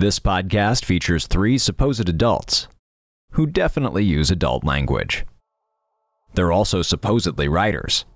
This 0.00 0.18
podcast 0.18 0.86
features 0.86 1.26
three 1.26 1.58
supposed 1.58 2.08
adults 2.08 2.68
who 3.32 3.46
definitely 3.46 4.02
use 4.02 4.30
adult 4.30 4.64
language. 4.64 5.26
They're 6.32 6.52
also 6.52 6.80
supposedly 6.80 7.48
writers 7.48 8.06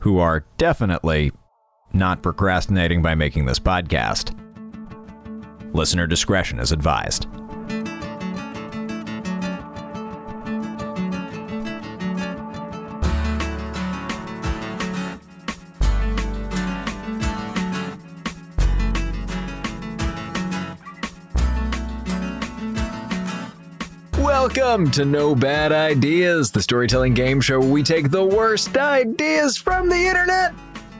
who 0.00 0.16
are 0.16 0.46
definitely 0.56 1.32
not 1.92 2.22
procrastinating 2.22 3.02
by 3.02 3.14
making 3.14 3.44
this 3.44 3.58
podcast. 3.58 4.32
Listener 5.74 6.06
discretion 6.06 6.58
is 6.58 6.72
advised. 6.72 7.26
Welcome 24.66 24.90
to 24.90 25.04
No 25.04 25.36
Bad 25.36 25.70
Ideas, 25.70 26.50
the 26.50 26.60
storytelling 26.60 27.14
game 27.14 27.40
show 27.40 27.60
where 27.60 27.68
we 27.68 27.84
take 27.84 28.10
the 28.10 28.24
worst 28.24 28.76
ideas 28.76 29.56
from 29.56 29.88
the 29.88 29.94
internet 29.94 30.54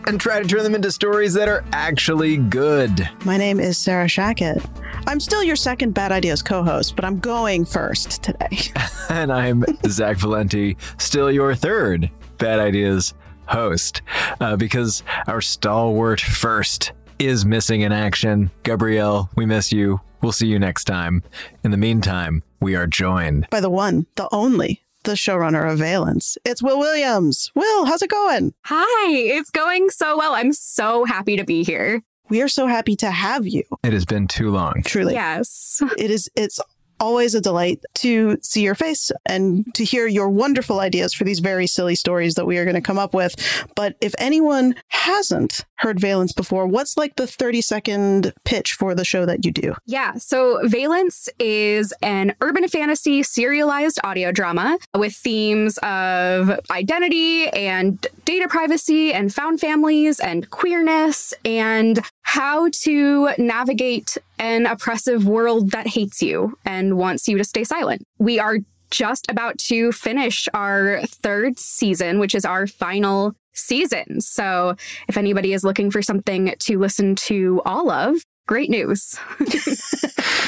and 0.06 0.20
try 0.20 0.40
to 0.40 0.46
turn 0.46 0.62
them 0.62 0.76
into 0.76 0.92
stories 0.92 1.34
that 1.34 1.48
are 1.48 1.64
actually 1.72 2.36
good. 2.36 3.10
My 3.24 3.36
name 3.36 3.58
is 3.58 3.76
Sarah 3.76 4.06
Shackett. 4.06 4.64
I'm 5.08 5.18
still 5.18 5.42
your 5.42 5.56
second 5.56 5.94
Bad 5.94 6.12
Ideas 6.12 6.44
co 6.44 6.62
host, 6.62 6.94
but 6.94 7.04
I'm 7.04 7.18
going 7.18 7.64
first 7.64 8.22
today. 8.22 8.56
And 9.10 9.32
I'm 9.32 9.64
Zach 9.88 10.16
Valenti, 10.18 10.76
still 10.98 11.32
your 11.32 11.56
third 11.56 12.08
Bad 12.38 12.60
Ideas 12.60 13.14
host, 13.46 14.02
uh, 14.40 14.54
because 14.54 15.02
our 15.26 15.40
stalwart 15.40 16.20
first 16.20 16.92
is 17.18 17.44
missing 17.44 17.80
in 17.80 17.90
action. 17.90 18.48
Gabrielle, 18.62 19.28
we 19.34 19.44
miss 19.44 19.72
you. 19.72 20.00
We'll 20.22 20.32
see 20.32 20.46
you 20.46 20.58
next 20.58 20.84
time. 20.84 21.22
In 21.62 21.70
the 21.70 21.76
meantime, 21.76 22.42
we 22.60 22.74
are 22.74 22.86
joined 22.86 23.46
By 23.50 23.60
the 23.60 23.70
one, 23.70 24.06
the 24.16 24.28
only, 24.32 24.82
the 25.04 25.12
showrunner 25.12 25.70
of 25.70 25.78
Valence. 25.78 26.36
It's 26.44 26.62
Will 26.62 26.78
Williams. 26.78 27.50
Will, 27.54 27.84
how's 27.84 28.02
it 28.02 28.10
going? 28.10 28.54
Hi, 28.64 29.12
it's 29.12 29.50
going 29.50 29.90
so 29.90 30.16
well. 30.16 30.34
I'm 30.34 30.52
so 30.52 31.04
happy 31.04 31.36
to 31.36 31.44
be 31.44 31.62
here. 31.62 32.02
We 32.28 32.42
are 32.42 32.48
so 32.48 32.66
happy 32.66 32.96
to 32.96 33.10
have 33.10 33.46
you. 33.46 33.62
It 33.84 33.92
has 33.92 34.04
been 34.04 34.26
too 34.26 34.50
long. 34.50 34.82
Truly. 34.84 35.14
Yes. 35.14 35.80
It 35.96 36.10
is 36.10 36.28
it's 36.34 36.58
always 37.00 37.34
a 37.34 37.40
delight 37.40 37.82
to 37.94 38.38
see 38.42 38.62
your 38.62 38.74
face 38.74 39.10
and 39.26 39.72
to 39.74 39.84
hear 39.84 40.06
your 40.06 40.28
wonderful 40.28 40.80
ideas 40.80 41.12
for 41.12 41.24
these 41.24 41.40
very 41.40 41.66
silly 41.66 41.94
stories 41.94 42.34
that 42.34 42.46
we 42.46 42.58
are 42.58 42.64
going 42.64 42.74
to 42.74 42.80
come 42.80 42.98
up 42.98 43.14
with. 43.14 43.36
But 43.74 43.96
if 44.00 44.14
anyone 44.18 44.74
hasn't 44.88 45.64
heard 45.76 46.00
Valence 46.00 46.32
before, 46.32 46.66
what's 46.66 46.96
like 46.96 47.16
the 47.16 47.26
30 47.26 47.60
second 47.60 48.32
pitch 48.44 48.72
for 48.72 48.94
the 48.94 49.04
show 49.04 49.26
that 49.26 49.44
you 49.44 49.52
do? 49.52 49.74
Yeah. 49.86 50.14
So 50.14 50.60
Valence 50.64 51.28
is 51.38 51.92
an 52.02 52.34
urban 52.40 52.68
fantasy 52.68 53.22
serialized 53.22 54.00
audio 54.04 54.32
drama 54.32 54.78
with 54.94 55.14
themes 55.14 55.78
of 55.78 56.58
identity 56.70 57.48
and 57.48 58.06
data 58.24 58.48
privacy 58.48 59.12
and 59.12 59.32
found 59.32 59.60
families 59.60 60.20
and 60.20 60.48
queerness 60.50 61.34
and 61.44 62.00
how 62.22 62.68
to 62.70 63.30
navigate 63.38 64.18
an 64.38 64.66
oppressive 64.66 65.26
world 65.26 65.70
that 65.70 65.86
hates 65.86 66.22
you 66.22 66.58
and 66.64 66.96
wants 66.96 67.28
you 67.28 67.38
to 67.38 67.44
stay 67.44 67.64
silent. 67.64 68.02
We 68.18 68.38
are 68.38 68.58
just 68.90 69.30
about 69.30 69.58
to 69.58 69.92
finish 69.92 70.48
our 70.54 71.00
third 71.06 71.58
season, 71.58 72.18
which 72.18 72.34
is 72.34 72.44
our 72.44 72.66
final 72.66 73.34
season. 73.52 74.20
So 74.20 74.76
if 75.08 75.16
anybody 75.16 75.52
is 75.52 75.64
looking 75.64 75.90
for 75.90 76.02
something 76.02 76.54
to 76.60 76.78
listen 76.78 77.14
to 77.16 77.62
all 77.64 77.90
of, 77.90 78.22
great 78.46 78.70
news. 78.70 79.18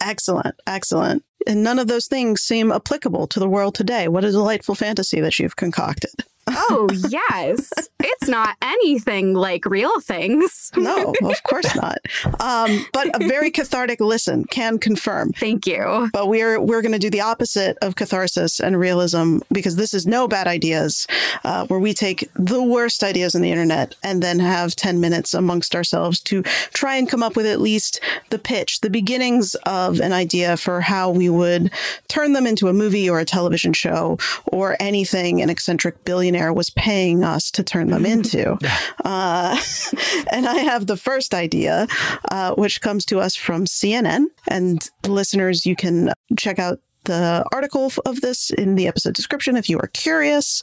Excellent, 0.00 0.54
excellent. 0.66 1.24
And 1.46 1.62
none 1.62 1.78
of 1.78 1.88
those 1.88 2.06
things 2.06 2.40
seem 2.40 2.72
applicable 2.72 3.26
to 3.28 3.40
the 3.40 3.48
world 3.48 3.74
today. 3.74 4.08
What 4.08 4.24
a 4.24 4.30
delightful 4.30 4.74
fantasy 4.74 5.20
that 5.20 5.38
you've 5.38 5.56
concocted. 5.56 6.12
Oh, 6.50 6.88
yes. 7.08 7.70
It's 8.00 8.28
not 8.28 8.56
anything 8.62 9.34
like 9.34 9.64
real 9.66 10.00
things. 10.00 10.70
No, 10.78 11.12
of 11.22 11.42
course 11.42 11.74
not. 11.74 11.98
Um, 12.40 12.86
but 12.92 13.08
a 13.20 13.26
very 13.26 13.50
cathartic 13.50 14.00
listen 14.00 14.44
can 14.44 14.78
confirm. 14.78 15.32
Thank 15.32 15.66
you. 15.66 16.08
But 16.12 16.28
we're 16.28 16.60
we're 16.60 16.82
going 16.82 16.92
to 16.92 16.98
do 16.98 17.10
the 17.10 17.20
opposite 17.20 17.76
of 17.82 17.96
catharsis 17.96 18.60
and 18.60 18.78
realism 18.78 19.40
because 19.50 19.76
this 19.76 19.92
is 19.92 20.06
no 20.06 20.28
bad 20.28 20.46
ideas, 20.46 21.06
uh, 21.44 21.66
where 21.66 21.80
we 21.80 21.92
take 21.92 22.30
the 22.34 22.62
worst 22.62 23.02
ideas 23.02 23.34
on 23.34 23.42
the 23.42 23.50
internet 23.50 23.96
and 24.04 24.22
then 24.22 24.38
have 24.38 24.76
ten 24.76 25.00
minutes 25.00 25.34
amongst 25.34 25.74
ourselves 25.74 26.20
to 26.20 26.42
try 26.72 26.94
and 26.96 27.08
come 27.08 27.22
up 27.24 27.34
with 27.34 27.46
at 27.46 27.60
least 27.60 28.00
the 28.30 28.38
pitch, 28.38 28.80
the 28.80 28.90
beginnings 28.90 29.56
of 29.66 30.00
an 30.00 30.12
idea 30.12 30.56
for 30.56 30.80
how 30.80 31.10
we 31.10 31.28
would 31.28 31.72
turn 32.06 32.34
them 32.34 32.46
into 32.46 32.68
a 32.68 32.72
movie 32.72 33.10
or 33.10 33.18
a 33.18 33.24
television 33.24 33.72
show 33.72 34.16
or 34.46 34.76
anything 34.78 35.42
an 35.42 35.50
eccentric 35.50 36.04
billionaire 36.04 36.37
was 36.52 36.70
paying 36.70 37.24
us 37.24 37.50
to 37.52 37.62
turn 37.62 37.90
them 37.90 38.06
into. 38.06 38.58
Uh, 39.04 39.56
and 40.32 40.46
I 40.46 40.56
have 40.58 40.86
the 40.86 40.96
first 40.96 41.32
idea, 41.32 41.86
uh, 42.30 42.54
which 42.56 42.80
comes 42.80 43.06
to 43.06 43.20
us 43.20 43.36
from 43.36 43.64
CNN. 43.64 44.26
And 44.48 44.86
listeners, 45.06 45.64
you 45.64 45.76
can 45.76 46.12
check 46.36 46.58
out 46.58 46.80
the 47.04 47.44
article 47.52 47.90
of 48.04 48.20
this 48.20 48.50
in 48.50 48.74
the 48.74 48.86
episode 48.86 49.14
description 49.14 49.56
if 49.56 49.68
you 49.68 49.78
are 49.78 49.86
curious. 49.88 50.60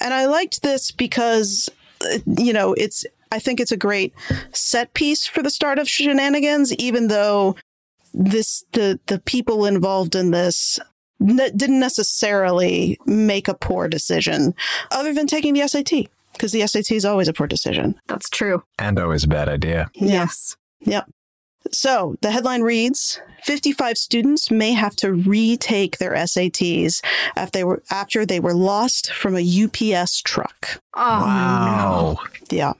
And 0.00 0.12
I 0.12 0.26
liked 0.26 0.62
this 0.62 0.90
because, 0.90 1.70
uh, 2.00 2.18
you 2.26 2.52
know, 2.52 2.74
it's, 2.74 3.06
I 3.30 3.38
think 3.38 3.60
it's 3.60 3.72
a 3.72 3.76
great 3.76 4.12
set 4.52 4.92
piece 4.94 5.26
for 5.26 5.42
the 5.42 5.50
start 5.50 5.78
of 5.78 5.88
shenanigans, 5.88 6.74
even 6.74 7.08
though 7.08 7.54
this, 8.12 8.64
the, 8.72 8.98
the 9.06 9.20
people 9.20 9.66
involved 9.66 10.14
in 10.14 10.32
this 10.32 10.80
n- 11.26 11.50
didn't 11.56 11.80
necessarily 11.80 12.98
make 13.06 13.48
a 13.48 13.54
poor 13.54 13.88
decision 13.88 14.54
other 14.90 15.12
than 15.14 15.26
taking 15.26 15.54
the 15.54 15.66
SAT 15.66 16.08
because 16.32 16.52
the 16.52 16.66
SAT 16.66 16.92
is 16.92 17.04
always 17.04 17.28
a 17.28 17.32
poor 17.32 17.46
decision. 17.46 17.94
That's 18.06 18.28
true. 18.28 18.62
And 18.78 18.98
always 18.98 19.24
a 19.24 19.28
bad 19.28 19.48
idea. 19.48 19.88
Yes. 19.94 20.56
Yep. 20.80 21.10
So 21.72 22.16
the 22.20 22.30
headline 22.30 22.60
reads 22.62 23.20
55 23.44 23.96
students 23.96 24.50
may 24.50 24.72
have 24.72 24.94
to 24.96 25.12
retake 25.12 25.96
their 25.98 26.12
SATs 26.12 27.02
after 27.36 27.58
they 27.58 27.64
were, 27.64 27.82
after 27.90 28.26
they 28.26 28.38
were 28.40 28.52
lost 28.54 29.12
from 29.12 29.34
a 29.36 29.40
UPS 29.64 30.20
truck. 30.22 30.80
Oh, 30.94 31.00
Wow. 31.00 32.18
Yeah. 32.50 32.74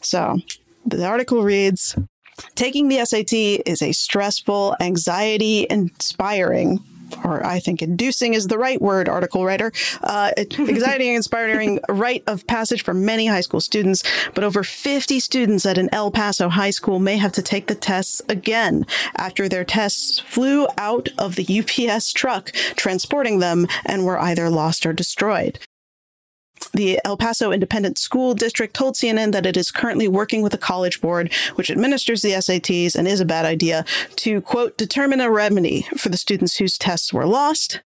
So 0.00 0.38
the 0.84 1.04
article 1.06 1.42
reads 1.42 1.96
Taking 2.54 2.88
the 2.88 3.04
SAT 3.04 3.32
is 3.66 3.82
a 3.82 3.92
stressful, 3.92 4.76
anxiety 4.80 5.66
inspiring, 5.70 6.80
or 7.24 7.44
I 7.44 7.58
think 7.58 7.82
inducing 7.82 8.34
is 8.34 8.48
the 8.48 8.58
right 8.58 8.80
word, 8.80 9.08
article 9.08 9.44
writer, 9.44 9.72
uh, 10.02 10.32
anxiety 10.58 11.14
inspiring 11.14 11.80
rite 11.88 12.24
of 12.26 12.46
passage 12.46 12.82
for 12.82 12.94
many 12.94 13.26
high 13.26 13.40
school 13.40 13.60
students. 13.60 14.02
But 14.34 14.44
over 14.44 14.62
50 14.62 15.20
students 15.20 15.66
at 15.66 15.78
an 15.78 15.88
El 15.92 16.10
Paso 16.10 16.48
high 16.48 16.70
school 16.70 16.98
may 16.98 17.16
have 17.16 17.32
to 17.32 17.42
take 17.42 17.66
the 17.66 17.74
tests 17.74 18.22
again 18.28 18.86
after 19.16 19.48
their 19.48 19.64
tests 19.64 20.18
flew 20.18 20.66
out 20.78 21.08
of 21.18 21.36
the 21.36 21.60
UPS 21.60 22.12
truck 22.12 22.52
transporting 22.76 23.38
them 23.38 23.66
and 23.84 24.04
were 24.04 24.20
either 24.20 24.50
lost 24.50 24.86
or 24.86 24.92
destroyed. 24.92 25.58
The 26.72 27.00
El 27.04 27.16
Paso 27.16 27.52
Independent 27.52 27.98
School 27.98 28.34
District 28.34 28.74
told 28.74 28.94
CNN 28.94 29.32
that 29.32 29.46
it 29.46 29.56
is 29.56 29.70
currently 29.70 30.08
working 30.08 30.42
with 30.42 30.52
the 30.52 30.58
College 30.58 31.00
Board, 31.00 31.32
which 31.54 31.70
administers 31.70 32.22
the 32.22 32.32
SATs 32.32 32.94
and 32.94 33.08
is 33.08 33.20
a 33.20 33.24
bad 33.24 33.46
idea, 33.46 33.84
to 34.16 34.40
quote, 34.42 34.76
determine 34.76 35.20
a 35.20 35.30
remedy 35.30 35.86
for 35.96 36.10
the 36.10 36.16
students 36.16 36.56
whose 36.56 36.76
tests 36.76 37.12
were 37.12 37.26
lost. 37.26 37.80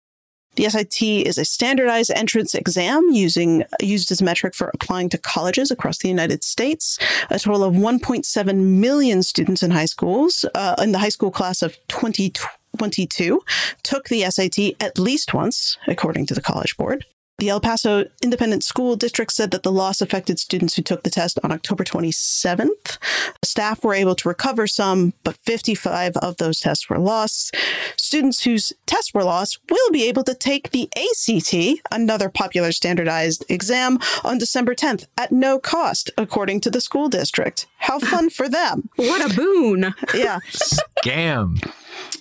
The 0.57 0.71
SAT 0.71 1.03
is 1.03 1.37
a 1.37 1.45
standardized 1.45 2.11
entrance 2.15 2.55
exam 2.55 3.11
using 3.11 3.65
used 3.81 4.11
as 4.11 4.23
metric 4.23 4.55
for 4.55 4.71
applying 4.73 5.11
to 5.11 5.19
colleges 5.19 5.71
across 5.71 5.99
the 5.99 6.09
United 6.09 6.43
States. 6.43 6.99
A 7.29 7.39
total 7.39 7.65
of 7.65 7.75
1.7 7.75 8.57
million 8.57 9.23
students 9.23 9.63
in 9.63 9.71
high 9.71 9.85
schools 9.85 10.47
uh, 10.55 10.77
in 10.79 10.93
the 10.93 10.99
high 10.99 11.11
school 11.11 11.31
class 11.31 11.61
of 11.61 11.77
2022 11.89 13.43
took 13.83 14.09
the 14.09 14.23
SAT 14.31 14.77
at 14.81 14.99
least 14.99 15.35
once, 15.35 15.77
according 15.87 16.25
to 16.27 16.35
the 16.35 16.41
College 16.41 16.77
Board. 16.79 17.05
The 17.39 17.51
El 17.51 17.61
Paso 17.61 18.07
Independent 18.23 18.65
School 18.65 18.97
District 18.97 19.31
said 19.31 19.51
that 19.51 19.63
the 19.63 19.71
loss 19.71 20.01
affected 20.01 20.39
students 20.39 20.75
who 20.75 20.83
took 20.83 21.03
the 21.03 21.11
test 21.11 21.39
on 21.45 21.53
October 21.53 21.85
27th. 21.85 22.97
Staff 23.45 23.85
were 23.85 23.93
able 23.93 24.15
to 24.15 24.29
recover 24.29 24.67
some, 24.67 25.13
but 25.23 25.37
55 25.45 26.17
of 26.17 26.39
those 26.39 26.61
tests 26.61 26.89
were 26.89 26.99
lost. 26.99 27.55
Students 27.99 28.45
whose 28.45 28.73
tests 28.87 29.13
were 29.13 29.23
lost 29.23 29.59
will 29.69 29.91
be 29.91 30.09
able 30.09 30.25
to 30.25 30.35
take 30.35 30.71
the 30.71 30.89
ACT, 30.97 31.83
another 31.93 32.31
popular 32.31 32.73
standardized 32.73 33.45
exam, 33.51 33.99
on 34.25 34.39
December 34.39 34.75
10th 34.75 35.07
at 35.19 35.31
no 35.31 35.59
cost, 35.59 36.11
according 36.17 36.61
to 36.63 36.71
the 36.71 36.81
school 36.81 37.11
district. 37.11 37.67
How 37.77 37.99
fun 37.99 38.31
for 38.31 38.49
them! 38.49 38.89
what 38.97 39.31
a 39.31 39.35
boon. 39.35 39.95
Yeah. 40.15 40.39
Scam. 40.49 41.63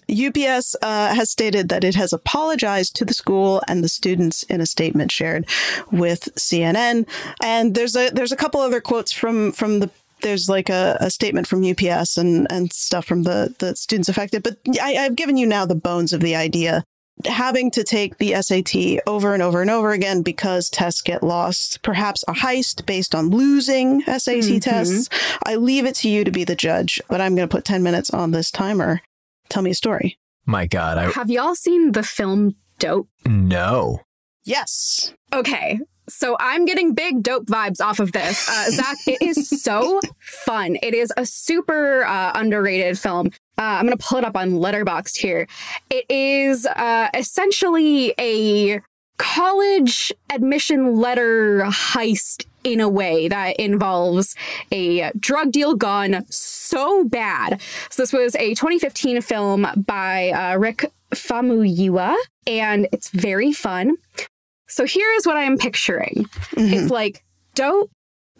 UPS 0.09 0.75
uh, 0.81 1.13
has 1.15 1.29
stated 1.29 1.69
that 1.69 1.83
it 1.83 1.95
has 1.95 2.13
apologized 2.13 2.95
to 2.95 3.05
the 3.05 3.13
school 3.13 3.61
and 3.67 3.83
the 3.83 3.89
students 3.89 4.43
in 4.43 4.61
a 4.61 4.65
statement 4.65 5.11
shared 5.11 5.45
with 5.91 6.29
CNN. 6.35 7.07
And 7.43 7.75
there's 7.75 7.95
a 7.95 8.09
there's 8.09 8.31
a 8.31 8.35
couple 8.37 8.61
other 8.61 8.81
quotes 8.81 9.11
from 9.11 9.51
from 9.51 9.79
the 9.79 9.89
there's 10.21 10.49
like 10.49 10.69
a, 10.69 10.97
a 11.01 11.11
statement 11.11 11.45
from 11.45 11.63
UPS 11.63 12.17
and, 12.17 12.47
and 12.49 12.71
stuff 12.73 13.05
from 13.05 13.23
the, 13.23 13.53
the 13.59 13.75
students 13.75 14.09
affected. 14.09 14.41
But 14.43 14.57
I, 14.81 14.95
I've 14.97 15.15
given 15.15 15.37
you 15.37 15.45
now 15.45 15.65
the 15.65 15.75
bones 15.75 16.13
of 16.13 16.21
the 16.21 16.35
idea. 16.35 16.83
Having 17.25 17.71
to 17.71 17.83
take 17.83 18.17
the 18.17 18.33
SAT 18.41 19.01
over 19.07 19.33
and 19.33 19.41
over 19.43 19.61
and 19.61 19.69
over 19.69 19.91
again 19.91 20.21
because 20.21 20.69
tests 20.69 21.01
get 21.01 21.23
lost, 21.23 21.81
perhaps 21.81 22.23
a 22.27 22.33
heist 22.33 22.85
based 22.85 23.13
on 23.15 23.29
losing 23.29 24.01
SAT 24.01 24.41
Mhm. 24.43 24.61
tests. 24.61 25.09
I 25.45 25.55
leave 25.55 25.85
it 25.85 25.95
to 25.95 26.09
you 26.09 26.23
to 26.25 26.31
be 26.31 26.43
the 26.43 26.55
judge, 26.55 26.99
but 27.07 27.21
I'm 27.21 27.35
going 27.35 27.47
to 27.47 27.55
put 27.55 27.63
10 27.63 27.83
minutes 27.83 28.09
on 28.09 28.31
this 28.31 28.51
timer. 28.51 29.01
Tell 29.49 29.61
me 29.63 29.71
a 29.71 29.75
story. 29.75 30.17
My 30.45 30.67
God, 30.67 30.97
I 30.97 31.11
Have 31.11 31.29
y'all 31.29 31.55
seen 31.55 31.91
the 31.93 32.03
film 32.03 32.55
Dope? 32.79 33.07
no. 33.25 34.01
Yes. 34.43 35.13
Okay. 35.33 35.79
So 36.07 36.37
I'm 36.39 36.65
getting 36.65 36.93
big 36.93 37.23
dope 37.23 37.47
vibes 37.47 37.81
off 37.81 37.99
of 37.99 38.11
this. 38.11 38.47
Uh, 38.47 38.69
Zach, 38.69 38.97
it 39.07 39.19
is 39.23 39.49
so 39.49 39.99
fun. 40.19 40.77
It 40.83 40.93
is 40.93 41.11
a 41.17 41.25
super 41.25 42.05
uh, 42.05 42.31
underrated 42.35 42.99
film. 42.99 43.27
Uh, 43.57 43.61
I'm 43.63 43.87
going 43.87 43.97
to 43.97 44.03
pull 44.05 44.19
it 44.19 44.23
up 44.23 44.37
on 44.37 44.51
Letterboxd 44.51 45.17
here. 45.17 45.47
It 45.89 46.05
is 46.09 46.67
uh, 46.67 47.07
essentially 47.15 48.13
a 48.19 48.81
college 49.17 50.13
admission 50.31 50.95
letter 50.97 51.61
heist 51.65 52.45
in 52.65 52.81
a 52.81 52.89
way 52.89 53.29
that 53.29 53.55
involves 53.57 54.35
a 54.71 55.11
drug 55.17 55.51
deal 55.51 55.75
gone 55.75 56.25
so 56.29 57.05
bad. 57.05 57.61
So 57.89 58.01
this 58.03 58.11
was 58.11 58.35
a 58.35 58.49
2015 58.55 59.21
film 59.21 59.67
by 59.77 60.31
uh, 60.31 60.57
Rick 60.57 60.91
Famuyiwa, 61.13 62.15
and 62.47 62.87
it's 62.91 63.09
very 63.09 63.53
fun. 63.53 63.95
So 64.67 64.85
here 64.85 65.09
is 65.17 65.25
what 65.25 65.37
I 65.37 65.43
am 65.43 65.57
picturing. 65.57 66.25
Mhm. 66.55 66.73
It's 66.73 66.91
like 66.91 67.23
dope 67.53 67.91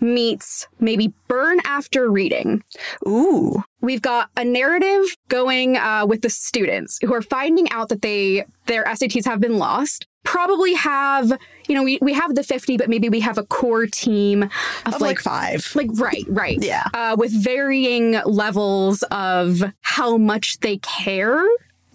meets 0.01 0.68
maybe 0.80 1.13
burn 1.27 1.60
after 1.66 2.10
reading. 2.12 2.63
Ooh. 3.07 3.63
We've 3.80 4.01
got 4.01 4.30
a 4.36 4.44
narrative 4.44 5.16
going 5.30 5.77
uh, 5.77 6.06
with 6.07 6.22
the 6.22 6.30
students 6.30 7.00
who 7.01 7.13
are 7.13 7.22
finding 7.22 7.69
out 7.72 7.89
that 7.89 8.01
they 8.01 8.45
their 8.66 8.83
SATs 8.86 9.25
have 9.25 9.39
been 9.39 9.57
lost. 9.57 10.07
Probably 10.24 10.74
have 10.74 11.38
you 11.67 11.75
know 11.75 11.83
we, 11.83 11.97
we 12.01 12.13
have 12.13 12.35
the 12.35 12.44
50 12.44 12.77
but 12.77 12.89
maybe 12.89 13.09
we 13.09 13.19
have 13.21 13.38
a 13.38 13.44
core 13.44 13.85
team 13.88 14.44
of, 14.44 14.51
Of 14.85 14.94
like, 14.94 15.01
like 15.01 15.19
five. 15.19 15.71
like 15.75 15.89
right 15.95 16.23
right 16.27 16.57
Yeah. 16.62 16.83
uh, 16.94 17.15
with 17.17 17.31
varying 17.31 18.12
levels 18.25 19.03
of 19.12 19.63
how 19.81 20.17
much 20.17 20.59
they 20.59 20.77
care 20.77 21.44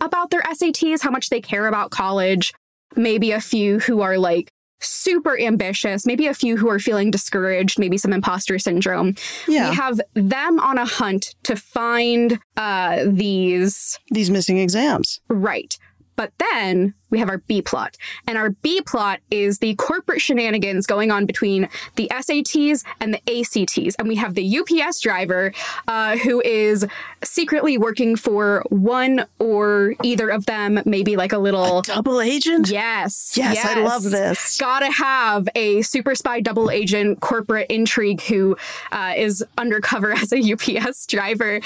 about 0.00 0.30
their 0.30 0.40
SATs, 0.42 1.02
how 1.02 1.10
much 1.10 1.28
they 1.28 1.40
care 1.40 1.66
about 1.66 1.90
college. 1.90 2.52
Maybe 2.96 3.32
a 3.32 3.40
few 3.40 3.78
who 3.80 4.00
are 4.00 4.16
like 4.18 4.50
super 4.80 5.38
ambitious, 5.38 6.06
maybe 6.06 6.26
a 6.26 6.32
few 6.32 6.56
who 6.56 6.68
are 6.70 6.78
feeling 6.78 7.10
discouraged, 7.10 7.78
maybe 7.78 7.98
some 7.98 8.12
imposter 8.14 8.58
syndrome. 8.58 9.14
Yeah. 9.46 9.68
We 9.70 9.76
have 9.76 10.00
them 10.14 10.58
on 10.58 10.78
a 10.78 10.86
hunt 10.86 11.34
to 11.44 11.54
find 11.54 12.38
uh, 12.56 13.04
these 13.06 13.98
These 14.10 14.30
missing 14.30 14.56
exams. 14.58 15.20
right. 15.28 15.76
But 16.16 16.32
then 16.38 16.94
we 17.10 17.18
have 17.18 17.28
our 17.28 17.38
B 17.38 17.60
plot. 17.60 17.96
And 18.26 18.38
our 18.38 18.50
B 18.50 18.80
plot 18.82 19.20
is 19.30 19.58
the 19.58 19.74
corporate 19.76 20.20
shenanigans 20.20 20.86
going 20.86 21.10
on 21.10 21.26
between 21.26 21.68
the 21.96 22.08
SATs 22.12 22.84
and 23.00 23.14
the 23.14 23.20
ACTs. 23.26 23.96
And 23.98 24.08
we 24.08 24.16
have 24.16 24.34
the 24.34 24.58
UPS 24.58 25.00
driver 25.00 25.52
uh, 25.88 26.16
who 26.18 26.40
is 26.42 26.86
secretly 27.24 27.78
working 27.78 28.16
for 28.16 28.64
one 28.68 29.26
or 29.38 29.94
either 30.02 30.28
of 30.28 30.46
them, 30.46 30.80
maybe 30.84 31.16
like 31.16 31.32
a 31.32 31.38
little. 31.38 31.82
Double 31.82 32.20
agent? 32.20 32.70
Yes. 32.70 33.34
Yes, 33.36 33.64
I 33.64 33.82
love 33.82 34.04
this. 34.04 34.58
Gotta 34.58 34.90
have 34.90 35.48
a 35.54 35.82
super 35.82 36.14
spy 36.14 36.40
double 36.40 36.70
agent 36.70 37.20
corporate 37.20 37.70
intrigue 37.70 38.22
who 38.22 38.56
uh, 38.92 39.14
is 39.16 39.44
undercover 39.58 40.12
as 40.16 40.32
a 40.32 40.52
UPS 40.52 41.06
driver. 41.06 41.60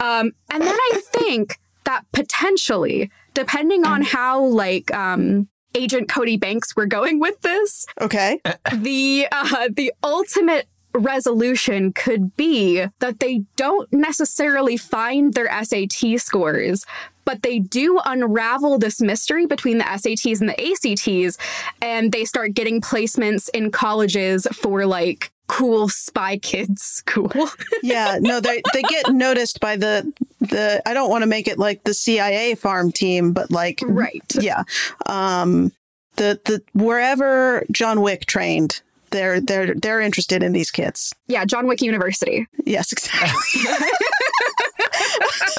Um, 0.00 0.32
and 0.50 0.62
then 0.62 0.76
I 0.92 1.00
think 1.04 1.58
that 1.84 2.04
potentially, 2.12 3.10
depending 3.34 3.84
on 3.84 4.02
how 4.02 4.42
like 4.44 4.92
um, 4.94 5.48
Agent 5.74 6.08
Cody 6.08 6.36
Banks 6.36 6.76
were 6.76 6.86
going 6.86 7.18
with 7.18 7.40
this, 7.42 7.86
Okay. 8.00 8.40
the 8.72 9.26
uh, 9.32 9.68
the 9.74 9.92
ultimate 10.02 10.66
resolution 10.94 11.90
could 11.92 12.36
be 12.36 12.84
that 12.98 13.18
they 13.20 13.42
don't 13.56 13.90
necessarily 13.92 14.76
find 14.76 15.32
their 15.32 15.48
SAT 15.64 16.18
scores, 16.20 16.84
but 17.24 17.42
they 17.42 17.58
do 17.58 17.98
unravel 18.04 18.78
this 18.78 19.00
mystery 19.00 19.46
between 19.46 19.78
the 19.78 19.84
SATs 19.84 20.40
and 20.40 20.50
the 20.50 20.60
ACTs, 20.60 21.38
and 21.80 22.12
they 22.12 22.26
start 22.26 22.52
getting 22.52 22.82
placements 22.82 23.48
in 23.54 23.70
colleges 23.70 24.46
for 24.52 24.84
like 24.84 25.31
cool 25.52 25.88
spy 25.88 26.38
kids 26.38 26.82
school. 26.82 27.30
Yeah, 27.82 28.18
no, 28.20 28.40
they 28.40 28.62
they 28.72 28.82
get 28.82 29.12
noticed 29.12 29.58
by 29.60 29.76
the 29.76 30.12
the 30.40 30.80
I 30.86 30.94
don't 30.94 31.10
want 31.10 31.22
to 31.22 31.26
make 31.26 31.48
it 31.48 31.58
like 31.58 31.82
the 31.82 31.92
CIA 31.92 32.54
farm 32.54 32.92
team, 32.92 33.32
but 33.32 33.50
like 33.50 33.80
right. 33.84 34.22
yeah. 34.38 34.62
Um 35.06 35.72
the 36.16 36.40
the 36.44 36.62
wherever 36.74 37.66
John 37.72 38.00
Wick 38.02 38.26
trained, 38.26 38.82
they're 39.10 39.40
they're 39.40 39.74
they're 39.74 40.00
interested 40.00 40.42
in 40.42 40.52
these 40.52 40.70
kids. 40.70 41.12
Yeah, 41.26 41.44
John 41.44 41.66
Wick 41.66 41.82
University. 41.82 42.46
Yes, 42.64 42.92
exactly. 42.92 43.62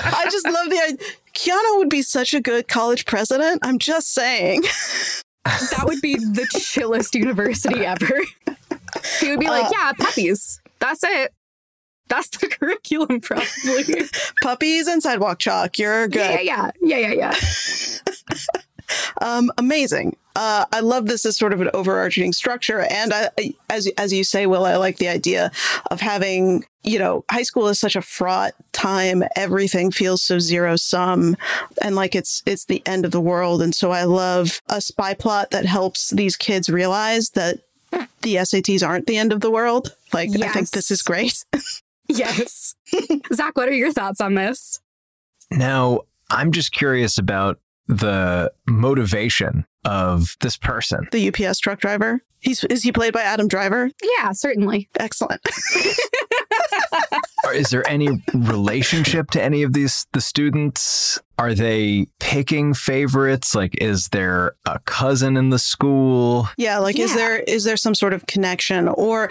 I 0.05 0.27
just 0.31 0.47
love 0.47 0.69
the 0.69 0.79
idea. 0.81 1.07
Keanu 1.33 1.77
would 1.77 1.89
be 1.89 2.01
such 2.01 2.33
a 2.33 2.39
good 2.39 2.67
college 2.67 3.05
president. 3.05 3.59
I'm 3.63 3.79
just 3.79 4.13
saying. 4.13 4.63
That 5.45 5.83
would 5.83 5.99
be 5.99 6.15
the 6.15 6.47
chillest 6.57 7.15
university 7.15 7.85
ever. 7.85 8.21
He 9.19 9.29
would 9.29 9.39
be 9.39 9.47
like, 9.47 9.65
Uh, 9.65 9.69
yeah, 9.71 9.91
puppies. 9.93 10.61
That's 10.79 11.03
it. 11.03 11.33
That's 12.09 12.29
the 12.29 12.47
curriculum, 12.59 13.21
probably. 13.21 14.03
Puppies 14.41 14.87
and 14.87 15.01
sidewalk 15.01 15.39
chalk. 15.39 15.79
You're 15.79 16.07
good. 16.07 16.43
Yeah, 16.43 16.71
yeah, 16.81 16.97
yeah, 16.97 17.13
yeah, 17.13 17.13
yeah. 17.13 17.35
Um, 19.21 19.51
amazing. 19.57 20.17
Uh, 20.35 20.65
I 20.71 20.81
love 20.81 21.07
this 21.07 21.25
as 21.25 21.37
sort 21.37 21.53
of 21.53 21.61
an 21.61 21.69
overarching 21.73 22.33
structure, 22.33 22.81
and 22.81 23.13
I, 23.13 23.29
I, 23.39 23.53
as 23.69 23.87
as 23.97 24.11
you 24.11 24.23
say, 24.23 24.45
Will, 24.45 24.65
I 24.65 24.75
like 24.75 24.97
the 24.97 25.07
idea 25.07 25.51
of 25.89 26.01
having 26.01 26.65
you 26.83 26.99
know 26.99 27.23
high 27.31 27.43
school 27.43 27.67
is 27.69 27.79
such 27.79 27.95
a 27.95 28.01
fraught 28.01 28.53
time. 28.71 29.23
Everything 29.35 29.89
feels 29.89 30.21
so 30.21 30.37
zero 30.37 30.75
sum, 30.75 31.37
and 31.81 31.95
like 31.95 32.13
it's 32.13 32.43
it's 32.45 32.65
the 32.65 32.83
end 32.85 33.05
of 33.05 33.11
the 33.11 33.21
world. 33.21 33.61
And 33.61 33.73
so 33.73 33.91
I 33.91 34.03
love 34.03 34.61
a 34.69 34.81
spy 34.81 35.13
plot 35.13 35.51
that 35.51 35.65
helps 35.65 36.09
these 36.09 36.35
kids 36.35 36.69
realize 36.69 37.31
that 37.31 37.59
the 38.21 38.35
SATs 38.35 38.87
aren't 38.87 39.07
the 39.07 39.17
end 39.17 39.33
of 39.33 39.41
the 39.41 39.51
world. 39.51 39.95
Like 40.13 40.29
I 40.39 40.49
think 40.49 40.69
this 40.71 40.91
is 40.91 41.01
great. 41.01 41.43
Yes. 42.09 42.75
Zach, 43.33 43.57
what 43.57 43.69
are 43.69 43.73
your 43.73 43.93
thoughts 43.93 44.19
on 44.19 44.35
this? 44.35 44.79
Now, 45.49 46.01
I'm 46.29 46.51
just 46.51 46.71
curious 46.71 47.17
about 47.17 47.59
the 47.87 48.51
motivation 48.67 49.65
of 49.85 50.37
this 50.41 50.55
person. 50.57 51.07
the 51.11 51.27
UPS 51.27 51.59
truck 51.59 51.79
driver. 51.79 52.21
He's 52.39 52.63
is 52.65 52.83
he 52.83 52.91
played 52.91 53.13
by 53.13 53.21
Adam 53.21 53.47
Driver? 53.47 53.89
Yeah, 54.03 54.31
certainly. 54.33 54.89
Excellent. 54.99 55.41
Is 57.53 57.69
there 57.69 57.87
any 57.87 58.09
relationship 58.33 59.29
to 59.31 59.41
any 59.41 59.63
of 59.63 59.73
these 59.73 60.07
the 60.13 60.21
students? 60.21 61.19
Are 61.37 61.53
they 61.53 62.07
picking 62.19 62.73
favorites? 62.73 63.53
Like 63.53 63.75
is 63.81 64.09
there 64.09 64.55
a 64.65 64.79
cousin 64.79 65.37
in 65.37 65.49
the 65.49 65.59
school? 65.59 66.49
Yeah, 66.57 66.79
like 66.79 66.97
is 66.97 67.13
there 67.13 67.39
is 67.39 67.63
there 67.63 67.77
some 67.77 67.95
sort 67.95 68.13
of 68.13 68.25
connection 68.25 68.87
or 68.87 69.29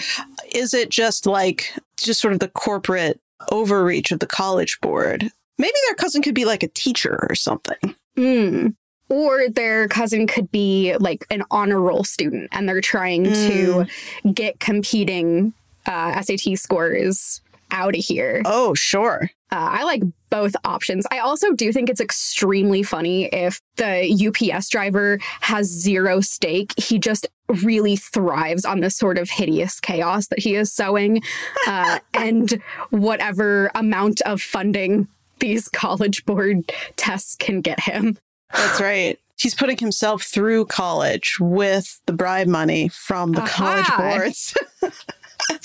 is 0.54 0.72
it 0.72 0.90
just 0.90 1.26
like 1.26 1.74
just 1.98 2.20
sort 2.20 2.32
of 2.34 2.40
the 2.40 2.48
corporate 2.48 3.20
overreach 3.50 4.12
of 4.12 4.20
the 4.20 4.26
college 4.26 4.78
board? 4.80 5.30
Maybe 5.58 5.74
their 5.86 5.94
cousin 5.94 6.22
could 6.22 6.34
be 6.34 6.44
like 6.44 6.62
a 6.62 6.68
teacher 6.68 7.26
or 7.28 7.34
something. 7.34 7.94
Mm. 8.16 8.74
Or 9.08 9.48
their 9.48 9.88
cousin 9.88 10.26
could 10.26 10.50
be 10.50 10.96
like 10.98 11.26
an 11.30 11.44
honor 11.50 11.80
roll 11.80 12.04
student 12.04 12.48
and 12.52 12.68
they're 12.68 12.80
trying 12.80 13.24
to 13.24 13.86
get 14.32 14.58
competing 14.58 15.52
uh, 15.86 16.20
SAT 16.22 16.58
scores 16.58 17.42
out 17.70 17.96
of 17.96 18.04
here. 18.04 18.42
Oh, 18.44 18.74
sure. 18.74 19.30
Uh, 19.50 19.68
I 19.70 19.84
like 19.84 20.02
both 20.30 20.54
options. 20.64 21.06
I 21.10 21.18
also 21.18 21.52
do 21.52 21.72
think 21.72 21.90
it's 21.90 22.00
extremely 22.00 22.82
funny 22.82 23.24
if 23.26 23.60
the 23.76 24.28
UPS 24.28 24.68
driver 24.68 25.18
has 25.40 25.66
zero 25.66 26.20
stake. 26.20 26.72
He 26.78 26.98
just 26.98 27.26
really 27.62 27.96
thrives 27.96 28.64
on 28.64 28.80
this 28.80 28.96
sort 28.96 29.18
of 29.18 29.28
hideous 29.28 29.80
chaos 29.80 30.28
that 30.28 30.38
he 30.38 30.54
is 30.54 30.72
sowing, 30.72 31.22
uh, 31.66 31.98
and 32.14 32.62
whatever 32.90 33.70
amount 33.74 34.22
of 34.22 34.40
funding 34.40 35.08
these 35.42 35.68
college 35.68 36.24
board 36.24 36.72
tests 36.96 37.36
can 37.36 37.60
get 37.60 37.80
him. 37.80 38.16
That's 38.54 38.80
right. 38.80 39.18
He's 39.36 39.54
putting 39.54 39.76
himself 39.78 40.22
through 40.22 40.66
college 40.66 41.36
with 41.40 42.00
the 42.06 42.12
bribe 42.12 42.46
money 42.46 42.88
from 42.88 43.32
the 43.32 43.40
college 43.42 43.88
boards. 43.98 44.54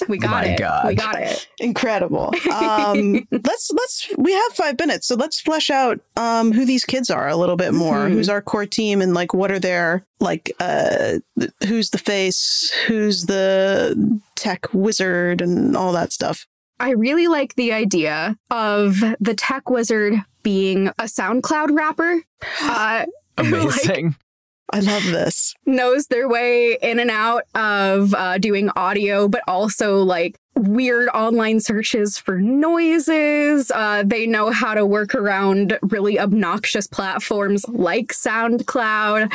We 0.08 0.18
got 0.18 0.32
My 0.32 0.46
it. 0.46 0.60
God. 0.60 0.88
We 0.88 0.96
got 0.96 1.22
it. 1.22 1.48
Incredible. 1.60 2.34
Um, 2.52 3.28
let's 3.32 3.72
let's 3.72 4.08
we 4.18 4.34
have 4.34 4.54
five 4.54 4.78
minutes, 4.80 5.08
so 5.08 5.16
let's 5.16 5.40
flesh 5.40 5.70
out 5.70 6.00
um, 6.16 6.52
who 6.52 6.66
these 6.66 6.84
kids 6.84 7.12
are 7.12 7.28
a 7.28 7.36
little 7.36 7.56
bit 7.56 7.74
more. 7.76 7.98
Mhm. 8.08 8.12
Who's 8.14 8.28
our 8.28 8.42
core 8.42 8.66
team, 8.66 9.02
and 9.04 9.14
like 9.14 9.36
what 9.36 9.52
are 9.52 9.60
their 9.60 10.04
like 10.20 10.52
uh, 10.60 11.20
th- 11.40 11.52
who's 11.68 11.92
the 11.92 12.00
face, 12.00 12.72
who's 12.88 13.28
the 13.28 14.20
tech 14.36 14.66
wizard, 14.74 15.42
and 15.42 15.78
all 15.78 15.92
that 15.94 16.12
stuff. 16.12 16.48
I 16.80 16.92
really 16.92 17.28
like 17.28 17.56
the 17.56 17.74
idea 17.74 18.38
of 18.52 18.96
the 19.20 19.34
tech 19.34 19.70
wizard 19.70 20.16
being 20.44 20.88
a 20.88 21.04
SoundCloud 21.04 21.76
rapper. 21.76 22.22
Uh, 22.62 23.06
who, 23.40 23.44
like, 23.68 23.86
Amazing. 23.86 24.16
I 24.74 24.82
love 24.82 25.06
this. 25.06 25.56
knows 25.66 26.08
their 26.08 26.28
way 26.28 26.78
in 26.82 27.00
and 27.00 27.10
out 27.10 27.44
of 27.56 28.14
uh, 28.14 28.38
doing 28.38 28.70
audio, 28.76 29.30
but 29.30 29.42
also 29.48 30.04
like 30.04 30.38
weird 30.56 31.08
online 31.10 31.62
searches 31.62 32.18
for 32.18 32.42
noises. 32.42 33.72
Uh, 33.72 34.04
they 34.06 34.28
know 34.28 34.52
how 34.52 34.74
to 34.74 34.86
work 34.86 35.16
around 35.16 35.80
really 35.84 36.20
obnoxious 36.20 36.86
platforms 36.86 37.66
like 37.70 38.08
SoundCloud. 38.08 39.32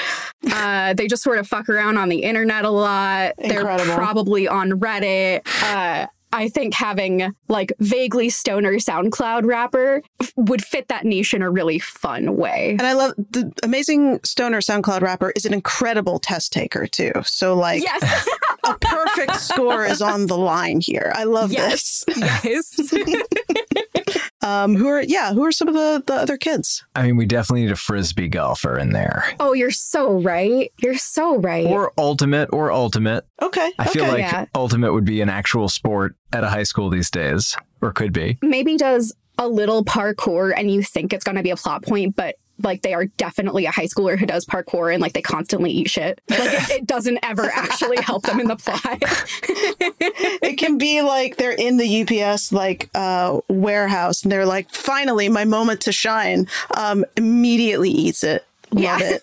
Uh, 0.51 0.95
they 0.95 1.07
just 1.07 1.23
sort 1.23 1.39
of 1.39 1.49
fuck 1.49 1.69
around 1.71 1.97
on 1.97 2.11
the 2.11 2.25
internet 2.25 2.67
a 2.67 2.71
lot. 2.71 3.33
Incredible. 3.39 3.85
They're 3.85 3.97
probably 3.97 4.47
on 4.49 4.73
Reddit. 4.73 5.47
I 6.33 6.49
think 6.49 6.75
having 6.75 7.35
like 7.49 7.73
vaguely 7.79 8.31
stoner 8.31 8.75
SoundCloud 8.75 9.45
rapper 9.45 10.03
f- 10.21 10.33
would 10.37 10.65
fit 10.65 10.89
that 10.89 11.05
niche 11.05 11.35
in 11.35 11.43
a 11.43 11.51
really 11.51 11.79
fun 11.79 12.37
way. 12.37 12.71
And 12.71 12.83
I 12.83 12.95
love 12.95 13.15
the 13.17 13.53
amazing 13.63 14.21
stoner 14.25 14.61
SoundCloud 14.61 15.03
rapper 15.03 15.33
is 15.37 15.45
an 15.45 15.53
incredible 15.55 16.19
test 16.19 16.53
taker 16.53 16.87
too. 16.87 17.13
So 17.25 17.55
like 17.55 17.83
Yes. 17.83 18.29
a 18.65 18.75
perfect 18.79 19.37
score 19.37 19.85
is 19.85 20.01
on 20.01 20.27
the 20.27 20.39
line 20.39 20.81
here. 20.81 21.13
I 21.15 21.25
love 21.25 21.53
yes. 21.53 22.05
this. 22.07 22.19
Yes. 22.45 22.95
Um, 24.43 24.75
who 24.75 24.89
are 24.89 25.03
yeah, 25.03 25.33
who 25.33 25.45
are 25.45 25.53
some 25.53 25.69
of 25.69 25.75
the 25.75 26.03
the 26.07 26.15
other 26.15 26.37
kids? 26.37 26.85
I 26.97 27.03
mean, 27.03 27.17
we 27.17 27.27
definitely 27.27 27.63
need 27.63 27.73
a 27.73 27.77
frisbee 27.77 28.29
golfer 28.29 28.79
in 28.79 28.91
there. 28.91 29.25
Oh, 29.39 29.53
you're 29.53 29.71
so 29.71 30.21
right. 30.21 30.73
You're 30.79 30.99
so 30.99 31.39
right. 31.39 31.67
Or 31.67 31.93
ultimate 31.97 32.49
or 32.53 32.73
ultimate. 32.73 33.25
Okay. 33.41 33.73
I 33.79 33.87
feel 33.87 34.07
like 34.07 34.19
yeah. 34.19 34.47
ultimate 34.55 34.93
would 34.93 35.05
be 35.05 35.21
an 35.21 35.29
actual 35.29 35.69
sport 35.69 36.17
at 36.33 36.45
a 36.45 36.49
high 36.49 36.65
school 36.65 36.91
these 36.91 37.11
days, 37.11 37.57
or 37.81 37.93
could 37.93 38.13
be. 38.13 38.39
Maybe 38.43 38.77
does 38.77 39.15
a 39.39 39.49
little 39.49 39.85
parkour 39.85 40.53
and 40.57 40.71
you 40.71 40.83
think 40.83 41.13
it's 41.13 41.25
going 41.25 41.37
to 41.37 41.43
be 41.43 41.51
a 41.51 41.57
plot 41.57 41.83
point, 41.83 42.17
but 42.17 42.37
like 42.65 42.83
they 42.83 42.95
are 42.95 43.07
definitely 43.07 43.67
a 43.67 43.71
high 43.71 43.87
schooler 43.87 44.19
who 44.19 44.27
does 44.27 44.45
parkour 44.47 44.93
and 44.93 45.01
like 45.03 45.13
they 45.13 45.23
constantly 45.23 45.71
eat 45.71 45.91
shit. 45.91 46.21
Like 46.29 46.41
it, 46.53 46.71
it 46.71 46.87
doesn't 46.87 47.19
ever 47.23 47.45
actually 47.45 48.01
help 48.03 48.23
them 48.25 48.41
in 48.41 48.49
the 48.49 48.57
plot. 48.57 48.81
it 50.43 50.59
can 50.59 50.79
be 50.79 51.03
like 51.03 51.37
they're 51.37 51.53
in 51.53 51.77
the 51.77 52.03
UPS 52.03 52.53
like 52.53 52.91
uh, 52.95 53.41
warehouse 53.49 54.23
and 54.23 54.33
they're 54.33 54.47
like, 54.47 54.71
finally, 54.71 55.29
my 55.29 55.45
moment 55.45 55.81
to 55.83 55.93
shine. 55.93 56.47
Um, 56.77 57.05
immediately 57.17 57.91
eats 57.91 58.25
it. 58.25 58.45
Love 58.73 58.83
Yeah. 58.83 58.99
it. 59.01 59.23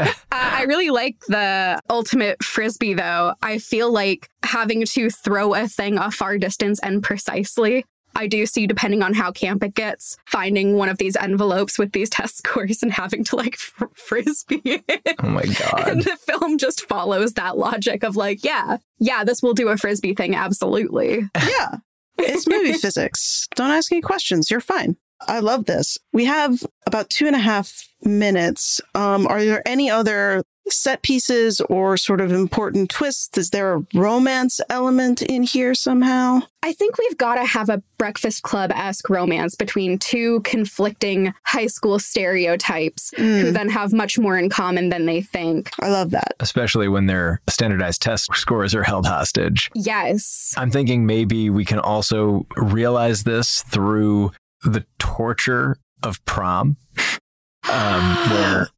Uh, 0.32 0.36
I 0.60 0.62
really 0.62 0.90
like 0.90 1.16
the 1.26 1.80
ultimate 1.90 2.42
frisbee, 2.42 2.94
though. 2.94 3.34
I 3.42 3.58
feel 3.58 3.92
like 3.92 4.30
having 4.44 4.84
to 4.86 5.10
throw 5.10 5.54
a 5.54 5.66
thing 5.66 5.98
a 5.98 6.10
far 6.12 6.38
distance 6.38 6.78
and 6.80 7.02
precisely. 7.02 7.84
I 8.16 8.26
do 8.26 8.44
see, 8.46 8.66
depending 8.66 9.02
on 9.02 9.14
how 9.14 9.32
camp 9.32 9.62
it 9.62 9.74
gets, 9.74 10.16
finding 10.26 10.76
one 10.76 10.88
of 10.88 10.98
these 10.98 11.16
envelopes 11.16 11.78
with 11.78 11.92
these 11.92 12.10
test 12.10 12.38
scores 12.46 12.82
and 12.82 12.92
having 12.92 13.24
to 13.24 13.36
like 13.36 13.56
fr- 13.56 13.86
frisbee 13.94 14.60
it. 14.88 15.16
Oh 15.22 15.28
my 15.28 15.42
and 15.42 15.56
god. 15.56 16.02
the 16.02 16.16
film 16.16 16.58
just 16.58 16.86
follows 16.86 17.34
that 17.34 17.56
logic 17.56 18.02
of 18.02 18.16
like, 18.16 18.44
yeah, 18.44 18.78
yeah, 18.98 19.24
this 19.24 19.42
will 19.42 19.54
do 19.54 19.68
a 19.68 19.76
frisbee 19.76 20.14
thing, 20.14 20.34
absolutely. 20.34 21.28
Yeah. 21.40 21.76
It's 22.18 22.46
movie 22.46 22.74
physics. 22.74 23.48
Don't 23.54 23.70
ask 23.70 23.90
any 23.90 24.02
questions. 24.02 24.50
You're 24.50 24.60
fine. 24.60 24.96
I 25.26 25.40
love 25.40 25.64
this. 25.64 25.96
We 26.12 26.26
have 26.26 26.62
about 26.86 27.08
two 27.08 27.26
and 27.26 27.34
a 27.34 27.38
half 27.40 27.88
minutes. 28.02 28.80
Um, 28.94 29.26
are 29.26 29.42
there 29.42 29.66
any 29.66 29.88
other 29.90 30.42
set 30.72 31.02
pieces 31.02 31.60
or 31.62 31.96
sort 31.96 32.20
of 32.20 32.32
important 32.32 32.90
twists? 32.90 33.36
Is 33.38 33.50
there 33.50 33.74
a 33.74 33.86
romance 33.94 34.60
element 34.68 35.22
in 35.22 35.42
here 35.42 35.74
somehow? 35.74 36.40
I 36.62 36.72
think 36.72 36.98
we've 36.98 37.16
got 37.16 37.36
to 37.36 37.44
have 37.44 37.68
a 37.68 37.82
Breakfast 37.98 38.42
Club 38.42 38.70
esque 38.74 39.08
romance 39.08 39.54
between 39.54 39.98
two 39.98 40.40
conflicting 40.40 41.32
high 41.44 41.66
school 41.68 41.98
stereotypes 41.98 43.12
who 43.16 43.50
then 43.50 43.68
have 43.70 43.92
much 43.92 44.18
more 44.18 44.36
in 44.38 44.50
common 44.50 44.90
than 44.90 45.06
they 45.06 45.22
think. 45.22 45.70
I 45.80 45.88
love 45.88 46.10
that. 46.10 46.34
Especially 46.40 46.88
when 46.88 47.06
their 47.06 47.40
standardized 47.48 48.02
test 48.02 48.34
scores 48.34 48.74
are 48.74 48.82
held 48.82 49.06
hostage. 49.06 49.70
Yes. 49.74 50.54
I'm 50.56 50.70
thinking 50.70 51.06
maybe 51.06 51.48
we 51.50 51.64
can 51.64 51.78
also 51.78 52.46
realize 52.56 53.24
this 53.24 53.62
through 53.62 54.32
the 54.62 54.84
torture 54.98 55.78
of 56.02 56.22
prom, 56.26 56.76
um, 57.70 58.16
where 58.30 58.68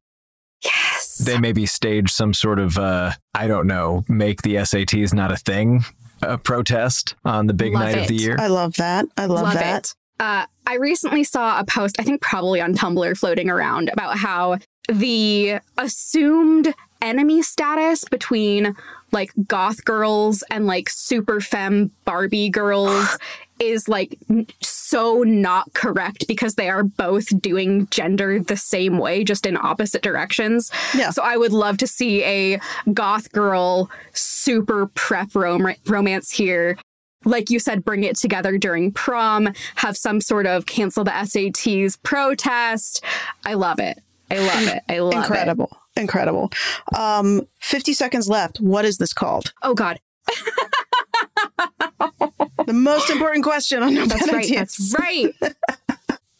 Yes. 0.63 1.02
They 1.19 1.37
maybe 1.37 1.65
stage 1.65 2.11
some 2.11 2.33
sort 2.33 2.59
of, 2.59 2.77
uh, 2.77 3.11
I 3.33 3.47
don't 3.47 3.67
know, 3.67 4.03
make 4.07 4.41
the 4.41 4.55
SATs 4.55 5.13
not 5.13 5.31
a 5.31 5.37
thing, 5.37 5.83
a 6.21 6.37
protest 6.37 7.15
on 7.25 7.47
the 7.47 7.53
big 7.53 7.73
Love 7.73 7.83
night 7.83 7.97
of 7.97 8.07
the 8.07 8.15
year. 8.15 8.35
I 8.39 8.47
love 8.47 8.75
that. 8.75 9.05
I 9.17 9.25
love, 9.25 9.53
that. 9.53 9.85
it. 9.85 9.95
Uh, 10.19 10.45
I 10.65 10.75
recently 10.75 11.23
saw 11.23 11.59
a 11.59 11.65
post, 11.65 11.99
I 11.99 12.03
think 12.03 12.21
probably 12.21 12.61
on 12.61 12.73
Tumblr 12.73 13.17
floating 13.17 13.49
around, 13.49 13.89
about 13.91 14.17
how 14.17 14.59
the 14.87 15.59
assumed 15.77 16.73
enemy 17.01 17.41
status 17.41 18.05
between 18.05 18.75
like 19.11 19.31
goth 19.45 19.83
girls 19.85 20.43
and 20.49 20.65
like 20.65 20.89
super 20.89 21.41
femme 21.41 21.91
Barbie 22.05 22.49
girls 22.49 23.17
is 23.59 23.87
like 23.87 24.17
so 24.61 25.23
not 25.23 25.73
correct 25.73 26.27
because 26.27 26.55
they 26.55 26.69
are 26.69 26.83
both 26.83 27.41
doing 27.41 27.87
gender 27.87 28.39
the 28.39 28.57
same 28.57 28.97
way, 28.97 29.23
just 29.23 29.45
in 29.45 29.57
opposite 29.57 30.01
directions. 30.01 30.71
Yeah. 30.95 31.09
So 31.09 31.23
I 31.23 31.37
would 31.37 31.53
love 31.53 31.77
to 31.79 31.87
see 31.87 32.23
a 32.23 32.59
goth 32.93 33.31
girl 33.31 33.89
super 34.13 34.87
prep 34.87 35.35
rom- 35.35 35.75
romance 35.87 36.31
here 36.31 36.77
like 37.25 37.49
you 37.49 37.57
said, 37.57 37.85
bring 37.85 38.03
it 38.03 38.17
together 38.17 38.57
during 38.57 38.91
prom, 38.91 39.53
have 39.75 39.95
some 39.95 40.19
sort 40.19 40.45
of 40.45 40.65
cancel 40.65 41.05
the 41.05 41.11
SATs 41.11 41.97
protest. 42.03 43.03
I 43.45 43.53
love 43.53 43.79
it. 43.79 43.99
I 44.29 44.39
love 44.39 44.67
it. 44.67 44.83
I 44.89 44.99
love 44.99 45.13
it. 45.13 45.17
Incredible. 45.17 45.77
Incredible. 45.95 46.51
Um, 46.97 47.47
50 47.59 47.93
seconds 47.93 48.27
left. 48.27 48.59
What 48.59 48.83
is 48.83 48.97
this 48.97 49.13
called? 49.13 49.53
Oh 49.61 49.73
God, 49.73 49.99
The 52.65 52.73
most 52.73 53.09
important 53.09 53.43
question 53.43 53.83
on 53.83 53.93
No 53.93 54.05
that's 54.05 54.31
right. 54.31 54.49
That's 54.49 54.95
right. 54.97 55.33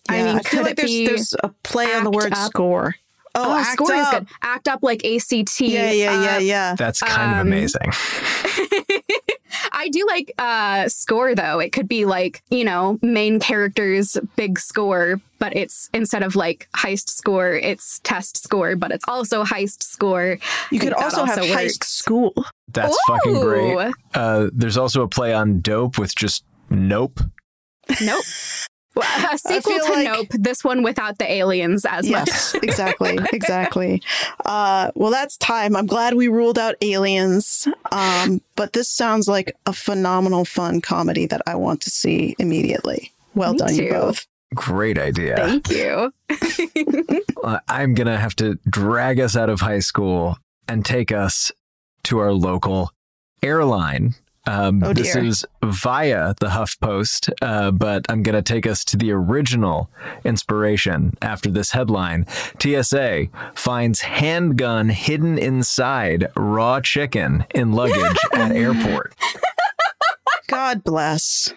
I 0.10 0.24
mean, 0.24 0.38
I 0.38 0.42
feel 0.42 0.44
could 0.44 0.60
like 0.62 0.72
it 0.72 0.78
there's 0.78 0.90
be? 0.92 1.08
there's 1.08 1.36
a 1.44 1.50
play 1.64 1.94
on 1.94 2.04
the 2.04 2.12
word 2.12 2.32
Up? 2.34 2.50
score. 2.50 2.96
Oh, 3.36 3.52
oh, 3.52 3.58
act 3.58 3.72
score 3.74 3.94
is 3.96 4.08
good. 4.10 4.28
Act 4.44 4.68
up 4.68 4.84
like 4.84 5.04
ACT. 5.06 5.60
Yeah, 5.62 5.92
yeah, 5.92 6.22
yeah, 6.24 6.36
Uh, 6.36 6.40
yeah. 6.40 6.76
That's 6.76 7.02
kind 7.02 7.32
of 7.34 7.40
Um, 7.40 7.48
amazing. 7.48 7.92
I 9.84 9.90
do 9.90 10.06
like 10.08 10.34
uh 10.38 10.88
score 10.88 11.36
though. 11.36 11.60
It 11.60 11.74
could 11.74 11.90
be 11.90 12.06
like, 12.06 12.42
you 12.50 12.64
know, 12.64 13.00
main 13.02 13.40
character's 13.42 14.18
big 14.38 14.58
score, 14.58 15.20
but 15.40 15.54
it's 15.58 15.90
instead 15.94 16.24
of 16.24 16.38
like 16.38 16.70
heist 16.74 17.10
score, 17.10 17.54
it's 17.54 18.00
test 18.04 18.42
score, 18.42 18.78
but 18.78 18.92
it's 18.92 19.04
also 19.10 19.44
heist 19.44 19.84
score. 19.84 20.38
You 20.72 20.80
could 20.80 20.90
think 20.90 21.00
that 21.00 21.04
also 21.04 21.26
have 21.26 21.38
also 21.38 21.54
heist 21.54 21.84
school. 21.84 22.34
That's 22.72 22.98
fucking 23.08 23.42
great. 23.42 23.94
Uh, 24.14 24.50
there's 24.54 24.78
also 24.78 25.02
a 25.02 25.08
play 25.10 25.34
on 25.34 25.60
dope 25.60 25.98
with 25.98 26.16
just 26.16 26.46
nope. 26.70 27.20
Nope. 28.02 28.24
Well, 28.96 29.34
a 29.34 29.38
sequel 29.38 29.80
to 29.80 29.92
like- 29.92 30.06
Nope. 30.06 30.28
This 30.32 30.64
one 30.64 30.84
without 30.84 31.18
the 31.18 31.32
aliens 31.32 31.86
as 31.86 32.08
much. 32.10 32.28
Yes, 32.28 32.54
exactly, 32.64 33.18
exactly. 33.34 34.02
Uh, 34.46 34.92
well, 34.96 35.12
that's 35.12 35.38
time. 35.38 35.76
I'm 35.76 35.88
glad 35.88 36.14
we 36.14 36.28
ruled 36.28 36.60
out 36.60 36.76
aliens. 36.82 37.68
Um, 37.92 38.42
but 38.56 38.74
this 38.74 38.90
sounds 38.90 39.28
like 39.28 39.56
a 39.66 39.74
phenomenal, 39.74 40.46
fun 40.46 40.82
comedy 40.82 41.26
that 41.28 41.42
I 41.48 41.56
want 41.56 41.82
to 41.82 41.90
see 41.90 42.36
immediately. 42.40 43.12
Well 43.36 43.54
Me 43.54 43.58
done, 43.60 43.76
you 43.76 43.90
both. 43.90 44.28
Great 44.54 44.98
idea. 45.00 45.36
Thank 45.38 45.70
you. 45.72 46.14
Uh, 47.44 47.60
I'm 47.68 47.94
going 47.94 48.08
to 48.08 48.16
have 48.18 48.38
to 48.38 48.58
drag 48.70 49.20
us 49.20 49.36
out 49.36 49.50
of 49.50 49.60
high 49.60 49.80
school 49.80 50.38
and 50.70 50.86
take 50.86 51.12
us 51.12 51.52
to 52.04 52.20
our 52.20 52.32
local 52.32 52.92
airline. 53.42 54.16
Um, 54.46 54.84
Oh, 54.84 54.94
this 54.94 55.16
is 55.16 55.46
via 55.64 56.34
the 56.40 56.48
HuffPost, 56.48 57.32
uh, 57.42 57.72
but 57.72 58.06
I'm 58.10 58.24
going 58.24 58.36
to 58.36 58.42
take 58.42 58.68
us 58.68 58.84
to 58.86 58.98
the 58.98 59.12
original 59.12 59.90
inspiration 60.26 61.14
after 61.22 61.50
this 61.50 61.72
headline. 61.72 62.26
TSA 62.62 63.28
finds 63.56 64.02
handgun 64.02 64.90
hidden 64.90 65.38
inside 65.38 66.30
raw 66.36 66.82
chicken 66.82 67.46
in 67.56 67.72
luggage 67.72 68.18
at 68.34 68.52
airport. 68.52 69.14
God 70.48 70.84
bless. 70.84 71.54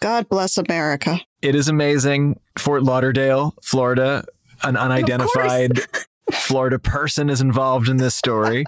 God 0.00 0.28
bless 0.28 0.56
America. 0.56 1.20
It 1.42 1.54
is 1.54 1.68
amazing. 1.68 2.40
Fort 2.58 2.82
Lauderdale, 2.82 3.54
Florida, 3.62 4.24
an 4.62 4.76
unidentified 4.76 5.80
Florida 6.32 6.78
person 6.78 7.28
is 7.28 7.40
involved 7.40 7.88
in 7.88 7.98
this 7.98 8.14
story. 8.14 8.64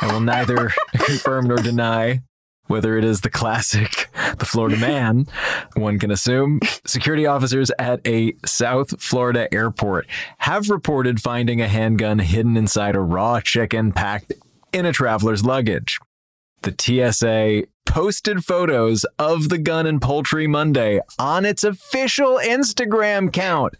I 0.00 0.12
will 0.12 0.20
neither 0.20 0.72
confirm 0.94 1.46
nor 1.48 1.58
deny 1.58 2.22
whether 2.66 2.96
it 2.96 3.04
is 3.04 3.20
the 3.20 3.30
classic, 3.30 4.10
the 4.38 4.46
Florida 4.46 4.76
man. 4.76 5.26
One 5.74 5.98
can 5.98 6.10
assume 6.10 6.60
security 6.86 7.26
officers 7.26 7.70
at 7.78 8.06
a 8.06 8.34
South 8.44 9.00
Florida 9.00 9.52
airport 9.52 10.06
have 10.38 10.70
reported 10.70 11.20
finding 11.20 11.60
a 11.60 11.68
handgun 11.68 12.18
hidden 12.18 12.56
inside 12.56 12.96
a 12.96 13.00
raw 13.00 13.40
chicken 13.40 13.92
packed 13.92 14.32
in 14.72 14.86
a 14.86 14.92
traveler's 14.92 15.44
luggage. 15.44 15.98
The 16.62 16.74
TSA 16.78 17.68
posted 17.86 18.44
photos 18.44 19.04
of 19.18 19.50
the 19.50 19.58
gun 19.58 19.86
and 19.86 20.00
poultry 20.00 20.46
Monday 20.46 21.00
on 21.18 21.44
its 21.44 21.62
official 21.62 22.40
Instagram 22.42 23.28
account. 23.28 23.74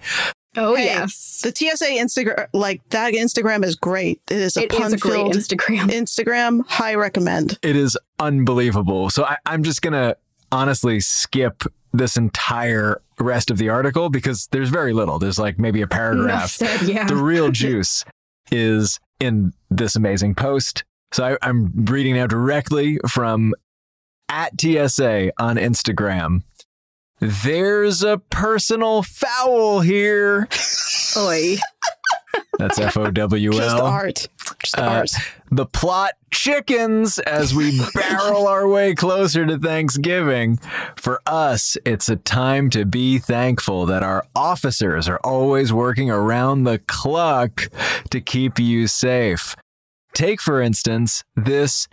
Oh 0.57 0.75
Hey, 0.75 0.87
yes, 0.87 1.41
The 1.43 1.55
TSA 1.55 1.87
Instagram, 1.87 2.49
like 2.53 2.89
that 2.91 3.15
Instagram 3.15 3.65
is 3.65 3.75
great. 3.75 4.21
It 4.31 4.39
is 4.39 4.57
a 4.57 4.65
it 4.65 4.73
is 4.73 4.79
a 4.79 4.81
pun 4.83 4.99
great 4.99 5.15
filled 5.15 5.35
Instagram. 5.35 5.91
Instagram. 5.91 6.67
High 6.69 6.95
recommend. 6.95 7.59
It 7.63 7.77
is 7.77 7.99
unbelievable. 8.19 9.11
So 9.11 9.25
I, 9.25 9.37
I'm 9.47 9.63
just 9.63 9.83
going 9.83 9.95
to 9.95 10.17
honestly 10.53 11.01
skip 11.01 11.65
this 11.93 12.17
entire 12.17 13.01
rest 13.21 13.51
of 13.51 13.59
the 13.59 13.69
article 13.69 14.11
because 14.11 14.49
there's 14.49 14.69
very 14.69 14.93
little. 14.93 15.19
There's 15.19 15.39
like 15.39 15.59
maybe 15.59 15.83
a 15.83 15.87
paragraph. 15.87 16.51
said, 16.51 16.83
yeah. 16.83 17.05
the 17.05 17.17
real 17.17 17.51
juice 17.53 18.05
is 18.51 18.99
in 19.21 19.53
this 19.71 19.97
amazing 19.97 20.35
post. 20.35 20.85
So 21.13 21.25
I, 21.25 21.39
I'm 21.43 21.73
reading 21.85 22.15
now 22.15 22.27
directly 22.27 22.99
from 23.09 23.55
at 24.29 24.61
TSA 24.61 25.33
on 25.39 25.57
Instagram. 25.57 26.43
There's 27.27 28.03
a 28.03 28.19
personal 28.19 29.03
foul 29.03 29.81
here. 29.81 30.47
Oi. 31.17 31.57
That's 32.59 32.79
F 32.79 32.97
O 32.97 33.11
W 33.11 33.53
L. 33.53 33.59
Just 33.59 33.77
art. 33.77 34.29
Just 34.63 34.79
Uh, 34.79 34.83
art. 34.83 35.11
The 35.51 35.67
plot 35.67 36.13
chickens 36.33 37.19
as 37.21 37.55
we 37.55 37.81
barrel 37.95 38.47
our 38.47 38.69
way 38.69 38.95
closer 38.95 39.47
to 39.47 39.59
Thanksgiving. 39.59 40.59
For 40.97 41.21
us, 41.27 41.77
it's 41.87 42.09
a 42.09 42.17
time 42.17 42.71
to 42.71 42.85
be 42.85 43.19
thankful 43.19 43.87
that 43.87 44.03
our 44.03 44.27
officers 44.37 45.09
are 45.09 45.21
always 45.25 45.73
working 45.73 46.11
around 46.11 46.65
the 46.65 46.79
clock 46.81 47.69
to 48.11 48.21
keep 48.21 48.59
you 48.59 48.87
safe. 48.87 49.57
Take, 50.13 50.41
for 50.41 50.61
instance, 50.61 51.25
this 51.35 51.89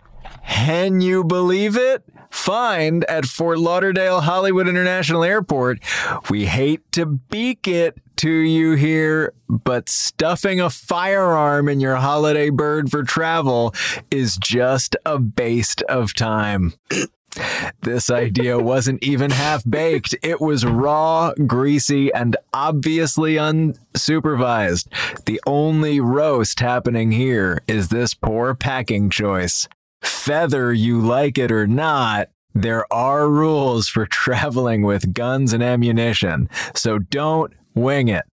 can 0.71 1.01
you 1.01 1.23
believe 1.23 1.75
it? 1.75 2.03
Find 2.29 3.03
at 3.05 3.25
Fort 3.25 3.57
Lauderdale 3.57 4.21
Hollywood 4.21 4.67
International 4.67 5.23
Airport. 5.23 5.79
We 6.29 6.45
hate 6.45 6.89
to 6.93 7.05
beak 7.05 7.67
it 7.67 7.97
to 8.17 8.29
you 8.31 8.73
here, 8.75 9.33
but 9.49 9.89
stuffing 9.89 10.61
a 10.61 10.69
firearm 10.69 11.67
in 11.67 11.79
your 11.79 11.95
holiday 11.95 12.49
bird 12.49 12.89
for 12.91 13.03
travel 13.03 13.73
is 14.11 14.37
just 14.37 14.95
a 15.05 15.19
waste 15.37 15.81
of 15.83 16.13
time. 16.13 16.73
This 17.83 18.09
idea 18.09 18.59
wasn't 18.59 19.01
even 19.01 19.31
half 19.31 19.63
baked. 19.63 20.13
It 20.21 20.41
was 20.41 20.65
raw, 20.65 21.31
greasy, 21.47 22.13
and 22.13 22.35
obviously 22.53 23.35
unsupervised. 23.35 24.89
The 25.25 25.39
only 25.47 26.01
roast 26.01 26.59
happening 26.59 27.13
here 27.13 27.61
is 27.69 27.87
this 27.87 28.13
poor 28.13 28.53
packing 28.53 29.09
choice. 29.09 29.69
Feather 30.01 30.73
you 30.73 30.99
like 30.99 31.37
it 31.37 31.51
or 31.51 31.67
not, 31.67 32.29
there 32.53 32.91
are 32.91 33.29
rules 33.29 33.87
for 33.87 34.05
traveling 34.09 34.83
with 34.83 35.13
guns 35.13 35.53
and 35.53 35.63
ammunition, 35.63 36.49
so 36.75 36.99
don't 36.99 37.53
wing 37.73 38.07
it. 38.07 38.25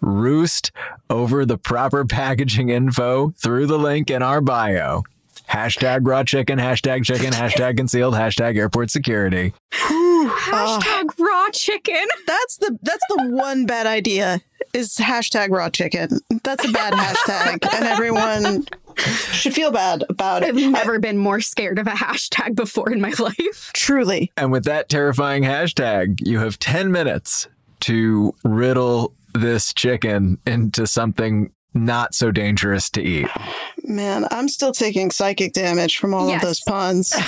Roost 0.00 0.72
over 1.08 1.46
the 1.46 1.58
proper 1.58 2.04
packaging 2.04 2.70
info 2.70 3.32
through 3.38 3.66
the 3.66 3.78
link 3.78 4.10
in 4.10 4.22
our 4.22 4.40
bio. 4.40 5.02
Hashtag 5.48 6.00
raw 6.06 6.24
chicken, 6.24 6.58
hashtag 6.58 7.04
chicken, 7.04 7.32
hashtag 7.32 7.76
concealed, 7.76 8.14
hashtag 8.14 8.56
airport 8.56 8.90
security. 8.90 9.52
Hashtag 9.72 11.18
raw 11.18 11.48
chicken. 11.52 12.06
That's 12.26 12.56
the 12.56 12.78
that's 12.82 13.04
the 13.08 13.28
one 13.30 13.66
bad 13.66 13.86
idea 13.86 14.40
is 14.72 14.94
hashtag 14.96 15.50
raw 15.50 15.68
chicken. 15.68 16.20
That's 16.42 16.64
a 16.64 16.72
bad 16.72 16.94
hashtag, 16.94 17.74
and 17.74 17.84
everyone 17.84 18.66
should 18.98 19.54
feel 19.54 19.70
bad 19.70 20.04
about 20.08 20.44
I've 20.44 20.56
it. 20.56 20.68
never 20.70 20.98
been 20.98 21.18
more 21.18 21.40
scared 21.40 21.78
of 21.78 21.86
a 21.86 21.90
hashtag 21.92 22.54
before 22.54 22.90
in 22.92 23.00
my 23.00 23.12
life. 23.18 23.70
Truly, 23.74 24.30
And 24.36 24.52
with 24.52 24.64
that 24.64 24.88
terrifying 24.88 25.42
hashtag, 25.42 26.20
you 26.26 26.38
have 26.38 26.58
10 26.58 26.90
minutes 26.92 27.48
to 27.80 28.34
riddle 28.44 29.14
this 29.34 29.72
chicken 29.72 30.38
into 30.46 30.86
something 30.86 31.50
not 31.74 32.14
so 32.14 32.30
dangerous 32.30 32.90
to 32.90 33.02
eat. 33.02 33.28
man, 33.82 34.26
I'm 34.30 34.46
still 34.48 34.72
taking 34.72 35.10
psychic 35.10 35.54
damage 35.54 35.96
from 35.96 36.12
all 36.12 36.28
Yes. 36.28 36.42
of 36.42 36.48
those 36.48 36.60
puns. 36.60 37.14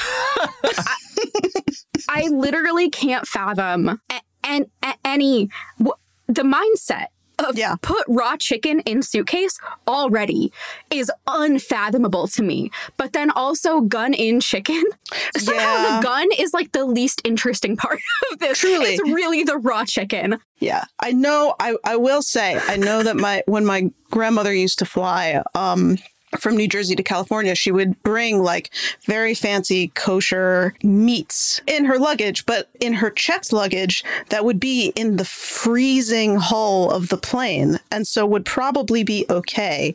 I 2.09 2.29
literally 2.29 2.90
can't 2.90 3.27
fathom 3.27 3.88
a- 3.88 4.20
and 4.44 4.66
a- 4.83 4.94
any 5.05 5.48
w- 5.79 5.94
the 6.27 6.42
mindset 6.42 7.07
of 7.38 7.57
Yeah. 7.59 7.77
put 7.83 8.05
raw 8.09 8.37
chicken 8.37 8.81
in 8.81 9.03
suitcase 9.03 9.59
already 9.88 10.53
is 10.90 11.11
unfathomable 11.27 12.29
to 12.29 12.42
me. 12.42 12.70
But 12.97 13.12
then 13.12 13.31
also 13.31 13.81
gun 13.81 14.14
in 14.14 14.40
chicken. 14.40 14.83
Somehow 15.37 15.61
Yeah. 15.61 15.99
the 16.01 16.05
gun 16.07 16.29
is 16.38 16.53
like 16.55 16.73
the 16.73 16.85
least 16.85 17.20
interesting 17.25 17.77
part 17.77 17.99
of 18.33 18.38
this. 18.38 18.59
Truly. 18.59 18.94
It's 18.94 19.03
really 19.11 19.42
the 19.44 19.57
raw 19.59 19.85
chicken. 19.85 20.38
Yeah, 20.59 20.85
I 21.01 21.12
know. 21.12 21.55
I 21.61 21.77
I 21.85 21.97
will 21.97 22.23
say 22.23 22.59
I 22.68 22.77
know 22.77 23.03
that 23.03 23.16
my 23.16 23.42
when 23.47 23.64
my 23.66 23.90
grandmother 24.11 24.55
used 24.55 24.79
to 24.79 24.85
fly 24.87 25.42
um 25.55 25.99
from 26.38 26.57
New 26.57 26.68
Jersey 26.68 26.94
to 26.97 27.03
California, 27.03 27.55
she 27.55 27.70
would 27.70 28.03
bring 28.03 28.42
like 28.42 28.70
very 29.07 29.35
fancy 29.35 29.88
kosher 29.94 30.75
meats 30.83 31.61
in 31.66 31.85
her 31.85 31.99
luggage, 31.99 32.44
but 32.47 32.68
in 32.81 32.94
her 32.94 33.11
checked 33.11 33.53
luggage 33.53 34.05
that 34.31 34.44
would 34.44 34.59
be 34.61 34.92
in 34.97 35.16
the 35.16 35.25
freezing 35.25 36.37
hull 36.37 36.90
of 36.90 37.09
the 37.09 37.16
plane, 37.16 37.79
and 37.90 38.07
so 38.07 38.27
would 38.27 38.44
probably 38.44 39.03
be 39.05 39.25
okay. 39.31 39.94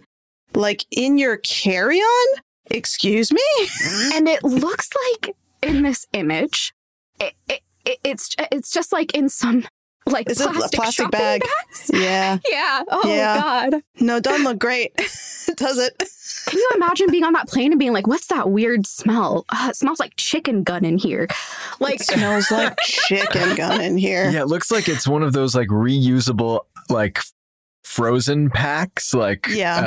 Like 0.55 0.85
in 0.91 1.17
your 1.17 1.37
carry-on? 1.37 2.41
Excuse 2.71 3.31
me? 3.31 3.41
and 4.15 4.27
it 4.27 4.43
looks 4.43 4.89
like 5.13 5.35
in 5.61 5.83
this 5.83 6.07
image, 6.13 6.73
it, 7.19 7.33
it, 7.47 7.61
it, 7.85 7.99
it's 8.03 8.35
it's 8.51 8.71
just 8.71 8.91
like 8.91 9.13
in 9.15 9.29
some 9.29 9.65
like 10.05 10.29
Is 10.29 10.37
plastic, 10.41 10.71
plastic 10.79 11.11
bag? 11.11 11.41
bags. 11.41 11.91
Yeah. 11.93 12.37
Yeah. 12.49 12.83
Oh 12.89 13.01
Yeah. 13.13 13.39
God. 13.69 13.81
No, 13.99 14.19
doesn't 14.19 14.43
look 14.43 14.57
great. 14.59 14.95
Does 15.55 15.77
it? 15.77 16.01
Can 16.47 16.59
you 16.59 16.69
imagine 16.75 17.09
being 17.11 17.23
on 17.23 17.33
that 17.33 17.47
plane 17.47 17.71
and 17.71 17.79
being 17.79 17.93
like, 17.93 18.07
"What's 18.07 18.27
that 18.27 18.49
weird 18.49 18.85
smell? 18.87 19.45
Uh, 19.49 19.67
it 19.69 19.75
smells 19.75 19.99
like 19.99 20.15
chicken 20.17 20.63
gun 20.63 20.83
in 20.85 20.97
here." 20.97 21.27
Like, 21.79 22.01
It 22.01 22.05
smells 22.07 22.49
like 22.51 22.77
chicken 22.83 23.55
gun 23.55 23.81
in 23.81 23.97
here. 23.97 24.29
Yeah, 24.29 24.41
it 24.41 24.47
looks 24.47 24.71
like 24.71 24.87
it's 24.89 25.07
one 25.07 25.23
of 25.23 25.33
those 25.33 25.55
like 25.55 25.67
reusable 25.69 26.61
like 26.89 27.19
frozen 27.83 28.49
packs 28.51 29.13
like 29.15 29.47
Yeah. 29.49 29.77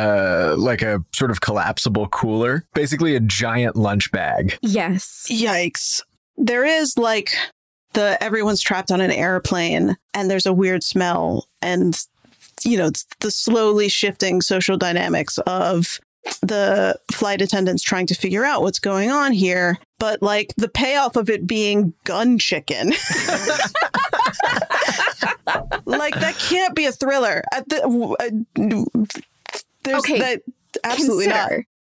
uh 0.52 0.56
like 0.58 0.82
a 0.82 1.04
sort 1.14 1.30
of 1.30 1.40
collapsible 1.40 2.08
cooler 2.08 2.64
basically 2.74 3.14
a 3.14 3.20
giant 3.20 3.76
lunch 3.76 4.10
bag 4.10 4.58
yes, 4.60 5.26
Yikes. 5.30 6.02
There 6.36 6.64
is 6.64 6.98
like 6.98 7.32
the 7.92 8.20
everyone's 8.22 8.60
trapped 8.60 8.90
on 8.90 9.00
an 9.00 9.12
airplane 9.12 9.96
and 10.14 10.28
there's 10.30 10.46
a 10.46 10.52
weird 10.52 10.82
smell 10.82 11.46
and 11.60 11.96
you 12.64 12.76
know 12.76 12.86
it's 12.86 13.06
the 13.20 13.30
slowly 13.30 13.88
shifting 13.88 14.40
social 14.40 14.76
dynamics 14.76 15.38
of 15.46 16.00
the 16.40 16.98
flight 17.12 17.40
attendants 17.42 17.82
trying 17.82 18.06
to 18.06 18.14
figure 18.14 18.44
out 18.44 18.62
what's 18.62 18.78
going 18.78 19.10
on 19.10 19.32
here 19.32 19.78
but 19.98 20.22
like 20.22 20.52
the 20.56 20.68
payoff 20.68 21.14
of 21.16 21.30
it 21.30 21.46
being 21.46 21.92
gun 22.04 22.38
chicken. 22.38 22.92
Like 25.84 26.14
that 26.14 26.36
can't 26.38 26.74
be 26.74 26.86
a 26.86 26.92
thriller. 26.92 27.42
At 27.52 27.68
the 27.68 27.82
uh, 27.84 28.30
there's 29.84 29.98
Okay, 29.98 30.18
that 30.18 30.42
absolutely 30.84 31.26
not. 31.26 31.50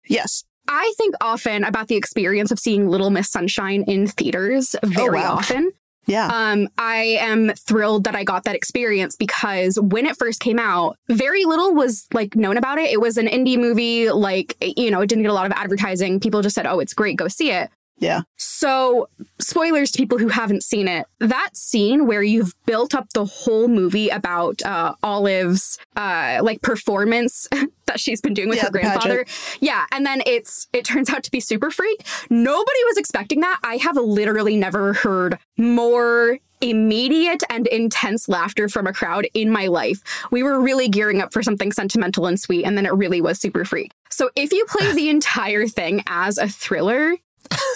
yes. 0.06 0.44
I 0.68 0.92
think 0.98 1.14
often 1.20 1.64
about 1.64 1.88
the 1.88 1.96
experience 1.96 2.50
of 2.50 2.58
seeing 2.58 2.88
Little 2.88 3.10
Miss 3.10 3.30
Sunshine 3.30 3.84
in 3.88 4.06
theaters 4.06 4.76
very 4.84 5.18
Oh, 5.20 5.22
wow. 5.22 5.32
often. 5.36 5.72
Yeah 6.08 6.26
Um, 6.32 6.68
I 6.78 7.18
am 7.20 7.50
thrilled 7.54 8.04
that 8.04 8.16
I 8.16 8.24
got 8.24 8.44
that 8.44 8.56
experience 8.56 9.14
because 9.14 9.78
when 9.80 10.06
it 10.06 10.16
first 10.16 10.40
came 10.40 10.58
out, 10.58 10.96
very 11.08 11.44
little 11.44 11.74
was 11.74 12.06
like 12.12 12.34
known 12.34 12.56
about 12.56 12.78
it. 12.78 12.90
It 12.90 13.00
was 13.00 13.16
an 13.16 13.26
indie 13.28 13.58
movie, 13.58 14.10
like, 14.10 14.56
you 14.60 14.90
know, 14.90 15.00
it 15.00 15.08
didn't 15.08 15.22
get 15.22 15.30
a 15.30 15.34
lot 15.34 15.46
of 15.46 15.52
advertising. 15.52 16.18
People 16.18 16.42
just 16.42 16.54
said, 16.54 16.66
oh, 16.66 16.80
it's 16.80 16.94
great, 16.94 17.16
go 17.16 17.28
see 17.28 17.50
it. 17.52 17.70
Yeah 17.98 18.22
So, 18.36 19.08
spoilers 19.38 19.90
to 19.92 19.98
people 19.98 20.18
who 20.18 20.28
haven't 20.28 20.62
seen 20.64 20.88
it. 20.88 21.06
That 21.20 21.50
scene 21.56 22.06
where 22.06 22.22
you've 22.22 22.52
built 22.66 22.94
up 22.94 23.08
the 23.14 23.24
whole 23.24 23.68
movie 23.68 24.08
about 24.08 24.62
uh, 24.62 24.94
Olive's 25.02 25.78
uh, 25.96 26.40
like 26.42 26.60
performance 26.62 27.48
that 27.86 28.00
she's 28.00 28.20
been 28.20 28.34
doing 28.34 28.48
with 28.48 28.58
Yeah, 28.58 28.64
her 28.66 28.70
the 28.70 28.78
pageant. 28.80 29.02
grandfather, 29.04 29.26
yeah, 29.60 29.84
and 29.92 30.04
then 30.06 30.22
it's 30.26 30.68
it 30.72 30.84
turns 30.84 31.08
out 31.10 31.22
to 31.24 31.30
be 31.30 31.40
super 31.40 31.70
freak. 31.70 32.06
Nobody 32.30 32.80
was 32.86 32.96
expecting 32.98 33.40
that. 33.40 33.58
I 33.62 33.76
have 33.76 33.96
literally 33.96 34.56
never 34.56 34.92
heard 34.92 35.38
more 35.56 36.38
immediate 36.60 37.42
and 37.50 37.66
intense 37.68 38.28
laughter 38.28 38.68
from 38.68 38.86
a 38.88 38.92
crowd 38.92 39.28
in 39.32 39.50
my 39.50 39.68
life. 39.68 40.02
We 40.32 40.42
were 40.42 40.60
really 40.60 40.88
gearing 40.88 41.20
up 41.20 41.32
for 41.32 41.42
something 41.42 41.70
sentimental 41.72 42.26
and 42.26 42.38
sweet, 42.38 42.64
and 42.64 42.76
then 42.76 42.84
it 42.86 42.92
really 42.92 43.20
was 43.20 43.40
super 43.40 43.64
freak. 43.64 43.92
So 44.10 44.30
if 44.34 44.52
you 44.52 44.64
play 44.68 44.92
the 44.92 45.08
entire 45.16 45.66
thing 45.68 46.02
as 46.08 46.36
a 46.38 46.48
thriller, 46.48 47.14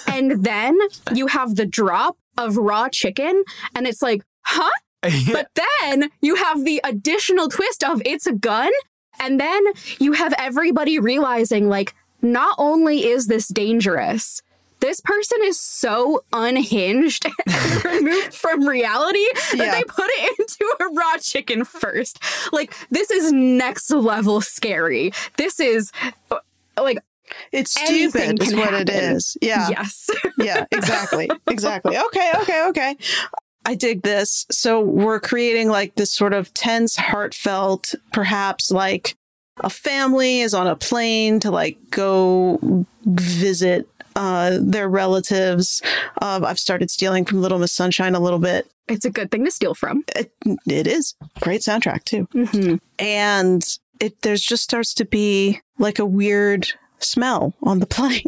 and 0.06 0.44
then 0.44 0.78
you 1.14 1.26
have 1.28 1.56
the 1.56 1.66
drop 1.66 2.16
of 2.38 2.56
raw 2.56 2.88
chicken, 2.88 3.44
and 3.74 3.86
it's 3.86 4.02
like, 4.02 4.22
huh? 4.42 4.70
But 5.32 5.48
then 5.54 6.10
you 6.20 6.36
have 6.36 6.64
the 6.64 6.80
additional 6.84 7.48
twist 7.48 7.82
of 7.84 8.00
it's 8.04 8.26
a 8.26 8.32
gun, 8.32 8.70
and 9.20 9.38
then 9.40 9.62
you 9.98 10.12
have 10.12 10.32
everybody 10.38 10.98
realizing, 10.98 11.68
like, 11.68 11.94
not 12.22 12.54
only 12.58 13.06
is 13.06 13.26
this 13.26 13.48
dangerous, 13.48 14.42
this 14.78 15.00
person 15.00 15.38
is 15.42 15.58
so 15.60 16.24
unhinged 16.32 17.26
and 17.46 17.84
removed 18.04 18.34
from 18.34 18.66
reality 18.66 19.24
that 19.34 19.54
Yeah. 19.56 19.70
they 19.72 19.84
put 19.84 20.06
it 20.08 20.38
into 20.38 20.76
a 20.80 20.86
raw 20.94 21.16
chicken 21.18 21.64
first. 21.64 22.18
Like, 22.52 22.74
this 22.90 23.10
is 23.10 23.32
next 23.32 23.90
level 23.90 24.40
scary. 24.40 25.12
This 25.36 25.58
is 25.60 25.92
uh, 26.30 26.38
like, 26.76 26.98
It's 27.52 27.76
Anything 27.78 28.36
stupid, 28.38 28.42
is 28.42 28.54
what 28.54 28.74
it 28.74 28.88
happen. 28.88 29.16
is. 29.16 29.36
Yeah. 29.42 29.68
yes. 29.68 30.08
yeah, 30.38 30.64
exactly. 30.70 31.30
Exactly. 31.48 31.96
Okay, 31.98 32.32
okay, 32.42 32.64
okay. 32.68 32.96
I 33.64 33.74
dig 33.74 34.02
this. 34.02 34.46
So 34.50 34.80
we're 34.80 35.20
creating 35.20 35.68
like 35.68 35.94
this 35.94 36.12
sort 36.12 36.32
of 36.32 36.52
tense, 36.54 36.96
heartfelt, 36.96 37.94
perhaps 38.12 38.70
like 38.70 39.14
a 39.58 39.70
family 39.70 40.40
is 40.40 40.54
on 40.54 40.66
a 40.66 40.74
plane 40.76 41.38
to 41.40 41.50
like 41.50 41.76
go 41.90 42.86
visit 43.04 43.88
uh, 44.16 44.58
their 44.60 44.88
relatives. 44.88 45.80
Uh, 46.20 46.40
I've 46.44 46.58
started 46.58 46.90
stealing 46.90 47.24
from 47.24 47.40
Little 47.40 47.58
Miss 47.58 47.72
Sunshine 47.72 48.14
a 48.14 48.20
little 48.20 48.38
bit. 48.38 48.68
It's 48.88 49.04
a 49.04 49.10
good 49.10 49.30
thing 49.30 49.44
to 49.44 49.50
steal 49.50 49.74
from. 49.74 50.04
It, 50.16 50.32
it 50.66 50.86
is 50.86 51.14
great 51.40 51.60
soundtrack 51.60 52.04
too, 52.04 52.26
Mhm. 52.34 52.80
and 52.98 53.62
it 54.00 54.20
there's 54.22 54.42
just 54.42 54.64
starts 54.64 54.92
to 54.94 55.04
be 55.04 55.60
like 55.78 55.98
a 56.00 56.04
weird 56.04 56.72
smell 57.04 57.54
on 57.62 57.78
the 57.80 57.86
plane. 57.96 58.20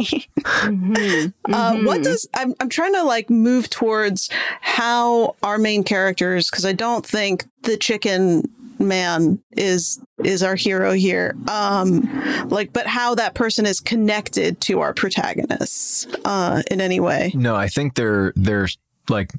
Mhm. 0.44 1.32
Uh, 1.52 1.76
what 1.78 2.00
Mhm. 2.00 2.04
does 2.04 2.28
I'm 2.34 2.54
I'm 2.60 2.68
trying 2.68 2.94
to 2.94 3.02
like 3.02 3.30
move 3.30 3.70
towards 3.70 4.28
how 4.60 5.36
our 5.42 5.58
main 5.58 5.84
characters 5.84 6.50
because 6.50 6.64
I 6.64 6.72
don't 6.72 7.04
think 7.06 7.44
the 7.62 7.76
chicken 7.76 8.48
man 8.78 9.38
is 9.52 10.00
is 10.24 10.42
our 10.42 10.56
hero 10.56 10.92
here. 10.92 11.34
Um 11.48 12.48
like 12.48 12.72
but 12.72 12.86
how 12.86 13.14
that 13.14 13.34
person 13.34 13.66
is 13.66 13.80
connected 13.80 14.60
to 14.62 14.80
our 14.80 14.92
protagonists 14.92 16.06
uh 16.24 16.62
in 16.70 16.80
any 16.80 17.00
way. 17.00 17.32
No, 17.34 17.54
I 17.54 17.68
think 17.68 17.94
they're 17.94 18.32
they're 18.36 18.68
like 19.08 19.32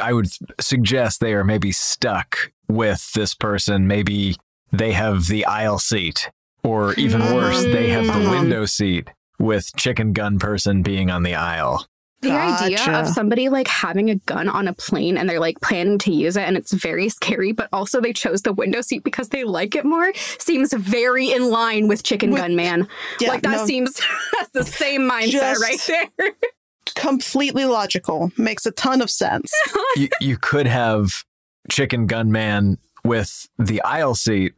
I 0.00 0.12
would 0.12 0.28
suggest 0.60 1.20
they 1.20 1.34
are 1.34 1.44
maybe 1.44 1.72
stuck 1.72 2.50
with 2.68 3.12
this 3.14 3.34
person. 3.34 3.86
Maybe 3.86 4.36
they 4.72 4.92
have 4.92 5.26
the 5.26 5.44
aisle 5.44 5.78
seat, 5.78 6.30
or 6.64 6.94
even 6.94 7.20
worse, 7.34 7.62
they 7.64 7.90
have 7.90 8.06
the 8.06 8.12
Mm. 8.12 8.30
window 8.30 8.64
seat 8.66 9.08
with 9.38 9.70
chicken 9.76 10.12
gun 10.12 10.38
person 10.38 10.82
being 10.82 11.10
on 11.10 11.22
the 11.22 11.34
aisle. 11.34 11.86
The 12.20 12.30
idea 12.30 13.00
of 13.00 13.08
somebody 13.08 13.48
like 13.48 13.66
having 13.66 14.08
a 14.08 14.14
gun 14.14 14.48
on 14.48 14.68
a 14.68 14.72
plane 14.72 15.18
and 15.18 15.28
they're 15.28 15.40
like 15.40 15.60
planning 15.60 15.98
to 15.98 16.12
use 16.12 16.36
it 16.36 16.42
and 16.44 16.56
it's 16.56 16.72
very 16.72 17.08
scary, 17.08 17.50
but 17.50 17.68
also 17.72 18.00
they 18.00 18.12
chose 18.12 18.42
the 18.42 18.52
window 18.52 18.80
seat 18.80 19.02
because 19.02 19.30
they 19.30 19.42
like 19.42 19.74
it 19.74 19.84
more 19.84 20.12
seems 20.38 20.72
very 20.72 21.32
in 21.32 21.50
line 21.50 21.88
with 21.88 22.04
Chicken 22.04 22.30
With- 22.30 22.40
Gun 22.40 22.54
Man. 22.54 22.86
Yeah, 23.18 23.30
like 23.30 23.42
that 23.42 23.56
no, 23.56 23.66
seems 23.66 24.00
that's 24.38 24.50
the 24.52 24.62
same 24.64 25.00
mindset 25.10 25.32
Just- 25.32 25.62
right 25.62 25.80
there. 26.18 26.30
completely 26.94 27.64
logical. 27.64 28.30
Makes 28.38 28.66
a 28.66 28.70
ton 28.72 29.00
of 29.00 29.10
sense. 29.10 29.52
you, 29.96 30.08
you 30.20 30.36
could 30.36 30.66
have 30.66 31.24
chicken 31.70 32.06
gun 32.06 32.30
man 32.30 32.78
with 33.04 33.48
the 33.58 33.82
aisle 33.82 34.14
seat 34.14 34.52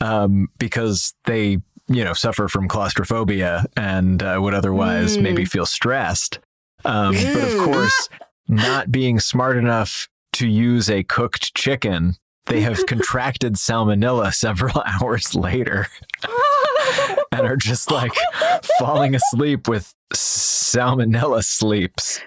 um, 0.00 0.48
because 0.58 1.14
they 1.24 1.58
you 1.88 2.04
know 2.04 2.12
suffer 2.12 2.46
from 2.48 2.68
claustrophobia 2.68 3.66
and 3.76 4.22
uh, 4.22 4.38
would 4.40 4.54
otherwise 4.54 5.16
Mm. 5.16 5.22
maybe 5.22 5.44
feel 5.44 5.66
stressed 5.66 6.38
um, 6.84 7.14
but 7.14 7.42
of 7.42 7.50
Mm. 7.54 7.64
course 7.64 8.08
not 8.48 8.90
being 8.92 9.18
smart 9.20 9.56
enough 9.56 10.08
to 10.34 10.46
use 10.48 10.88
a 10.90 11.02
cooked 11.02 11.54
chicken 11.54 12.14
they 12.46 12.60
have 12.60 12.84
contracted 12.86 13.54
salmonella 13.54 14.32
several 14.32 14.82
hours 15.02 15.34
later 15.34 15.86
and 17.32 17.46
are 17.46 17.56
just 17.56 17.90
like 17.90 18.12
falling 18.78 19.14
asleep 19.14 19.68
with 19.68 19.94
salmonella 20.12 21.44
sleeps 21.44 22.20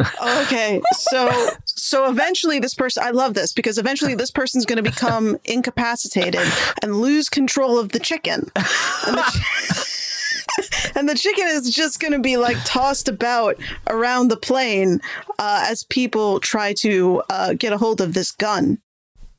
Okay, 0.43 0.81
so 0.93 1.29
so 1.65 2.09
eventually 2.09 2.59
this 2.59 2.73
person 2.73 3.03
I 3.03 3.11
love 3.11 3.33
this 3.33 3.51
because 3.51 3.77
eventually 3.77 4.15
this 4.15 4.31
person's 4.31 4.65
going 4.65 4.81
to 4.81 4.89
become 4.89 5.37
incapacitated 5.45 6.41
and 6.81 6.95
lose 7.01 7.29
control 7.29 7.77
of 7.77 7.89
the 7.89 7.99
chicken. 7.99 8.49
And 8.55 9.17
the, 9.17 9.21
chi- 9.21 10.91
and 10.99 11.09
the 11.09 11.15
chicken 11.15 11.45
is 11.47 11.69
just 11.69 11.99
going 11.99 12.13
to 12.13 12.19
be 12.19 12.37
like 12.37 12.57
tossed 12.65 13.09
about 13.09 13.57
around 13.89 14.29
the 14.29 14.37
plane 14.37 15.01
uh, 15.39 15.65
as 15.67 15.83
people 15.83 16.39
try 16.39 16.73
to 16.73 17.21
uh, 17.29 17.53
get 17.53 17.73
a 17.73 17.77
hold 17.77 17.99
of 18.01 18.13
this 18.13 18.31
gun. 18.31 18.79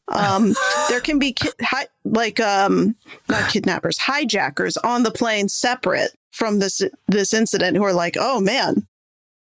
Um, 0.09 0.55
there 0.89 1.01
can 1.01 1.19
be 1.19 1.33
ki- 1.33 1.51
hi- 1.61 1.89
like 2.05 2.41
um, 2.41 2.97
not 3.29 3.51
kidnappers, 3.51 3.99
hijackers 3.99 4.77
on 4.79 5.03
the 5.03 5.11
plane 5.11 5.49
separate 5.49 6.13
from 6.31 6.59
this 6.59 6.83
this 7.09 7.33
incident 7.33 7.77
who 7.77 7.85
are 7.85 7.93
like, 7.93 8.17
"Oh 8.19 8.41
man, 8.41 8.87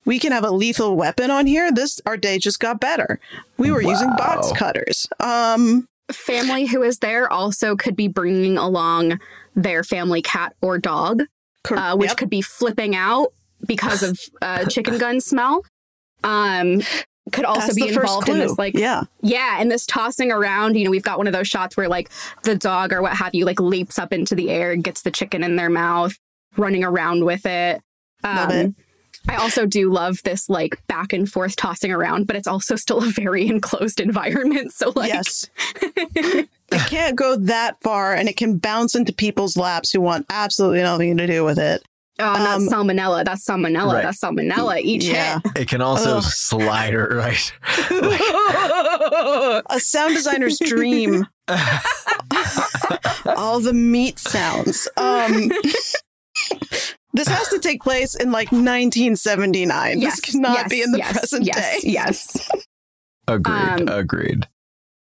we 0.05 0.19
can 0.19 0.31
have 0.31 0.43
a 0.43 0.51
lethal 0.51 0.95
weapon 0.95 1.31
on 1.31 1.45
here. 1.45 1.71
This 1.71 2.01
our 2.05 2.17
day 2.17 2.37
just 2.37 2.59
got 2.59 2.79
better. 2.79 3.19
We 3.57 3.71
were 3.71 3.81
using 3.81 4.09
box 4.17 4.51
cutters. 4.51 5.07
Um, 5.19 5.87
Family 6.11 6.65
who 6.65 6.83
is 6.83 6.99
there 6.99 7.31
also 7.31 7.75
could 7.75 7.95
be 7.95 8.09
bringing 8.09 8.57
along 8.57 9.19
their 9.55 9.83
family 9.83 10.21
cat 10.21 10.53
or 10.61 10.77
dog, 10.77 11.23
cor- 11.63 11.77
uh, 11.77 11.95
which 11.95 12.09
yep. 12.09 12.17
could 12.17 12.29
be 12.29 12.41
flipping 12.41 12.95
out 12.95 13.33
because 13.65 14.03
of 14.03 14.19
uh, 14.41 14.65
chicken 14.65 14.97
gun 14.97 15.21
smell. 15.21 15.63
Um, 16.23 16.81
could 17.31 17.45
also 17.45 17.67
That's 17.67 17.75
be 17.75 17.87
involved 17.87 18.29
in 18.29 18.39
this 18.39 18.57
like 18.57 18.75
yeah, 18.75 19.03
Yeah, 19.21 19.57
and 19.59 19.71
this 19.71 19.85
tossing 19.85 20.31
around, 20.31 20.75
you 20.75 20.85
know, 20.85 20.91
we've 20.91 21.03
got 21.03 21.17
one 21.17 21.27
of 21.27 21.33
those 21.33 21.47
shots 21.47 21.77
where 21.77 21.87
like 21.87 22.09
the 22.43 22.55
dog 22.55 22.93
or 22.93 23.01
what 23.01 23.13
have 23.13 23.33
you 23.33 23.45
like 23.45 23.59
leaps 23.59 23.97
up 23.97 24.13
into 24.13 24.35
the 24.35 24.49
air, 24.49 24.75
gets 24.75 25.01
the 25.01 25.11
chicken 25.11 25.43
in 25.43 25.55
their 25.55 25.69
mouth, 25.69 26.17
running 26.57 26.83
around 26.83 27.25
with 27.25 27.45
it. 27.45 27.81
Um, 28.23 28.35
Love 28.35 28.51
it. 28.51 28.75
I 29.29 29.35
also 29.35 29.65
do 29.65 29.91
love 29.91 30.21
this 30.23 30.49
like 30.49 30.81
back 30.87 31.13
and 31.13 31.31
forth 31.31 31.55
tossing 31.55 31.91
around, 31.91 32.25
but 32.27 32.35
it's 32.35 32.47
also 32.47 32.75
still 32.75 33.03
a 33.03 33.07
very 33.07 33.47
enclosed 33.49 33.99
environment. 33.99 34.73
So 34.73 34.91
like 34.95 35.13
yes. 35.13 35.49
it 35.81 36.49
can't 36.87 37.15
go 37.15 37.35
that 37.35 37.79
far, 37.81 38.13
and 38.13 38.27
it 38.27 38.37
can 38.37 38.57
bounce 38.57 38.95
into 38.95 39.13
people's 39.13 39.57
laps 39.57 39.91
who 39.91 40.01
want 40.01 40.25
absolutely 40.29 40.81
nothing 40.81 41.17
to 41.17 41.27
do 41.27 41.43
with 41.43 41.59
it. 41.59 41.83
Oh, 42.21 42.33
and 42.35 42.43
Um, 42.47 42.65
that's 42.65 42.73
salmonella, 42.73 43.25
that's 43.25 43.45
salmonella, 43.45 43.93
Right. 43.93 44.03
that's 44.03 44.19
salmonella. 44.19 44.79
Each 44.81 45.03
Yeah, 45.05 45.39
it 45.55 45.67
can 45.67 45.81
also 45.81 46.17
Ugh. 46.17 46.23
slide 46.23 46.93
right 46.95 47.51
hit. 47.89 48.01
a 49.69 49.79
sound 49.79 50.15
designer's 50.15 50.59
dream. 50.59 51.27
All 53.25 53.59
the 53.59 53.73
meat 53.73 54.19
sounds. 54.19 54.87
Um, 54.97 55.51
this 57.13 57.27
has 57.27 57.49
to 57.49 57.59
take 57.59 57.81
place 57.83 58.15
in 58.15 58.31
like 58.31 58.51
1979. 58.51 59.99
yes, 59.99 60.19
this 60.21 60.31
cannot 60.33 60.53
yes, 60.53 60.69
be 60.69 60.81
in 60.81 60.91
the 60.91 60.97
yes, 60.99 61.19
present 61.19 61.45
yes, 61.45 61.81
day. 61.81 61.89
Yes. 61.89 62.49
agreed 63.27 63.53
Um, 63.53 63.87
agreed 63.87 64.47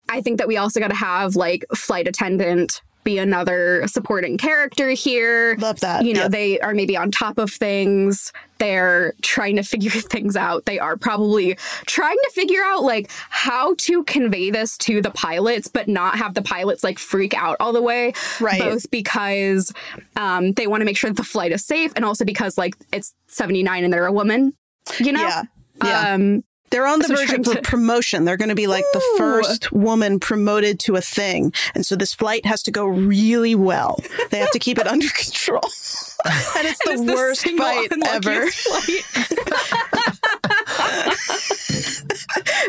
I 0.10 0.22
think 0.22 0.38
that 0.38 0.48
we 0.48 0.58
also 0.58 0.80
got 0.80 0.90
to 0.90 0.96
have 0.96 1.36
like 1.36 1.66
flight 1.76 2.08
attendant 2.08 2.82
be 3.04 3.18
another 3.18 3.88
supporting 3.88 4.38
character 4.38 4.90
here. 4.90 5.56
Love 5.60 5.80
that. 5.82 6.06
You 6.06 6.14
know, 6.14 6.28
they 6.28 6.60
are 6.60 6.74
maybe 6.74 6.98
on 6.98 7.12
top 7.12 7.38
of 7.38 7.52
things. 7.52 8.32
They're 8.58 9.14
trying 9.22 9.56
to 9.58 9.64
figure 9.74 9.92
things 9.92 10.36
out. 10.36 10.66
They 10.66 10.80
are 10.80 10.98
probably 10.98 11.56
trying 11.86 12.18
to 12.18 12.32
figure 12.34 12.64
out 12.64 12.84
like 12.84 13.10
how 13.30 13.76
to 13.80 14.04
convey 14.04 14.50
this 14.50 14.78
to 14.80 15.02
the 15.02 15.12
pilots, 15.12 15.68
but 15.68 15.88
not 15.88 16.18
have 16.18 16.34
the 16.34 16.42
pilots 16.42 16.84
like 16.84 17.00
freak 17.00 17.34
out 17.34 17.58
all 17.60 17.74
the 17.74 17.82
way. 17.82 18.14
Right. 18.40 18.60
Both 18.60 18.90
because 18.92 19.74
um, 20.16 20.54
they 20.54 20.68
want 20.68 20.82
to 20.82 20.86
make 20.86 20.98
sure 20.98 21.10
that 21.10 21.18
the 21.18 21.24
flight 21.24 21.52
is 21.52 21.66
safe 21.66 21.92
and 21.96 22.06
also 22.06 22.26
because 22.26 22.58
like 22.58 22.76
it's 22.92 23.14
79 23.28 23.84
and 23.84 23.94
they're 23.94 24.06
a 24.06 24.14
woman, 24.14 24.54
you 25.00 25.12
know? 25.12 25.22
Yeah. 25.22 25.44
Yeah. 25.84 26.14
Um, 26.14 26.44
They're 26.74 26.88
on 26.88 26.98
the 26.98 27.08
verge 27.08 27.32
of 27.32 27.44
to- 27.44 27.62
promotion. 27.62 28.26
They're 28.26 28.36
going 28.36 28.50
to 28.50 28.56
be 28.56 28.66
like 28.66 28.84
the 28.94 29.04
first 29.16 29.72
woman 29.72 30.20
promoted 30.20 30.80
to 30.80 30.96
a 30.96 31.02
thing. 31.02 31.54
And 31.76 31.86
so 31.86 31.96
this 31.96 32.16
flight 32.16 32.48
has 32.48 32.64
to 32.64 32.72
go 32.72 32.88
really 32.88 33.54
well. 33.54 34.00
They 34.32 34.40
have 34.40 34.50
to 34.50 34.58
keep 34.60 34.80
it 34.80 34.88
under 34.88 35.08
control. 35.10 35.62
and 36.26 36.68
it's 36.68 36.84
the 36.84 36.94
it's 36.94 37.02
worst 37.02 37.42
single 37.42 37.64
fight 37.64 37.92
ever 38.08 38.48
flight. 38.50 39.06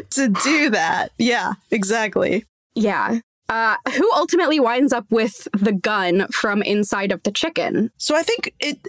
to 0.11 0.29
do 0.29 0.69
that. 0.69 1.09
Yeah, 1.17 1.55
exactly. 1.71 2.45
Yeah. 2.75 3.21
Uh, 3.49 3.77
who 3.95 4.11
ultimately 4.15 4.61
winds 4.61 4.93
up 4.93 5.07
with 5.11 5.49
the 5.55 5.73
gun 5.73 6.27
from 6.29 6.61
inside 6.63 7.11
of 7.11 7.23
the 7.23 7.33
chicken? 7.33 7.91
So 7.97 8.15
I 8.15 8.23
think 8.23 8.53
it 8.61 8.87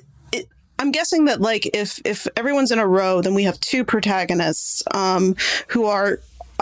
I'm 0.79 0.91
guessing 0.91 1.25
that 1.25 1.41
like 1.41 1.69
if 1.73 1.99
if 2.05 2.27
everyone's 2.35 2.71
in 2.71 2.79
a 2.79 2.87
row, 2.87 3.21
then 3.21 3.33
we 3.33 3.43
have 3.43 3.59
two 3.59 3.83
protagonists 3.83 4.83
um 4.91 5.35
who 5.69 5.85
are 5.85 6.19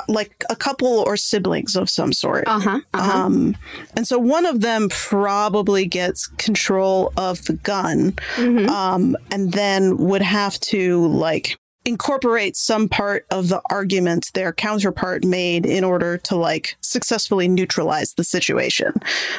like 0.07 0.43
a 0.49 0.55
couple 0.55 0.87
or 1.05 1.15
siblings 1.15 1.75
of 1.75 1.87
some 1.89 2.11
sort. 2.13 2.45
Uh 2.47 2.59
huh. 2.59 2.79
Uh-huh. 2.95 3.11
Um, 3.25 3.55
and 3.95 4.07
so 4.07 4.17
one 4.17 4.45
of 4.47 4.61
them 4.61 4.89
probably 4.89 5.85
gets 5.85 6.25
control 6.27 7.13
of 7.15 7.45
the 7.45 7.53
gun, 7.53 8.13
Mhm. 8.37 8.67
um, 8.69 9.15
and 9.29 9.51
then 9.53 9.97
would 9.97 10.23
have 10.23 10.59
to 10.61 11.05
like 11.07 11.57
incorporate 11.85 12.55
some 12.55 12.89
part 12.89 13.25
of 13.29 13.49
the 13.49 13.61
argument 13.69 14.31
their 14.33 14.51
counterpart 14.53 15.23
made 15.25 15.65
in 15.65 15.83
order 15.83 16.17
to 16.17 16.35
like 16.35 16.75
successfully 16.81 17.47
neutralize 17.47 18.13
the 18.15 18.23
situation, 18.23 18.93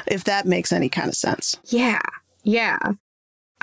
if 0.06 0.22
that 0.24 0.46
makes 0.46 0.70
any 0.72 0.88
kind 0.88 1.08
of 1.08 1.16
sense. 1.16 1.56
Yeah. 1.64 2.00
Yeah. 2.44 2.78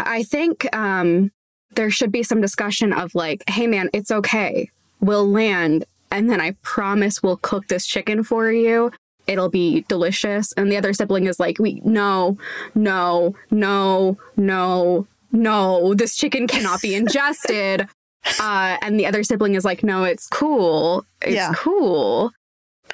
I 0.05 0.23
think 0.23 0.73
um, 0.75 1.31
there 1.75 1.89
should 1.91 2.11
be 2.11 2.23
some 2.23 2.41
discussion 2.41 2.93
of 2.93 3.15
like, 3.15 3.43
hey 3.49 3.67
man, 3.67 3.89
it's 3.93 4.11
okay. 4.11 4.69
We'll 4.99 5.29
land 5.29 5.85
and 6.11 6.29
then 6.29 6.41
I 6.41 6.51
promise 6.61 7.23
we'll 7.23 7.37
cook 7.37 7.67
this 7.67 7.85
chicken 7.85 8.23
for 8.23 8.51
you. 8.51 8.91
It'll 9.27 9.49
be 9.49 9.81
delicious. 9.87 10.51
And 10.53 10.69
the 10.71 10.77
other 10.77 10.91
sibling 10.93 11.25
is 11.25 11.39
like, 11.39 11.57
we 11.59 11.81
no, 11.85 12.37
no, 12.75 13.35
no, 13.49 14.17
no, 14.35 15.07
no, 15.31 15.93
this 15.93 16.15
chicken 16.17 16.47
cannot 16.47 16.81
be 16.81 16.95
ingested. 17.01 17.87
uh, 18.39 18.77
and 18.81 18.99
the 18.99 19.05
other 19.05 19.23
sibling 19.23 19.55
is 19.55 19.63
like, 19.63 19.83
no, 19.83 20.03
it's 20.03 20.27
cool. 20.27 21.05
It's 21.21 21.35
Yeah. 21.35 21.53
cool. 21.55 22.31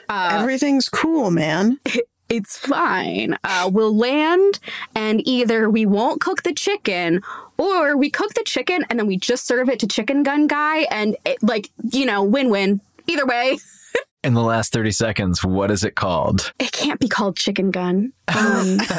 Uh, 0.10 0.30
Everything's 0.40 0.88
cool, 0.90 1.32
man. 1.32 1.80
it's 2.30 2.58
fine. 2.58 3.38
Uh, 3.44 3.70
we'll 3.72 3.96
land, 3.96 4.60
and 4.96 5.22
either 5.28 5.70
we 5.70 5.86
won't 5.86 6.22
cook 6.22 6.44
the 6.44 6.54
chicken, 6.54 7.22
or 7.58 7.96
we 7.98 8.10
cook 8.10 8.34
the 8.34 8.44
chicken 8.44 8.86
and 8.90 9.00
then 9.00 9.08
we 9.08 9.18
just 9.18 9.48
serve 9.48 9.70
it 9.70 9.80
to 9.80 9.88
Chicken 9.88 10.24
Gun 10.24 10.48
Guy, 10.48 10.80
and 10.92 11.16
it, 11.26 11.42
like 11.42 11.70
you 11.92 12.06
know, 12.06 12.24
win-win. 12.24 12.82
Either 13.08 13.26
way, 13.26 13.58
In 14.24 14.34
the 14.34 14.42
last 14.42 14.74
30 14.74 14.92
seconds, 14.92 15.44
what 15.46 15.72
is 15.72 15.84
it 15.86 15.96
called? 15.96 16.52
it 16.60 16.72
can't 16.74 17.00
be 17.00 17.08
called 17.08 17.38
Chicken 17.38 17.72
Gun. 17.72 18.12
Um, 18.28 18.78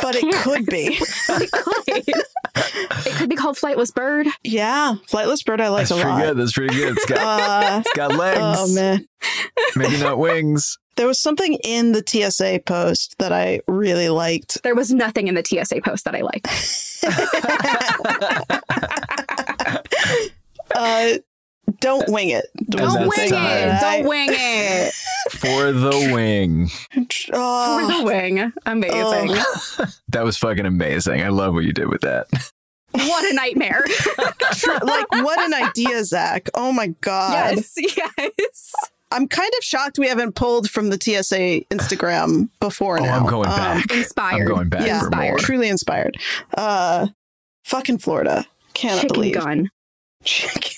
But 0.00 0.14
it 0.16 0.34
could 0.42 0.64
be. 0.66 0.96
it 1.28 1.50
could. 1.52 2.08
it 3.06 3.14
could 3.16 3.28
be 3.28 3.36
called 3.36 3.56
Flightless 3.56 3.92
Bird. 3.94 4.26
Yeah. 4.42 4.94
Flightless 5.08 5.44
bird 5.44 5.60
I 5.60 5.68
like 5.68 5.88
That's 5.88 5.90
a 5.90 5.94
pretty 6.02 6.10
lot. 6.10 6.22
good. 6.22 6.36
That's 6.38 6.52
pretty 6.52 6.74
good. 6.74 6.96
It's 6.96 7.04
got, 7.06 7.18
Uh, 7.20 7.80
it's 7.80 7.92
got 7.94 8.14
legs. 8.16 8.38
oh 8.40 8.74
man. 8.74 9.06
Maybe 9.76 9.98
not 9.98 10.18
wings. 10.18 10.78
There 10.96 11.06
was 11.06 11.18
something 11.18 11.54
in 11.64 11.92
the 11.92 12.02
TSA 12.06 12.60
post 12.66 13.16
that 13.18 13.32
I 13.32 13.60
really 13.66 14.08
liked. 14.08 14.62
There 14.62 14.74
was 14.74 14.92
nothing 14.92 15.28
in 15.28 15.34
the 15.34 15.44
TSA 15.44 15.80
post 15.82 16.04
that 16.04 16.14
I 16.14 16.20
liked. 16.20 16.46
Uh, 20.74 21.18
don't 21.80 22.08
wing 22.08 22.30
it. 22.30 22.46
Don't 22.68 22.70
the 22.70 22.76
Don't 22.76 22.94
that's 22.94 23.18
wing 23.18 23.30
thing 23.30 23.44
it. 23.44 23.80
Don't 23.80 24.08
wing 24.08 24.28
it. 24.32 24.92
For 25.30 25.72
the 25.72 26.10
wing. 26.12 26.70
Oh, 27.32 27.88
For 27.88 27.98
the 27.98 28.04
wing. 28.04 28.52
Amazing. 28.66 29.36
That 30.08 30.24
was 30.24 30.36
fucking 30.36 30.66
amazing. 30.66 31.22
I 31.22 31.28
love 31.28 31.54
what 31.54 31.64
you 31.64 31.72
did 31.72 31.88
with 31.88 32.02
that. 32.02 32.26
What 32.92 33.30
a 33.30 33.34
nightmare. 33.34 33.84
like 34.82 35.10
what 35.10 35.38
an 35.40 35.54
idea, 35.54 36.04
Zach. 36.04 36.48
Oh 36.54 36.72
my 36.72 36.88
god. 37.00 37.56
yes. 37.56 37.74
Yes. 37.76 38.74
I'm 39.14 39.28
kind 39.28 39.50
of 39.58 39.64
shocked 39.64 39.98
we 39.98 40.08
haven't 40.08 40.34
pulled 40.34 40.68
from 40.70 40.90
the 40.90 40.96
TSA 41.00 41.62
Instagram 41.70 42.48
before 42.60 42.98
Oh, 43.00 43.04
now. 43.04 43.16
I'm 43.16 43.26
going 43.26 43.48
Um, 43.48 43.56
back. 43.56 43.90
Inspired. 43.92 44.40
I'm 44.42 44.46
going 44.48 44.68
back 44.68 44.86
Yeah. 44.86 45.00
for 45.00 45.10
more. 45.10 45.22
Inspired. 45.22 45.38
truly 45.40 45.68
inspired. 45.68 46.16
Uh 46.54 47.06
fucking 47.64 47.98
Florida. 47.98 48.44
Cannot 48.74 49.00
Chicken 49.02 49.14
believe. 49.14 49.34
gun. 49.34 49.70
Chicken. 50.24 50.72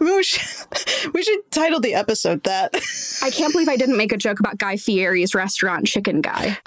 I 0.00 0.04
mean, 0.04 0.16
we 0.16 0.22
should, 0.24 1.12
we 1.14 1.22
should 1.22 1.50
title 1.50 1.80
the 1.80 1.94
episode 1.94 2.42
that. 2.44 2.74
I 3.22 3.30
can't 3.30 3.52
believe 3.52 3.68
I 3.68 3.76
didn't 3.76 3.96
make 3.96 4.12
a 4.12 4.16
joke 4.16 4.40
about 4.40 4.58
Guy 4.58 4.76
Fieri's 4.76 5.34
restaurant 5.34 5.86
Chicken 5.86 6.20
Guy. 6.20 6.58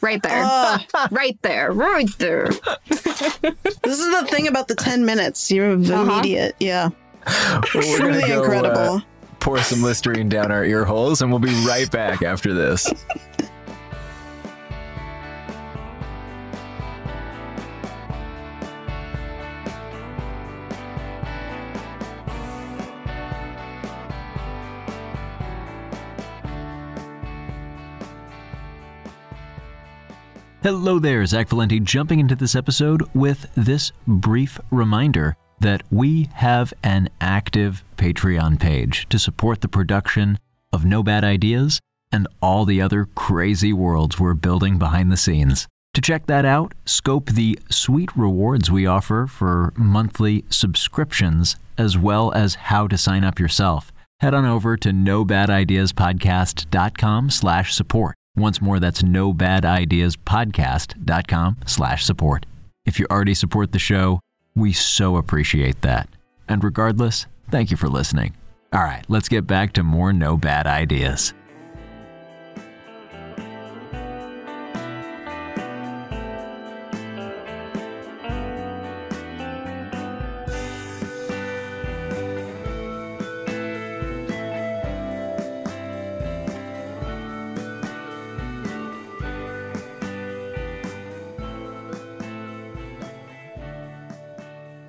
Right 0.00 0.22
there. 0.22 0.42
Uh, 0.44 0.78
right 1.10 1.38
there. 1.42 1.72
Right 1.72 2.10
there. 2.18 2.48
this 2.88 3.98
is 3.98 4.10
the 4.20 4.26
thing 4.30 4.48
about 4.48 4.68
the 4.68 4.74
10 4.74 5.04
minutes. 5.04 5.50
You're 5.50 5.76
the 5.76 5.94
Uh-huh. 5.96 6.12
immediate. 6.12 6.56
Yeah. 6.60 6.90
Well, 7.26 7.62
we're 7.74 7.98
gonna 7.98 8.20
Truly 8.20 8.32
uh, 8.32 8.40
incredible. 8.42 9.02
Pour 9.44 9.58
some 9.58 9.82
Listerine 9.82 10.30
down 10.30 10.50
our 10.50 10.64
ear 10.64 10.86
holes, 10.86 11.20
and 11.20 11.30
we'll 11.30 11.38
be 11.38 11.52
right 11.66 11.90
back 11.90 12.22
after 12.22 12.54
this. 12.54 12.90
Hello 30.62 30.98
there, 30.98 31.26
Zach 31.26 31.50
Valenti 31.50 31.80
jumping 31.80 32.18
into 32.18 32.34
this 32.34 32.56
episode 32.56 33.02
with 33.12 33.46
this 33.54 33.92
brief 34.06 34.58
reminder 34.70 35.36
that 35.60 35.82
we 35.90 36.30
have 36.32 36.72
an 36.82 37.10
active 37.20 37.84
Patreon 38.04 38.60
page 38.60 39.08
to 39.08 39.18
support 39.18 39.62
the 39.62 39.68
production 39.68 40.38
of 40.74 40.84
No 40.84 41.02
Bad 41.02 41.24
Ideas 41.24 41.80
and 42.12 42.28
all 42.42 42.66
the 42.66 42.82
other 42.82 43.06
crazy 43.14 43.72
worlds 43.72 44.20
we're 44.20 44.34
building 44.34 44.78
behind 44.78 45.10
the 45.10 45.16
scenes. 45.16 45.66
To 45.94 46.02
check 46.02 46.26
that 46.26 46.44
out, 46.44 46.74
scope 46.84 47.30
the 47.30 47.58
sweet 47.70 48.14
rewards 48.14 48.70
we 48.70 48.86
offer 48.86 49.26
for 49.26 49.72
monthly 49.74 50.44
subscriptions, 50.50 51.56
as 51.78 51.96
well 51.96 52.30
as 52.32 52.56
how 52.56 52.86
to 52.88 52.98
sign 52.98 53.24
up 53.24 53.38
yourself. 53.38 53.90
Head 54.20 54.34
on 54.34 54.44
over 54.44 54.76
to 54.76 54.90
nobadideaspodcast.com 54.90 57.30
slash 57.30 57.72
support. 57.72 58.16
Once 58.36 58.60
more, 58.60 58.80
that's 58.80 59.00
nobadideaspodcast.com 59.00 61.56
slash 61.66 62.04
support. 62.04 62.44
If 62.84 63.00
you 63.00 63.06
already 63.10 63.32
support 63.32 63.72
the 63.72 63.78
show, 63.78 64.20
we 64.54 64.74
so 64.74 65.16
appreciate 65.16 65.80
that. 65.80 66.10
And 66.46 66.62
regardless, 66.62 67.24
thank 67.54 67.70
you 67.70 67.76
for 67.76 67.88
listening. 67.88 68.34
All 68.72 68.82
right, 68.82 69.04
let's 69.08 69.28
get 69.28 69.46
back 69.46 69.74
to 69.74 69.84
more 69.84 70.12
No 70.12 70.36
Bad 70.36 70.66
Ideas. 70.66 71.32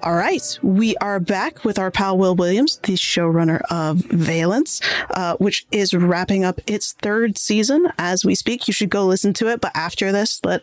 All 0.05 0.13
right, 0.13 0.59
we 0.61 0.95
are 0.97 1.19
back 1.19 1.65
with 1.65 1.79
our 1.79 1.89
pal 1.89 2.15
Will 2.15 2.35
Williams, 2.35 2.77
the 2.83 2.93
showrunner 2.93 3.61
of 3.71 3.97
Valence, 3.97 4.79
uh, 5.09 5.35
which 5.37 5.65
is 5.71 5.95
wrapping 5.95 6.43
up 6.45 6.61
its 6.67 6.93
third 7.01 7.39
season 7.39 7.87
as 7.97 8.23
we 8.23 8.35
speak. 8.35 8.67
You 8.67 8.73
should 8.73 8.91
go 8.91 9.07
listen 9.07 9.33
to 9.33 9.47
it, 9.47 9.61
but 9.61 9.71
after 9.73 10.11
this, 10.11 10.39
let 10.43 10.61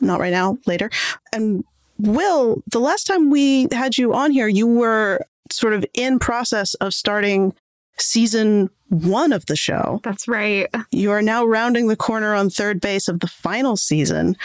not 0.00 0.18
right 0.18 0.32
now, 0.32 0.56
later. 0.64 0.88
And 1.30 1.62
Will, 1.98 2.62
the 2.68 2.80
last 2.80 3.06
time 3.06 3.28
we 3.28 3.68
had 3.70 3.98
you 3.98 4.14
on 4.14 4.30
here, 4.30 4.48
you 4.48 4.66
were 4.66 5.26
sort 5.50 5.74
of 5.74 5.84
in 5.92 6.18
process 6.18 6.72
of 6.76 6.94
starting 6.94 7.52
season 7.98 8.70
one 8.88 9.32
of 9.32 9.46
the 9.46 9.56
show. 9.56 10.00
That's 10.02 10.26
right. 10.26 10.66
You 10.90 11.10
are 11.12 11.22
now 11.22 11.44
rounding 11.44 11.86
the 11.88 11.96
corner 11.96 12.34
on 12.34 12.50
third 12.50 12.80
base 12.80 13.08
of 13.08 13.20
the 13.20 13.26
final 13.28 13.76
season. 13.76 14.36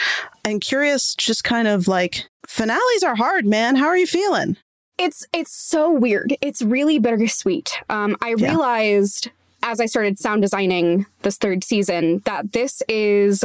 And 0.44 0.60
curious, 0.60 1.14
just 1.14 1.42
kind 1.42 1.66
of 1.66 1.88
like 1.88 2.26
finales 2.46 3.02
are 3.02 3.16
hard, 3.16 3.44
man. 3.46 3.76
How 3.76 3.86
are 3.86 3.96
you 3.96 4.06
feeling? 4.06 4.56
It's 4.98 5.26
it's 5.32 5.52
so 5.54 5.90
weird. 5.90 6.36
It's 6.40 6.62
really 6.62 6.98
bittersweet. 6.98 7.72
Um, 7.90 8.16
I 8.22 8.34
Yeah. 8.38 8.50
realized 8.50 9.30
as 9.62 9.80
I 9.80 9.86
started 9.86 10.18
sound 10.18 10.42
designing 10.42 11.06
this 11.22 11.36
third 11.38 11.64
season 11.64 12.22
that 12.24 12.52
this 12.52 12.82
is 12.88 13.42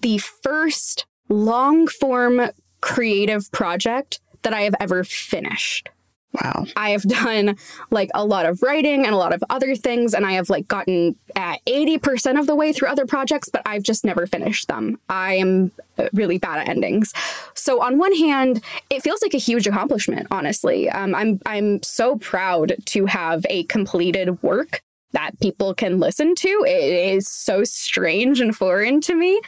the 0.00 0.18
first 0.18 1.04
long 1.28 1.86
form 1.86 2.50
creative 2.80 3.52
project 3.52 4.20
that 4.42 4.54
I 4.54 4.62
have 4.62 4.74
ever 4.80 5.04
finished. 5.04 5.90
Wow. 6.32 6.66
I 6.76 6.90
have 6.90 7.02
done 7.02 7.56
like 7.90 8.10
a 8.14 8.24
lot 8.24 8.46
of 8.46 8.62
writing 8.62 9.04
and 9.04 9.14
a 9.14 9.18
lot 9.18 9.34
of 9.34 9.42
other 9.50 9.74
things, 9.74 10.14
and 10.14 10.24
I 10.24 10.32
have 10.32 10.48
like 10.50 10.68
gotten 10.68 11.16
at 11.36 11.64
80% 11.66 12.38
of 12.38 12.46
the 12.46 12.54
way 12.54 12.72
through 12.72 12.88
other 12.88 13.06
projects, 13.06 13.48
but 13.48 13.62
I've 13.66 13.82
just 13.82 14.04
never 14.04 14.26
finished 14.26 14.68
them. 14.68 14.98
I 15.08 15.34
am 15.34 15.72
uh, 15.98 16.08
really 16.12 16.38
bad 16.38 16.60
at 16.60 16.68
endings. 16.68 17.12
So 17.54 17.82
on 17.82 17.98
one 17.98 18.14
hand, 18.14 18.62
it 18.90 19.02
feels 19.02 19.22
like 19.22 19.34
a 19.34 19.38
huge 19.38 19.66
accomplishment, 19.66 20.28
honestly. 20.30 20.88
Um, 20.88 21.14
I'm 21.14 21.40
I'm 21.46 21.82
so 21.82 22.16
proud 22.16 22.74
to 22.86 23.06
have 23.06 23.44
a 23.50 23.64
completed 23.64 24.42
work 24.42 24.82
that 25.12 25.38
people 25.40 25.74
can 25.74 25.98
listen 25.98 26.34
to. 26.36 26.64
It 26.66 27.14
is 27.14 27.28
so 27.28 27.64
strange 27.64 28.40
and 28.40 28.54
foreign 28.54 29.00
to 29.02 29.14
me. 29.14 29.40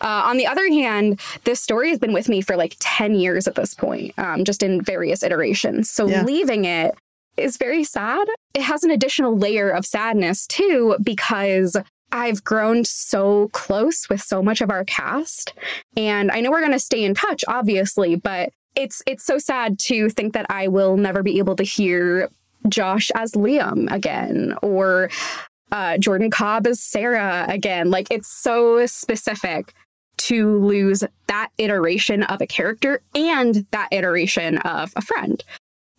Uh, 0.00 0.22
on 0.26 0.36
the 0.36 0.46
other 0.46 0.68
hand, 0.68 1.20
this 1.44 1.60
story 1.60 1.90
has 1.90 1.98
been 1.98 2.12
with 2.12 2.28
me 2.28 2.40
for 2.40 2.56
like 2.56 2.76
10 2.80 3.14
years 3.16 3.46
at 3.48 3.54
this 3.54 3.74
point, 3.74 4.12
um, 4.18 4.44
just 4.44 4.62
in 4.62 4.80
various 4.82 5.22
iterations. 5.22 5.90
So 5.90 6.06
Yeah. 6.08 6.24
leaving 6.24 6.64
it 6.64 6.94
is 7.36 7.56
very 7.56 7.84
sad. 7.84 8.26
It 8.54 8.62
has 8.62 8.82
an 8.84 8.90
additional 8.90 9.36
layer 9.36 9.70
of 9.70 9.84
sadness 9.86 10.46
too, 10.46 10.96
because 11.02 11.76
I've 12.10 12.42
grown 12.42 12.84
so 12.84 13.48
close 13.52 14.08
with 14.08 14.22
so 14.22 14.42
much 14.42 14.60
of 14.60 14.70
our 14.70 14.84
cast. 14.84 15.52
And 15.96 16.30
I 16.30 16.40
know 16.40 16.50
we're 16.50 16.60
going 16.60 16.72
to 16.72 16.78
stay 16.78 17.04
in 17.04 17.14
touch, 17.14 17.44
obviously, 17.46 18.16
but 18.16 18.50
it's 18.74 19.02
it's 19.06 19.24
so 19.24 19.38
sad 19.38 19.78
to 19.80 20.08
think 20.08 20.32
that 20.34 20.46
I 20.48 20.68
will 20.68 20.96
never 20.96 21.22
be 21.22 21.38
able 21.38 21.56
to 21.56 21.64
hear 21.64 22.28
Josh 22.68 23.10
as 23.14 23.32
Liam 23.32 23.92
again 23.92 24.54
or 24.62 25.10
uh, 25.72 25.98
Jordan 25.98 26.30
Cobb 26.30 26.66
as 26.66 26.80
Sarah 26.80 27.44
again. 27.48 27.90
Like 27.90 28.06
it's 28.10 28.28
so 28.28 28.86
specific 28.86 29.74
to 30.28 30.58
lose 30.58 31.02
that 31.26 31.48
iteration 31.56 32.22
of 32.24 32.40
a 32.42 32.46
character 32.46 33.00
and 33.14 33.66
that 33.70 33.88
iteration 33.92 34.58
of 34.58 34.92
a 34.94 35.00
friend. 35.00 35.42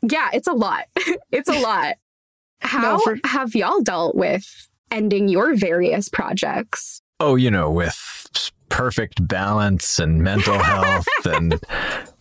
Yeah, 0.03 0.29
it's 0.33 0.47
a 0.47 0.53
lot. 0.53 0.85
it's 1.31 1.49
a 1.49 1.59
lot. 1.59 1.95
How 2.61 2.99
for- 2.99 3.17
have 3.23 3.55
y'all 3.55 3.81
dealt 3.81 4.15
with 4.15 4.67
ending 4.91 5.29
your 5.29 5.55
various 5.55 6.09
projects? 6.09 7.01
Oh, 7.19 7.35
you 7.35 7.49
know, 7.49 7.71
with 7.71 8.41
perfect 8.69 9.27
balance 9.27 9.97
and 9.97 10.21
mental 10.21 10.59
health 10.63 11.07
and 11.25 11.59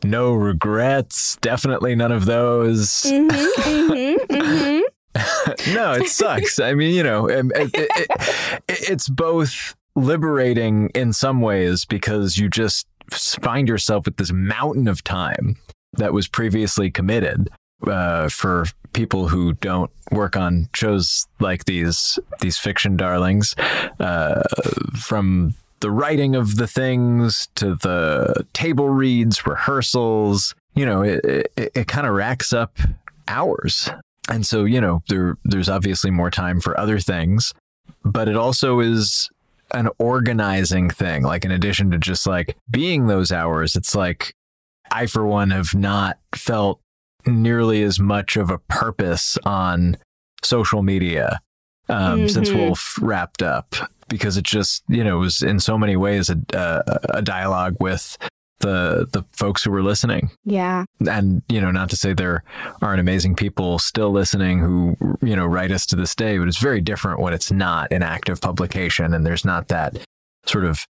no 0.02 0.32
regrets. 0.32 1.36
Definitely 1.42 1.94
none 1.94 2.12
of 2.12 2.24
those. 2.24 2.88
Mhm, 3.04 3.28
mhm, 3.28 4.16
mhm. 4.28 5.74
no, 5.74 5.92
it 5.92 6.08
sucks. 6.08 6.58
I 6.58 6.72
mean, 6.74 6.94
you 6.94 7.02
know, 7.02 7.26
it, 7.28 7.44
it, 7.54 7.70
it, 7.74 8.58
it's 8.68 9.08
both 9.08 9.74
liberating 9.98 10.90
in 10.94 11.12
some 11.12 11.40
ways 11.40 11.84
because 11.84 12.38
you 12.38 12.48
just 12.48 12.86
find 13.10 13.68
yourself 13.68 14.04
with 14.04 14.16
this 14.16 14.32
mountain 14.32 14.88
of 14.88 15.02
time 15.02 15.56
that 15.94 16.12
was 16.12 16.28
previously 16.28 16.90
committed 16.90 17.48
uh, 17.86 18.28
for 18.28 18.66
people 18.92 19.28
who 19.28 19.52
don't 19.54 19.90
work 20.10 20.36
on 20.36 20.68
shows 20.74 21.26
like 21.40 21.64
these 21.66 22.18
these 22.40 22.58
fiction 22.58 22.96
darlings 22.96 23.54
uh, 24.00 24.42
from 24.96 25.54
the 25.80 25.90
writing 25.90 26.34
of 26.34 26.56
the 26.56 26.66
things 26.66 27.48
to 27.54 27.76
the 27.76 28.46
table 28.52 28.88
reads 28.88 29.46
rehearsals 29.46 30.54
you 30.74 30.84
know 30.84 31.02
it, 31.02 31.50
it, 31.56 31.72
it 31.74 31.88
kind 31.88 32.06
of 32.06 32.14
racks 32.14 32.52
up 32.52 32.78
hours. 33.28 33.90
And 34.30 34.46
so 34.46 34.64
you 34.64 34.80
know 34.80 35.02
there 35.08 35.36
there's 35.44 35.68
obviously 35.68 36.10
more 36.10 36.30
time 36.30 36.60
for 36.60 36.78
other 36.78 36.98
things 36.98 37.54
but 38.04 38.28
it 38.28 38.36
also 38.36 38.80
is 38.80 39.30
an 39.74 39.88
organizing 39.98 40.88
thing 40.90 41.22
like 41.22 41.44
in 41.44 41.50
addition 41.50 41.90
to 41.90 41.98
just 41.98 42.26
like 42.26 42.56
being 42.70 43.06
those 43.06 43.30
hours 43.30 43.76
it's 43.76 43.94
like 43.94 44.34
i 44.90 45.04
for 45.06 45.26
one 45.26 45.50
have 45.50 45.74
not 45.74 46.18
felt 46.34 46.80
nearly 47.26 47.82
as 47.82 48.00
much 48.00 48.36
of 48.36 48.50
a 48.50 48.58
purpose 48.58 49.36
on 49.44 49.96
social 50.42 50.82
media 50.82 51.40
um, 51.90 52.28
since 52.28 52.50
Mhm. 52.50 52.56
wolf 52.56 52.98
wrapped 53.00 53.42
up 53.42 53.74
because 54.08 54.36
it 54.38 54.44
just 54.44 54.82
you 54.88 55.04
know 55.04 55.18
was 55.18 55.42
in 55.42 55.60
so 55.60 55.76
many 55.76 55.96
ways 55.96 56.30
a, 56.30 56.38
a, 56.54 56.98
a 57.18 57.22
dialogue 57.22 57.76
with 57.80 58.16
the 58.60 59.06
the 59.12 59.24
folks 59.32 59.62
who 59.62 59.70
were 59.70 59.82
listening 59.82 60.30
Yeah. 60.44 60.84
and 61.08 61.42
you 61.48 61.60
know 61.60 61.70
not 61.70 61.90
to 61.90 61.96
say 61.96 62.12
there 62.12 62.42
aren't 62.82 63.00
amazing 63.00 63.34
people 63.36 63.78
still 63.78 64.10
listening 64.10 64.58
who 64.58 64.96
you 65.22 65.36
know 65.36 65.46
write 65.46 65.70
us 65.70 65.86
to 65.86 65.96
this 65.96 66.14
day 66.14 66.38
but 66.38 66.48
it's 66.48 66.58
very 66.58 66.80
different 66.80 67.20
when 67.20 67.32
it's 67.32 67.52
not 67.52 67.92
an 67.92 68.02
active 68.02 68.40
publication 68.40 69.14
and 69.14 69.24
there's 69.24 69.44
not 69.44 69.68
that 69.68 69.96
sort 70.46 70.64
of 70.64 70.84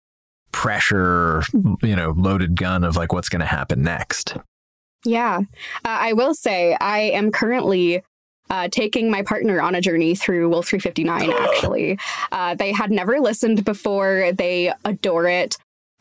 pressure 0.52 1.42
you 1.82 1.94
know 1.96 2.14
loaded 2.16 2.56
gun 2.56 2.82
of 2.84 2.96
like 2.96 3.12
what's 3.12 3.28
going 3.28 3.40
to 3.40 3.46
happen 3.46 3.82
next 3.82 4.36
Yeah. 5.04 5.40
Uh, 5.84 5.98
I 6.08 6.12
will 6.14 6.34
say 6.34 6.76
I 6.80 6.98
am 7.00 7.30
currently 7.30 8.02
uh, 8.48 8.68
taking 8.68 9.10
my 9.10 9.22
partner 9.22 9.60
on 9.60 9.74
a 9.74 9.80
journey 9.80 10.14
through 10.14 10.48
Wolf 10.48 10.68
359, 10.68 11.30
actually. 11.40 11.98
Uh, 12.30 12.54
they 12.54 12.70
had 12.72 12.90
never 12.92 13.18
listened 13.20 13.64
before. 13.64 14.30
They 14.32 14.72
adore 14.84 15.26
it. 15.26 15.56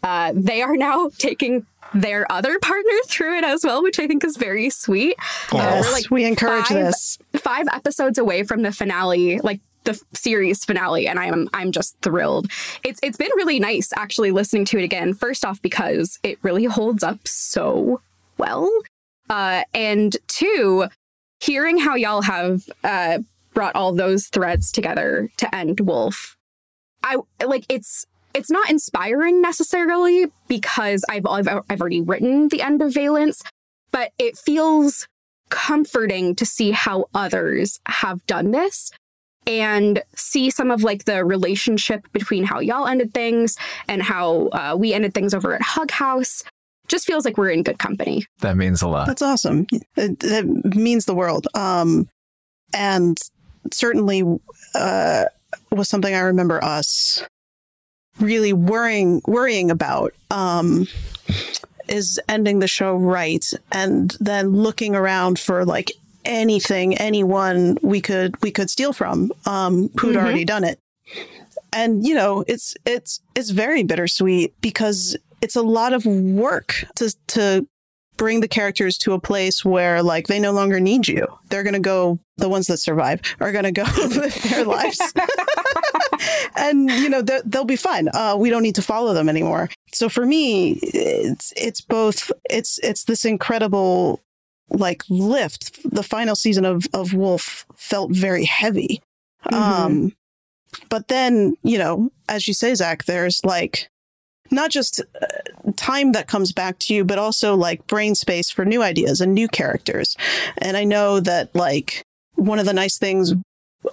Uh, 0.06 0.32
they 0.36 0.62
are 0.62 0.78
now 0.78 1.10
taking 1.18 1.66
their 1.94 2.30
other 2.32 2.60
partner 2.60 2.92
through 3.08 3.38
it 3.38 3.44
as 3.44 3.64
well, 3.64 3.82
which 3.82 4.00
I 4.00 4.08
think 4.08 4.24
is 4.24 4.38
very 4.38 4.70
sweet. 4.70 5.16
Uh, 5.52 5.58
Yes, 5.58 5.86
we're 5.86 5.92
like 5.94 6.12
we 6.12 6.24
encourage 6.26 6.68
five- 6.68 6.78
this. 6.78 7.18
five 7.38 7.68
episodes 7.74 8.18
away 8.18 8.44
from 8.44 8.62
the 8.62 8.72
finale, 8.72 9.40
like 9.40 9.60
the 9.86 10.00
series 10.14 10.66
finale, 10.66 11.08
and 11.08 11.20
I'm 11.20 11.48
I'm 11.54 11.72
just 11.72 11.96
thrilled. 12.02 12.48
It's 12.84 13.00
it's 13.04 13.18
been 13.18 13.30
really 13.36 13.60
nice 13.60 13.92
actually 13.96 14.32
listening 14.32 14.66
to 14.66 14.78
it 14.80 14.84
again. 14.84 15.14
First 15.14 15.46
off, 15.46 15.62
because 15.62 16.20
it 16.24 16.38
really 16.42 16.66
holds 16.66 17.04
up 17.04 17.28
so 17.28 18.02
well, 18.38 18.70
uh, 19.30 19.64
and 19.74 20.18
two, 20.28 20.88
hearing 21.40 21.78
how 21.78 21.96
y'all 21.96 22.24
have 22.24 22.64
uh, 22.84 23.20
brought 23.54 23.76
all 23.76 23.94
those 23.94 24.28
threads 24.28 24.72
together 24.72 25.30
to 25.38 25.56
end 25.56 25.80
Wolf. 25.82 26.36
I 27.04 27.18
like 27.46 27.66
it's 27.70 28.06
it's 28.36 28.52
not 28.52 28.70
inspiring 28.70 29.42
necessarily 29.42 30.28
because 30.48 31.04
I've 31.10 31.26
I've, 31.26 31.48
I've 31.48 31.82
already 31.82 32.02
written 32.02 32.50
the 32.50 32.62
end 32.62 32.82
of 32.82 32.94
Valence, 32.94 33.42
but 33.92 34.12
it 34.20 34.38
feels 34.38 35.08
comforting 35.50 36.36
to 36.36 36.46
see 36.46 36.72
how 36.72 37.06
others 37.14 37.80
have 37.88 38.26
done 38.28 38.52
this 38.52 38.92
and 39.48 40.04
see 40.16 40.50
some 40.50 40.70
of 40.70 40.84
like 40.84 41.06
the 41.06 41.24
relationship 41.24 42.12
between 42.12 42.44
how 42.44 42.60
y'all 42.60 42.88
ended 42.88 43.14
things 43.14 43.58
and 43.88 44.02
how 44.04 44.48
uh, 44.48 44.76
we 44.78 44.94
ended 44.94 45.14
things 45.14 45.34
over 45.34 45.54
at 45.54 45.62
Hug 45.62 45.92
House. 45.92 46.44
Just 46.88 47.08
feels 47.08 47.26
like 47.26 47.38
we're 47.38 47.50
in 47.50 47.64
good 47.64 47.80
company. 47.80 48.26
that 48.42 48.58
means 48.58 48.82
a 48.84 48.88
lot 48.88 49.08
That's 49.08 49.22
awesome. 49.22 49.66
It, 49.96 50.24
it 50.24 50.76
means 50.76 51.06
the 51.06 51.16
world. 51.16 51.48
Um, 51.56 52.08
and 52.74 53.18
certainly 53.72 54.24
uh, 54.76 55.26
was 55.72 55.90
something 55.90 56.14
I 56.14 56.20
remember 56.20 56.64
us 56.64 57.24
really 58.20 58.54
worrying 58.54 59.22
worrying 59.26 59.72
about. 59.72 60.14
Um, 60.32 60.88
is 61.88 62.20
ending 62.28 62.60
the 62.60 62.68
show 62.68 62.96
right, 62.96 63.46
and 63.72 64.18
then 64.20 64.50
looking 64.54 64.96
around 64.96 65.38
for 65.40 65.64
like 65.66 65.92
anything, 66.26 66.98
anyone 66.98 67.78
we 67.84 68.02
could 68.02 68.42
we 68.42 68.50
could 68.50 68.70
steal 68.72 68.92
from, 68.92 69.32
um, 69.46 69.90
who'd 70.00 70.16
Mhm. 70.16 70.20
already 70.24 70.46
done 70.46 70.64
it. 70.64 70.80
And 71.72 72.04
you 72.06 72.16
know, 72.16 72.44
it's 72.48 72.74
it's 72.86 73.20
it's 73.36 73.52
very 73.52 73.84
bittersweet 73.84 74.54
because 74.62 75.16
it's 75.42 75.56
a 75.56 75.62
lot 75.62 75.94
of 75.94 76.06
work 76.08 76.86
to 76.96 77.14
to 77.28 77.68
bring 78.18 78.40
the 78.40 78.48
characters 78.48 78.98
to 78.98 79.12
a 79.14 79.20
place 79.20 79.64
where 79.66 80.02
like 80.02 80.26
they 80.28 80.40
no 80.40 80.52
longer 80.54 80.80
need 80.80 81.08
you. 81.08 81.28
They're 81.50 81.64
going 81.64 81.74
to 81.74 81.80
go 81.80 82.18
the 82.38 82.50
ones 82.50 82.66
that 82.68 82.78
survive 82.78 83.20
are 83.40 83.52
going 83.52 83.66
to 83.66 83.72
go 83.72 83.84
live 83.98 84.42
their 84.50 84.64
lives. 84.66 85.00
and 86.58 86.90
you 86.90 87.10
know 87.10 87.22
they- 87.22 87.42
they'll 87.46 87.66
be 87.66 87.76
fine. 87.76 88.10
Uh, 88.14 88.36
we 88.38 88.50
don't 88.50 88.64
need 88.64 88.76
to 88.76 88.82
follow 88.82 89.14
them 89.14 89.30
anymore. 89.30 89.70
So 89.94 90.10
for 90.10 90.26
me 90.26 90.74
it's 90.94 91.54
it's 91.56 91.82
both 91.82 92.32
it's 92.50 92.80
it's 92.80 93.04
this 93.06 93.26
incredible 93.26 94.22
like 94.70 95.04
lift. 95.10 95.80
The 95.90 96.04
final 96.04 96.36
season 96.36 96.66
of 96.66 96.86
of 96.94 97.14
Wolf 97.14 97.66
felt 97.76 98.12
very 98.12 98.46
heavy. 98.46 99.02
Mhm. 99.52 99.54
Um 99.58 100.14
but 100.90 101.08
then, 101.08 101.56
you 101.64 101.78
know, 101.78 102.12
as 102.28 102.48
you 102.50 102.54
say 102.54 102.74
Zach, 102.76 103.06
there's 103.06 103.40
like 103.46 103.88
not 104.52 104.70
just 104.72 105.00
uh, 105.22 105.72
time 105.78 106.12
that 106.12 106.28
comes 106.28 106.52
back 106.52 106.78
to 106.80 106.94
you, 106.94 107.06
but 107.06 107.18
also 107.18 107.56
like 107.56 107.88
brain 107.88 108.14
space 108.14 108.50
for 108.52 108.66
new 108.66 108.84
ideas 108.84 109.22
and 109.22 109.34
new 109.34 109.48
characters. 109.48 110.18
And 110.58 110.76
I 110.76 110.84
know 110.84 111.20
that 111.22 111.56
like 111.56 112.04
one 112.36 112.60
of 112.60 112.66
the 112.66 112.74
nice 112.74 112.98
things 112.98 113.34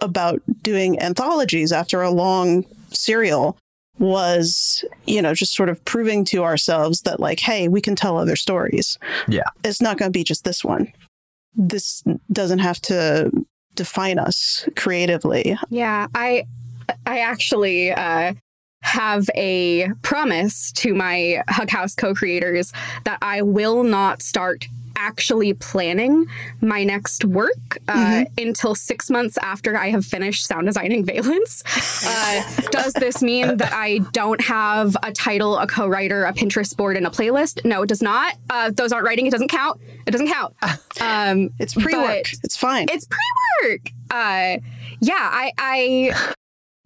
about 0.00 0.42
doing 0.62 1.00
anthologies 1.00 1.72
after 1.72 2.02
a 2.02 2.10
long 2.10 2.64
serial 2.92 3.56
was, 3.98 4.84
you 5.06 5.20
know, 5.20 5.34
just 5.34 5.54
sort 5.54 5.68
of 5.68 5.84
proving 5.84 6.24
to 6.24 6.42
ourselves 6.42 7.02
that 7.02 7.20
like, 7.20 7.40
hey, 7.40 7.68
we 7.68 7.80
can 7.80 7.94
tell 7.94 8.16
other 8.16 8.36
stories. 8.36 8.98
Yeah. 9.28 9.42
It's 9.64 9.80
not 9.80 9.98
going 9.98 10.10
to 10.10 10.18
be 10.18 10.24
just 10.24 10.44
this 10.44 10.64
one. 10.64 10.92
This 11.54 12.02
doesn't 12.32 12.60
have 12.60 12.80
to 12.82 13.30
define 13.74 14.18
us 14.18 14.68
creatively. 14.76 15.56
Yeah, 15.70 16.06
I 16.14 16.46
I 17.06 17.20
actually 17.20 17.92
uh, 17.92 18.34
have 18.82 19.28
a 19.34 19.90
promise 20.02 20.72
to 20.72 20.94
my 20.94 21.42
Hug 21.48 21.70
House 21.70 21.94
co-creators 21.94 22.72
that 23.04 23.18
I 23.22 23.42
will 23.42 23.84
not 23.84 24.22
start 24.22 24.66
actually 25.06 25.52
planning 25.52 26.26
my 26.60 26.84
next 26.84 27.24
work 27.24 27.78
uh, 27.88 28.24
until 28.38 28.74
six 28.74 29.10
months 29.10 29.36
after 29.42 29.76
I 29.76 29.90
have 29.90 30.04
finished 30.06 30.46
sound 30.46 30.66
designing 30.66 31.04
Valence. 31.12 31.62
Uh, 32.06 32.42
does 32.70 32.92
this 32.94 33.20
mean 33.22 33.56
that 33.56 33.72
I 33.72 33.98
don't 34.12 34.40
have 34.42 34.96
a 35.02 35.10
title, 35.12 35.58
a 35.58 35.66
co-writer, 35.66 36.24
a 36.24 36.32
Pinterest 36.32 36.76
board, 36.76 36.96
and 36.96 37.06
a 37.06 37.10
playlist? 37.10 37.64
No, 37.64 37.82
it 37.82 37.88
does 37.88 38.02
not. 38.02 38.34
Uh, 38.48 38.70
those 38.70 38.92
aren't 38.92 39.04
writing. 39.04 39.26
It 39.26 39.30
doesn't 39.32 39.48
count. 39.48 39.80
It 40.06 40.12
doesn't 40.12 40.28
count. 40.28 40.54
Um, 41.00 41.50
It's 41.58 41.74
pre 41.74 41.94
work. 41.94 42.26
It's 42.44 42.56
fine. 42.56 42.86
it's 42.90 43.06
pre-work. 43.06 43.80
Uh, 44.10 44.58
yeah, 45.00 45.14
I, 45.18 45.52
I, 45.58 46.34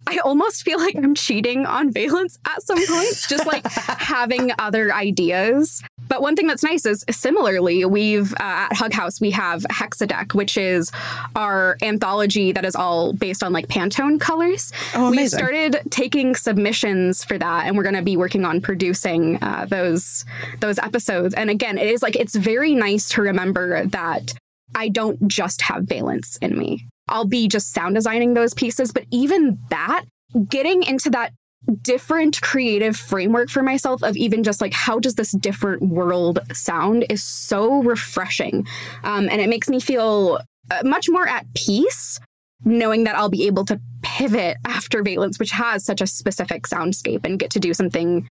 I 0.07 0.17
almost 0.19 0.63
feel 0.63 0.79
like 0.79 0.95
I'm 0.95 1.13
cheating 1.13 1.65
on 1.65 1.91
Valence 1.91 2.39
at 2.47 2.61
some 2.63 2.77
points, 2.87 3.27
just 3.27 3.45
like 3.45 3.67
having 3.71 4.51
other 4.57 4.93
ideas. 4.93 5.83
But 6.07 6.21
one 6.21 6.35
thing 6.35 6.47
that's 6.47 6.63
nice 6.63 6.85
is 6.85 7.05
similarly, 7.09 7.85
we've 7.85 8.33
uh, 8.33 8.67
at 8.69 8.73
Hug 8.73 8.93
House 8.93 9.19
we 9.19 9.31
have 9.31 9.63
Hexadeck, 9.63 10.33
which 10.33 10.57
is 10.57 10.91
our 11.35 11.77
anthology 11.81 12.51
that 12.51 12.65
is 12.65 12.75
all 12.75 13.13
based 13.13 13.43
on 13.43 13.53
like 13.53 13.67
Pantone 13.67 14.19
colors. 14.19 14.71
Oh, 14.95 15.11
we 15.11 15.27
started 15.27 15.81
taking 15.89 16.35
submissions 16.35 17.23
for 17.23 17.37
that, 17.37 17.65
and 17.65 17.75
we're 17.75 17.83
going 17.83 17.95
to 17.95 18.01
be 18.01 18.17
working 18.17 18.45
on 18.45 18.61
producing 18.61 19.37
uh, 19.41 19.65
those 19.69 20.25
those 20.59 20.79
episodes. 20.79 21.33
And 21.33 21.49
again, 21.49 21.77
it 21.77 21.87
is 21.87 22.01
like 22.01 22.15
it's 22.15 22.35
very 22.35 22.73
nice 22.75 23.09
to 23.09 23.21
remember 23.21 23.85
that 23.87 24.33
I 24.75 24.89
don't 24.89 25.27
just 25.27 25.61
have 25.63 25.83
valence 25.83 26.37
in 26.37 26.57
me. 26.57 26.87
I'll 27.09 27.25
be 27.25 27.47
just 27.47 27.73
sound 27.73 27.95
designing 27.95 28.33
those 28.33 28.53
pieces, 28.53 28.91
but 28.91 29.05
even 29.11 29.59
that, 29.69 30.03
getting 30.49 30.83
into 30.83 31.09
that 31.11 31.31
different 31.81 32.41
creative 32.41 32.95
framework 32.95 33.49
for 33.49 33.61
myself 33.61 34.03
of 34.03 34.15
even 34.15 34.43
just 34.43 34.61
like 34.61 34.73
how 34.73 34.99
does 34.99 35.15
this 35.15 35.31
different 35.31 35.81
world 35.81 36.39
sound 36.53 37.05
is 37.09 37.23
so 37.23 37.83
refreshing 37.83 38.65
um, 39.03 39.27
and 39.29 39.41
it 39.41 39.49
makes 39.49 39.69
me 39.69 39.79
feel 39.79 40.39
uh, 40.71 40.81
much 40.83 41.09
more 41.09 41.27
at 41.27 41.45
peace 41.53 42.19
knowing 42.63 43.03
that 43.03 43.15
i'll 43.15 43.29
be 43.29 43.47
able 43.47 43.65
to 43.65 43.79
pivot 44.01 44.57
after 44.65 45.03
valence 45.03 45.39
which 45.39 45.51
has 45.51 45.83
such 45.83 46.01
a 46.01 46.07
specific 46.07 46.63
soundscape 46.63 47.25
and 47.25 47.39
get 47.39 47.51
to 47.51 47.59
do 47.59 47.73
something 47.73 48.27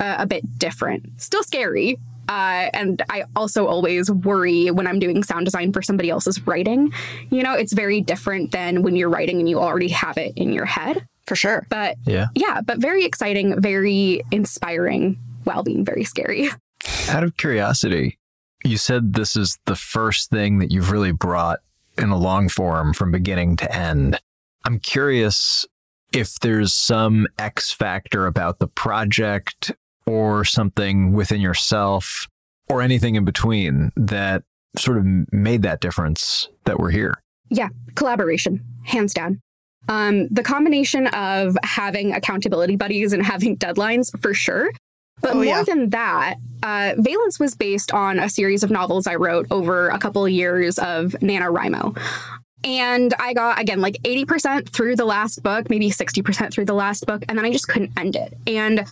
uh, 0.00 0.16
a 0.18 0.26
bit 0.26 0.58
different 0.58 1.04
still 1.20 1.42
scary 1.42 1.98
uh, 2.28 2.68
and 2.74 3.02
I 3.08 3.24
also 3.34 3.66
always 3.66 4.10
worry 4.10 4.70
when 4.70 4.86
I'm 4.86 4.98
doing 4.98 5.22
sound 5.22 5.46
design 5.46 5.72
for 5.72 5.80
somebody 5.80 6.10
else's 6.10 6.46
writing. 6.46 6.92
You 7.30 7.42
know, 7.42 7.54
it's 7.54 7.72
very 7.72 8.02
different 8.02 8.52
than 8.52 8.82
when 8.82 8.96
you're 8.96 9.08
writing 9.08 9.38
and 9.40 9.48
you 9.48 9.58
already 9.58 9.88
have 9.88 10.18
it 10.18 10.34
in 10.36 10.52
your 10.52 10.66
head. 10.66 11.06
For 11.28 11.36
sure. 11.36 11.66
But 11.68 11.96
Yeah. 12.06 12.28
yeah, 12.34 12.62
but 12.62 12.78
very 12.78 13.04
exciting, 13.04 13.60
very 13.60 14.22
inspiring 14.32 15.18
while 15.44 15.62
being 15.62 15.84
very 15.84 16.04
scary. 16.04 16.48
Out 17.10 17.22
of 17.22 17.36
curiosity, 17.36 18.18
you 18.64 18.78
said 18.78 19.12
this 19.12 19.36
is 19.36 19.58
the 19.66 19.76
first 19.76 20.30
thing 20.30 20.58
that 20.60 20.72
you've 20.72 20.90
really 20.90 21.12
brought 21.12 21.58
in 21.98 22.08
a 22.08 22.16
long 22.16 22.48
form 22.48 22.94
from 22.94 23.12
beginning 23.12 23.56
to 23.56 23.70
end. 23.74 24.18
I'm 24.64 24.78
curious 24.80 25.66
if 26.14 26.38
there's 26.40 26.72
some 26.72 27.26
X 27.38 27.72
factor 27.74 28.26
about 28.26 28.58
the 28.58 28.68
project 28.68 29.72
or 30.06 30.46
something 30.46 31.12
within 31.12 31.42
yourself 31.42 32.26
or 32.70 32.80
anything 32.80 33.16
in 33.16 33.26
between 33.26 33.92
that 33.96 34.44
sort 34.78 34.96
of 34.96 35.04
made 35.30 35.60
that 35.62 35.80
difference 35.80 36.48
that 36.64 36.78
we're 36.78 36.90
here. 36.90 37.14
Yeah, 37.50 37.68
collaboration, 37.94 38.64
hands 38.84 39.12
down. 39.12 39.40
Um, 39.88 40.28
the 40.28 40.42
combination 40.42 41.06
of 41.08 41.56
having 41.62 42.12
accountability 42.12 42.76
buddies 42.76 43.12
and 43.12 43.24
having 43.24 43.56
deadlines 43.64 44.16
for 44.20 44.34
sure. 44.34 44.70
But 45.20 45.32
Oh, 45.32 45.34
more 45.34 45.44
yeah. 45.44 45.62
than 45.64 45.90
that, 45.90 46.36
uh, 46.62 46.94
Valence 46.96 47.40
was 47.40 47.56
based 47.56 47.92
on 47.92 48.20
a 48.20 48.28
series 48.28 48.62
of 48.62 48.70
novels 48.70 49.06
I 49.08 49.16
wrote 49.16 49.46
over 49.50 49.88
a 49.88 49.98
couple 49.98 50.24
of 50.24 50.30
years 50.30 50.78
of 50.78 51.16
NaNoWriMo. 51.20 51.98
And 52.64 53.14
I 53.18 53.34
got, 53.34 53.60
again, 53.60 53.80
like 53.80 53.98
80% 54.04 54.68
through 54.68 54.96
the 54.96 55.04
last 55.04 55.42
book, 55.42 55.70
maybe 55.70 55.90
60% 55.90 56.52
through 56.52 56.64
the 56.66 56.74
last 56.74 57.06
book, 57.06 57.24
and 57.28 57.36
then 57.38 57.44
I 57.44 57.50
just 57.52 57.68
couldn't 57.68 57.92
end 57.98 58.14
it. 58.16 58.34
And 58.46 58.84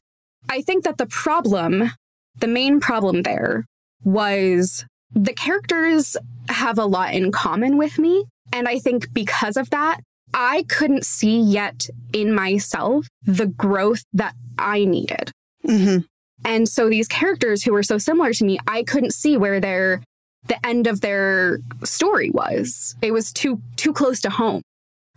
I 0.49 0.63
think 0.63 0.85
that 0.85 0.99
the 0.99 1.07
problem, 1.07 1.93
the 2.39 2.47
main 2.49 2.81
problem 2.81 3.23
there 3.23 3.65
was 4.05 4.85
the 5.13 5.33
characters 5.33 6.17
have 6.49 6.79
a 6.79 6.85
lot 6.87 7.15
in 7.15 7.33
common 7.33 7.77
with 7.77 7.99
me. 7.99 8.25
And 8.53 8.69
I 8.69 8.79
think 8.79 9.13
because 9.13 9.57
of 9.57 9.71
that, 9.71 10.01
I 10.35 10.65
couldn't 10.69 11.05
see 11.05 11.41
yet 11.41 11.87
in 12.13 12.35
myself 12.35 13.07
the 13.25 13.47
growth 13.47 14.05
that 14.13 14.35
I 14.59 14.85
needed. 14.85 15.31
hmm 15.65 15.99
And 16.45 16.69
so 16.69 16.89
these 16.89 17.09
characters 17.09 17.63
who 17.63 17.73
were 17.73 17.83
so 17.83 17.99
similar 17.99 18.33
to 18.35 18.45
me, 18.45 18.59
I 18.67 18.83
couldn't 18.83 19.15
see 19.15 19.37
where 19.37 19.61
their 19.61 20.03
the 20.47 20.65
end 20.65 20.87
of 20.87 21.01
their 21.01 21.59
story 21.83 22.31
was. 22.31 22.95
It 23.03 23.13
was 23.13 23.33
too 23.33 23.61
too 23.77 23.93
close 23.93 24.21
to 24.21 24.31
home. 24.31 24.63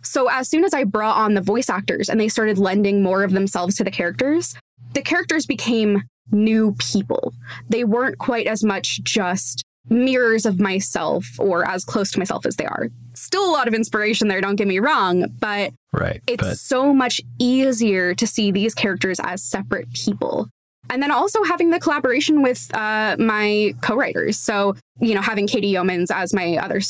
So 0.02 0.28
as 0.28 0.48
soon 0.48 0.64
as 0.64 0.74
I 0.74 0.84
brought 0.84 1.16
on 1.16 1.34
the 1.34 1.40
voice 1.40 1.68
actors 1.68 2.08
and 2.08 2.18
they 2.18 2.28
started 2.28 2.58
lending 2.58 3.02
more 3.02 3.22
of 3.22 3.32
themselves 3.32 3.76
to 3.76 3.84
the 3.84 3.90
characters, 3.90 4.56
the 4.94 5.02
characters 5.02 5.46
became 5.46 6.04
new 6.32 6.74
people. 6.78 7.34
They 7.68 7.84
weren't 7.84 8.18
quite 8.18 8.46
as 8.46 8.64
much 8.64 9.02
just 9.02 9.62
mirrors 9.88 10.46
of 10.46 10.60
myself 10.60 11.26
or 11.38 11.66
as 11.68 11.84
close 11.84 12.10
to 12.12 12.18
myself 12.18 12.46
as 12.46 12.56
they 12.56 12.66
are. 12.66 12.88
Still 13.14 13.48
a 13.48 13.52
lot 13.52 13.68
of 13.68 13.74
inspiration 13.74 14.28
there, 14.28 14.40
don't 14.40 14.56
get 14.56 14.68
me 14.68 14.78
wrong, 14.78 15.26
but 15.40 15.72
Right. 15.92 16.22
it's 16.26 16.42
but 16.42 16.58
so 16.58 16.92
much 16.94 17.20
easier 17.38 18.14
to 18.14 18.26
see 18.26 18.50
these 18.52 18.74
characters 18.74 19.18
as 19.22 19.42
separate 19.42 19.92
people. 19.92 20.48
And 20.88 21.02
then 21.02 21.10
also 21.12 21.44
having 21.44 21.70
the 21.70 21.78
collaboration 21.78 22.42
with 22.42 22.68
uh, 22.74 23.14
my 23.18 23.74
co-writers. 23.80 24.38
So, 24.38 24.74
you 25.00 25.14
know, 25.14 25.20
having 25.20 25.46
Katie 25.46 25.72
Yeomans 25.72 26.10
as 26.10 26.32
my 26.34 26.56
other 26.56 26.80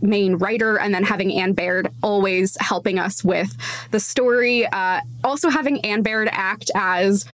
main 0.00 0.36
writer, 0.36 0.78
and 0.78 0.94
then 0.94 1.04
having 1.04 1.32
Anne 1.32 1.52
Baird 1.52 1.88
always 2.02 2.56
helping 2.60 2.98
us 2.98 3.22
with 3.24 3.54
the 3.90 4.00
story. 4.00 4.66
Uh, 4.66 5.00
also 5.22 5.50
having 5.50 5.80
Anne 5.84 6.02
Baird 6.02 6.28
act 6.32 6.70
as 6.74 7.26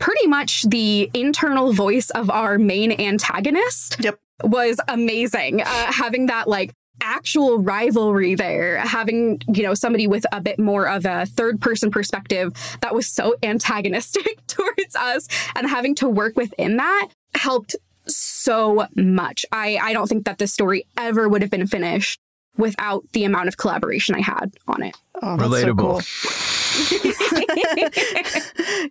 pretty 0.00 0.26
much 0.26 0.62
the 0.64 1.08
internal 1.14 1.72
voice 1.72 2.10
of 2.10 2.28
our 2.30 2.58
main 2.58 2.90
antagonist 3.00 3.96
Yep. 4.00 4.18
was 4.42 4.80
amazing. 4.88 5.60
Uh, 5.62 5.92
having 5.92 6.26
that 6.26 6.48
like 6.48 6.72
actual 7.02 7.58
rivalry 7.58 8.34
there, 8.34 8.78
having, 8.78 9.40
you 9.54 9.62
know, 9.62 9.74
somebody 9.74 10.06
with 10.06 10.26
a 10.32 10.40
bit 10.40 10.58
more 10.58 10.86
of 10.88 11.06
a 11.06 11.24
third 11.26 11.60
person 11.60 11.90
perspective 11.90 12.52
that 12.80 12.94
was 12.94 13.06
so 13.06 13.36
antagonistic 13.42 14.38
towards 14.48 14.96
us 14.96 15.28
and 15.54 15.68
having 15.68 15.94
to 15.94 16.08
work 16.08 16.36
within 16.36 16.76
that 16.76 17.08
helped 17.34 17.76
so 18.06 18.86
much. 18.96 19.46
I, 19.52 19.78
I 19.80 19.92
don't 19.92 20.08
think 20.08 20.24
that 20.24 20.38
this 20.38 20.52
story 20.52 20.84
ever 20.96 21.28
would 21.28 21.42
have 21.42 21.50
been 21.50 21.66
finished 21.66 22.18
without 22.56 23.04
the 23.12 23.24
amount 23.24 23.48
of 23.48 23.56
collaboration 23.56 24.14
I 24.14 24.20
had 24.20 24.52
on 24.68 24.82
it. 24.82 24.96
Oh, 25.22 25.36
that's 25.36 25.60
so 25.60 25.74
Relatable. 25.74 25.78
cool. 25.78 26.00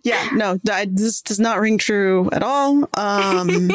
yeah, 0.04 0.28
no, 0.34 0.58
this 0.86 1.22
does 1.22 1.40
not 1.40 1.60
ring 1.60 1.78
true 1.78 2.28
at 2.32 2.42
all. 2.42 2.88
Um, 2.94 3.70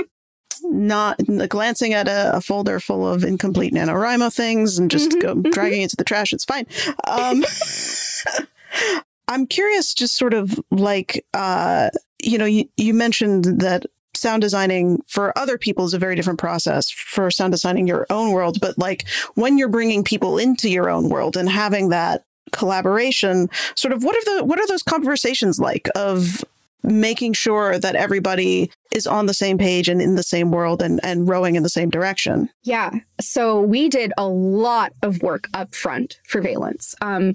not 0.62 1.20
glancing 1.48 1.92
at 1.94 2.08
a, 2.08 2.36
a 2.36 2.40
folder 2.40 2.80
full 2.80 3.06
of 3.06 3.24
incomplete 3.24 3.72
NaNoWriMo 3.72 4.34
things 4.34 4.78
and 4.78 4.90
just 4.90 5.18
go, 5.20 5.34
dragging 5.34 5.82
it 5.82 5.90
to 5.90 5.96
the 5.96 6.04
trash. 6.04 6.32
It's 6.32 6.44
fine. 6.44 6.66
Um, 7.06 7.44
I'm 9.28 9.46
curious, 9.46 9.94
just 9.94 10.16
sort 10.16 10.34
of 10.34 10.58
like, 10.70 11.24
uh, 11.34 11.90
you 12.22 12.38
know, 12.38 12.44
you, 12.44 12.68
you 12.76 12.94
mentioned 12.94 13.60
that 13.60 13.86
sound 14.16 14.42
designing 14.42 15.02
for 15.06 15.36
other 15.38 15.58
people 15.58 15.84
is 15.84 15.94
a 15.94 15.98
very 15.98 16.16
different 16.16 16.38
process 16.38 16.90
for 16.90 17.30
sound 17.30 17.52
designing 17.52 17.86
your 17.86 18.06
own 18.10 18.32
world. 18.32 18.58
But 18.60 18.78
like 18.78 19.06
when 19.34 19.58
you're 19.58 19.68
bringing 19.68 20.04
people 20.04 20.38
into 20.38 20.68
your 20.68 20.90
own 20.90 21.08
world 21.08 21.36
and 21.36 21.48
having 21.48 21.90
that 21.90 22.24
collaboration, 22.52 23.48
sort 23.74 23.92
of 23.92 24.04
what 24.04 24.16
are 24.16 24.36
the 24.36 24.44
what 24.44 24.58
are 24.58 24.66
those 24.66 24.82
conversations 24.82 25.58
like 25.58 25.88
of 25.94 26.44
making 26.82 27.32
sure 27.32 27.78
that 27.78 27.96
everybody 27.96 28.70
is 28.92 29.06
on 29.06 29.26
the 29.26 29.34
same 29.34 29.58
page 29.58 29.88
and 29.88 30.00
in 30.00 30.14
the 30.14 30.22
same 30.22 30.52
world 30.52 30.80
and, 30.80 31.00
and 31.02 31.28
rowing 31.28 31.56
in 31.56 31.62
the 31.62 31.68
same 31.68 31.90
direction? 31.90 32.48
Yeah. 32.62 32.92
So 33.20 33.60
we 33.60 33.88
did 33.88 34.12
a 34.16 34.28
lot 34.28 34.92
of 35.02 35.22
work 35.22 35.48
up 35.52 35.74
front 35.74 36.20
for 36.24 36.40
Valence. 36.40 36.94
Um, 37.00 37.34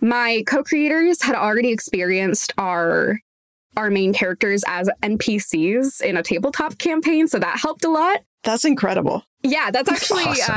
my 0.00 0.44
co-creators 0.46 1.22
had 1.22 1.34
already 1.34 1.70
experienced 1.70 2.52
our 2.58 3.20
our 3.76 3.90
main 3.90 4.12
characters 4.12 4.62
as 4.66 4.88
NPCs 5.02 6.00
in 6.02 6.16
a 6.16 6.22
tabletop 6.22 6.78
campaign, 6.78 7.28
so 7.28 7.38
that 7.38 7.58
helped 7.60 7.84
a 7.84 7.88
lot. 7.90 8.20
That's 8.42 8.64
incredible. 8.64 9.24
Yeah, 9.42 9.70
that's 9.70 9.90
actually 9.90 10.24
Awesome. 10.24 10.54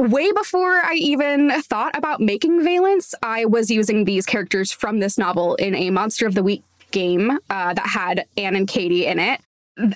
uh, 0.00 0.04
way 0.08 0.30
before 0.32 0.80
I 0.84 0.94
even 0.94 1.50
thought 1.62 1.96
about 1.96 2.20
making 2.20 2.62
Valence. 2.62 3.14
I 3.22 3.44
was 3.46 3.70
using 3.70 4.04
these 4.04 4.26
characters 4.26 4.70
from 4.72 5.00
this 5.00 5.16
novel 5.18 5.54
in 5.56 5.74
a 5.74 5.90
Monster 5.90 6.26
of 6.26 6.34
the 6.34 6.42
Week 6.42 6.62
game 6.90 7.30
uh, 7.50 7.74
that 7.74 7.86
had 7.86 8.26
Anne 8.36 8.54
and 8.56 8.68
Katie 8.68 9.06
in 9.06 9.18
it. 9.18 9.40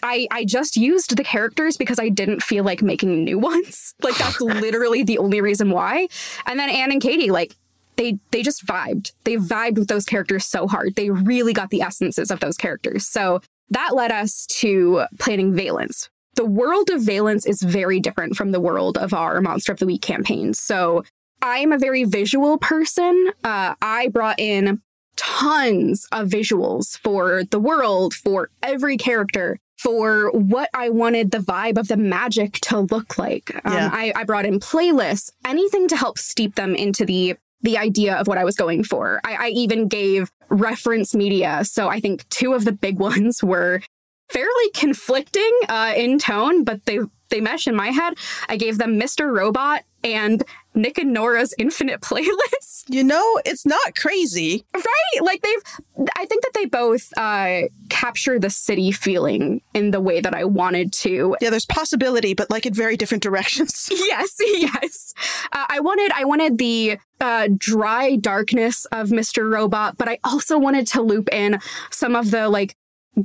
I, 0.03 0.27
I 0.31 0.45
just 0.45 0.77
used 0.77 1.17
the 1.17 1.25
characters 1.25 1.79
because 1.79 1.99
I 1.99 2.11
didn't 2.11 2.43
feel 2.43 2.65
like 2.65 2.83
making 2.83 3.25
new 3.25 3.39
ones. 3.51 3.95
Like 4.03 4.17
that's 4.19 4.41
literally 4.41 5.03
the 5.03 5.19
only 5.19 5.41
reason 5.41 5.71
why. 5.71 6.09
And 6.47 6.59
then 6.59 6.69
Anne 6.69 6.93
and 6.93 7.01
Katie, 7.01 7.31
like 7.31 7.55
they 8.01 8.19
they 8.31 8.43
just 8.43 8.65
vibed. 8.67 9.13
They 9.25 9.37
vibed 9.37 9.79
with 9.79 9.89
those 9.89 10.07
characters 10.07 10.47
so 10.47 10.67
hard. 10.67 10.95
They 10.95 11.11
really 11.11 11.53
got 11.53 11.69
the 11.69 11.83
essences 11.83 12.31
of 12.31 12.41
those 12.41 12.57
characters. 12.57 13.07
So 13.07 13.43
that 13.69 13.95
led 13.95 14.11
us 14.11 14.47
to 14.61 15.05
planning 15.19 15.55
Valence. 15.55 16.09
The 16.35 16.47
world 16.47 16.89
of 16.89 17.03
Valence 17.03 17.45
is 17.45 17.61
very 17.61 18.01
different 18.01 18.37
from 18.37 18.53
the 18.53 18.61
world 18.61 18.97
of 18.97 19.13
our 19.13 19.41
Monster 19.43 19.73
of 19.73 19.79
the 19.79 19.87
Week 19.87 20.01
campaign. 20.01 20.55
So 20.55 21.05
I'm 21.43 21.73
a 21.73 21.79
very 21.79 22.05
visual 22.05 22.57
person. 22.57 23.33
Uh, 23.45 23.75
I 23.83 24.09
brought 24.09 24.41
in 24.41 24.81
tons 25.17 26.07
of 26.11 26.29
visuals 26.29 26.99
for 26.99 27.45
the 27.51 27.61
world, 27.61 28.15
for 28.15 28.51
every 28.63 28.97
character, 28.97 29.59
for 29.77 30.31
what 30.31 30.71
I 30.73 30.89
wanted 30.89 31.33
the 31.33 31.39
vibe 31.39 31.77
of 31.77 31.89
the 31.89 31.99
magic 31.99 32.55
to 32.63 32.81
look 32.81 33.19
like. 33.19 33.55
Um, 33.65 33.73
Yeah. 33.75 33.91
I, 33.93 34.13
I 34.17 34.25
brought 34.25 34.47
in 34.47 34.59
playlists, 34.59 35.31
anything 35.45 35.89
to 35.89 35.97
help 35.97 36.19
steep 36.19 36.55
them 36.55 36.75
into 36.75 37.05
the 37.05 37.37
the 37.63 37.79
idea 37.79 38.17
of 38.17 38.27
what 38.27 38.39
I 38.39 38.45
was 38.45 38.57
going 38.57 38.85
for. 38.85 39.21
I, 39.25 39.35
I 39.35 39.49
even 39.49 39.89
gave 39.89 40.31
reference 40.49 41.15
media. 41.15 41.65
So 41.65 41.89
I 41.89 42.01
think 42.01 42.29
two 42.29 42.55
of 42.55 42.65
the 42.65 42.73
big 42.73 42.99
ones 43.11 43.43
were 43.43 43.81
fairly 44.29 44.71
conflicting 44.75 45.51
uh, 45.69 45.93
in 45.97 46.19
tone, 46.19 46.65
but 46.65 46.85
they 46.87 47.01
they 47.31 47.41
mesh 47.41 47.67
in 47.67 47.75
my 47.75 47.89
head. 47.89 48.15
I 48.49 48.57
gave 48.57 48.79
them 48.79 48.99
Mr. 48.99 49.33
Robot 49.33 49.85
and 50.03 50.43
Nick 50.75 50.99
and 50.99 51.13
Nora's 51.13 51.55
Infinite 51.59 52.01
Playlist. 52.01 52.85
You 52.89 53.05
know, 53.05 53.41
it's 53.45 53.67
not 53.67 53.95
crazy. 53.97 54.65
Right? 54.75 55.23
Like 55.23 55.43
they've 55.43 56.07
I 56.17 56.25
think 56.27 56.43
that 56.43 56.53
they 56.55 56.67
both 56.67 57.13
uh 57.17 57.63
capture 57.89 58.39
the 58.39 58.51
city 58.51 58.93
feeling 58.93 59.61
in 59.75 59.91
the 59.91 60.01
way 60.01 60.21
that 60.21 60.35
I 60.35 60.45
wanted 60.45 60.93
to. 60.95 61.37
Yeah, 61.41 61.51
there's 61.51 61.67
possibility, 61.67 62.35
but 62.35 62.51
like 62.51 62.67
in 62.67 62.75
very 62.75 62.97
different 62.97 63.23
directions. 63.23 63.89
yes, 63.93 64.37
yes. 64.39 65.15
Uh, 65.53 65.67
I 65.69 65.81
wanted 65.81 66.13
I 66.13 66.25
wanted 66.25 66.59
the 66.59 66.99
uh, 67.21 67.49
dry 67.57 68.17
darkness 68.17 68.87
of 68.87 69.09
Mr. 69.09 69.51
Robot, 69.51 69.99
but 69.99 70.09
I 70.09 70.19
also 70.25 70.59
wanted 70.59 70.87
to 70.89 71.03
loop 71.03 71.29
in 71.33 71.61
some 71.91 72.17
of 72.17 72.31
the 72.31 72.49
like 72.49 72.77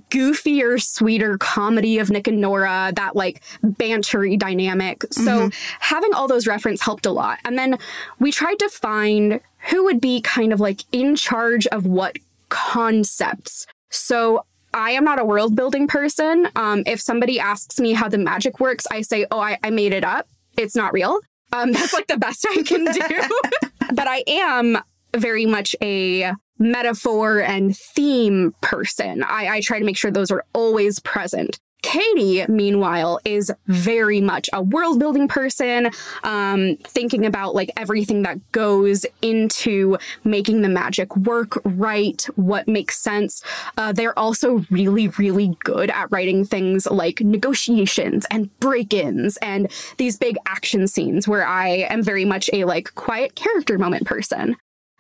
goofier, 0.10 0.82
sweeter 0.82 1.38
comedy 1.38 2.00
of 2.00 2.10
Nick 2.10 2.28
and 2.28 2.42
Nora, 2.42 2.92
that 2.96 3.16
like 3.16 3.42
bantery 3.64 4.38
dynamic. 4.38 5.04
So 5.12 5.22
mm-hmm. 5.22 5.76
having 5.80 6.14
all 6.14 6.28
those 6.28 6.48
reference 6.48 6.82
helped 6.82 7.06
a 7.06 7.12
lot. 7.12 7.40
And 7.46 7.58
then 7.58 7.78
we 8.20 8.32
tried 8.32 8.60
to 8.60 8.70
find 8.70 9.40
who 9.70 9.84
would 9.86 10.00
be 10.00 10.22
kind 10.22 10.54
of 10.54 10.60
like 10.60 10.82
in 10.92 11.16
charge 11.16 11.68
of 11.68 11.86
what 11.86 12.18
concepts. 12.50 13.66
So 13.90 14.46
I 14.74 14.92
am 14.92 15.04
not 15.04 15.20
a 15.20 15.26
world 15.26 15.56
building 15.56 15.88
person. 15.88 16.50
Um, 16.56 16.84
if 16.86 17.00
somebody 17.00 17.40
asks 17.40 17.80
me 17.80 17.94
how 17.94 18.10
the 18.10 18.18
magic 18.18 18.60
works, 18.60 18.86
I 18.92 19.02
say, 19.02 19.26
oh, 19.32 19.40
I, 19.40 19.58
I 19.64 19.70
made 19.70 19.94
it 19.94 20.04
up. 20.04 20.28
It's 20.58 20.76
not 20.76 20.94
real. 20.94 21.20
Um, 21.54 21.72
that's 21.74 21.94
like 21.94 22.08
the 22.08 22.18
best 22.18 22.46
I 22.50 22.62
can 22.64 22.86
do. 22.86 23.70
but 23.94 24.08
I 24.08 24.24
am 24.28 24.78
very 25.16 25.46
much 25.46 25.76
a 25.82 26.34
metaphor 26.58 27.40
and 27.40 27.78
theme 27.78 28.54
person. 28.62 29.24
I, 29.24 29.56
I 29.56 29.62
try 29.62 29.80
to 29.80 29.86
make 29.86 29.98
sure 29.98 30.12
those 30.12 30.32
are 30.32 30.44
always 30.54 31.00
present. 31.00 31.60
Katie, 31.86 32.44
meanwhile, 32.48 33.20
is 33.26 33.52
very 33.68 34.20
much 34.20 34.50
a 34.54 34.64
world 34.64 34.98
building 34.98 35.28
person, 35.28 35.92
um, 36.24 36.78
thinking 36.78 37.28
about 37.28 37.54
like 37.54 37.70
everything 37.78 38.24
that 38.24 38.40
goes 38.52 39.06
into 39.22 39.96
making 40.24 40.64
the 40.64 40.68
magic 40.68 41.16
work 41.16 41.62
right, 41.64 42.24
what 42.36 42.68
makes 42.68 43.00
sense. 43.00 43.44
Uh, 43.78 43.92
they're 43.92 44.18
also 44.18 44.66
really, 44.72 45.10
really 45.10 45.56
good 45.64 45.92
at 45.92 46.12
writing 46.12 46.44
things 46.44 46.88
like 46.88 47.22
negotiations 47.22 48.26
and 48.32 48.60
break 48.60 48.92
ins 48.92 49.38
and 49.38 49.72
these 49.98 50.18
big 50.18 50.38
action 50.48 50.88
scenes 50.88 51.28
where 51.28 51.46
I 51.46 51.68
am 51.68 52.02
very 52.02 52.26
much 52.26 52.50
a 52.52 52.66
like 52.66 52.96
quiet 52.96 53.36
character 53.36 53.78
moment 53.78 54.08
person. 54.08 54.56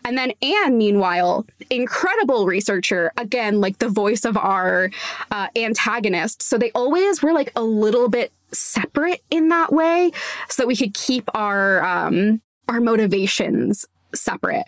And 0.05 0.17
then 0.17 0.33
Anne, 0.41 0.77
meanwhile, 0.77 1.47
incredible 1.71 2.45
researcher, 2.45 3.11
again, 3.17 3.59
like 3.59 3.79
the 3.79 3.89
voice 3.89 4.23
of 4.23 4.37
our 4.37 4.91
uh, 5.31 5.47
antagonist. 5.55 6.43
So 6.43 6.59
they 6.59 6.71
always 6.71 7.23
were 7.23 7.33
like 7.33 7.51
a 7.55 7.63
little 7.63 8.07
bit 8.07 8.31
separate 8.51 9.21
in 9.31 9.49
that 9.49 9.73
way 9.73 10.11
so 10.47 10.61
that 10.61 10.67
we 10.67 10.75
could 10.75 10.93
keep 10.93 11.27
our 11.33 11.83
um, 11.83 12.41
our 12.69 12.79
motivations 12.79 13.85
separate. 14.13 14.65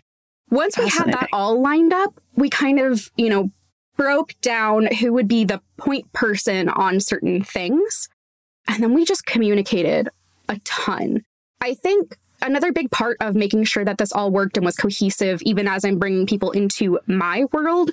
Once 0.50 0.78
we 0.78 0.88
had 0.88 1.08
that 1.08 1.30
all 1.32 1.62
lined 1.62 1.94
up, 1.94 2.20
we 2.36 2.50
kind 2.50 2.80
of, 2.80 3.12
you 3.16 3.30
know, 3.30 3.52
broke 3.96 4.34
down 4.42 4.88
who 4.96 5.14
would 5.14 5.28
be 5.28 5.44
the 5.44 5.62
point 5.78 6.12
person 6.14 6.70
on 6.70 7.00
certain 7.00 7.44
things. 7.44 8.10
And 8.68 8.82
then 8.82 8.94
we 8.94 9.06
just 9.06 9.26
communicated 9.26 10.10
a 10.50 10.58
ton. 10.64 11.24
I 11.62 11.74
think 11.74 12.18
another 12.42 12.72
big 12.72 12.92
part 12.92 13.18
of 13.20 13.36
making 13.36 13.64
sure 13.66 13.86
that 13.86 13.98
this 13.98 14.12
all 14.12 14.32
worked 14.32 14.58
and 14.58 14.66
was 14.66 14.76
cohesive, 14.76 15.42
even 15.44 15.68
as 15.68 15.84
I'm 15.84 16.00
bringing 16.00 16.26
people 16.26 16.52
into 16.52 17.00
my 17.08 17.46
world, 17.52 17.92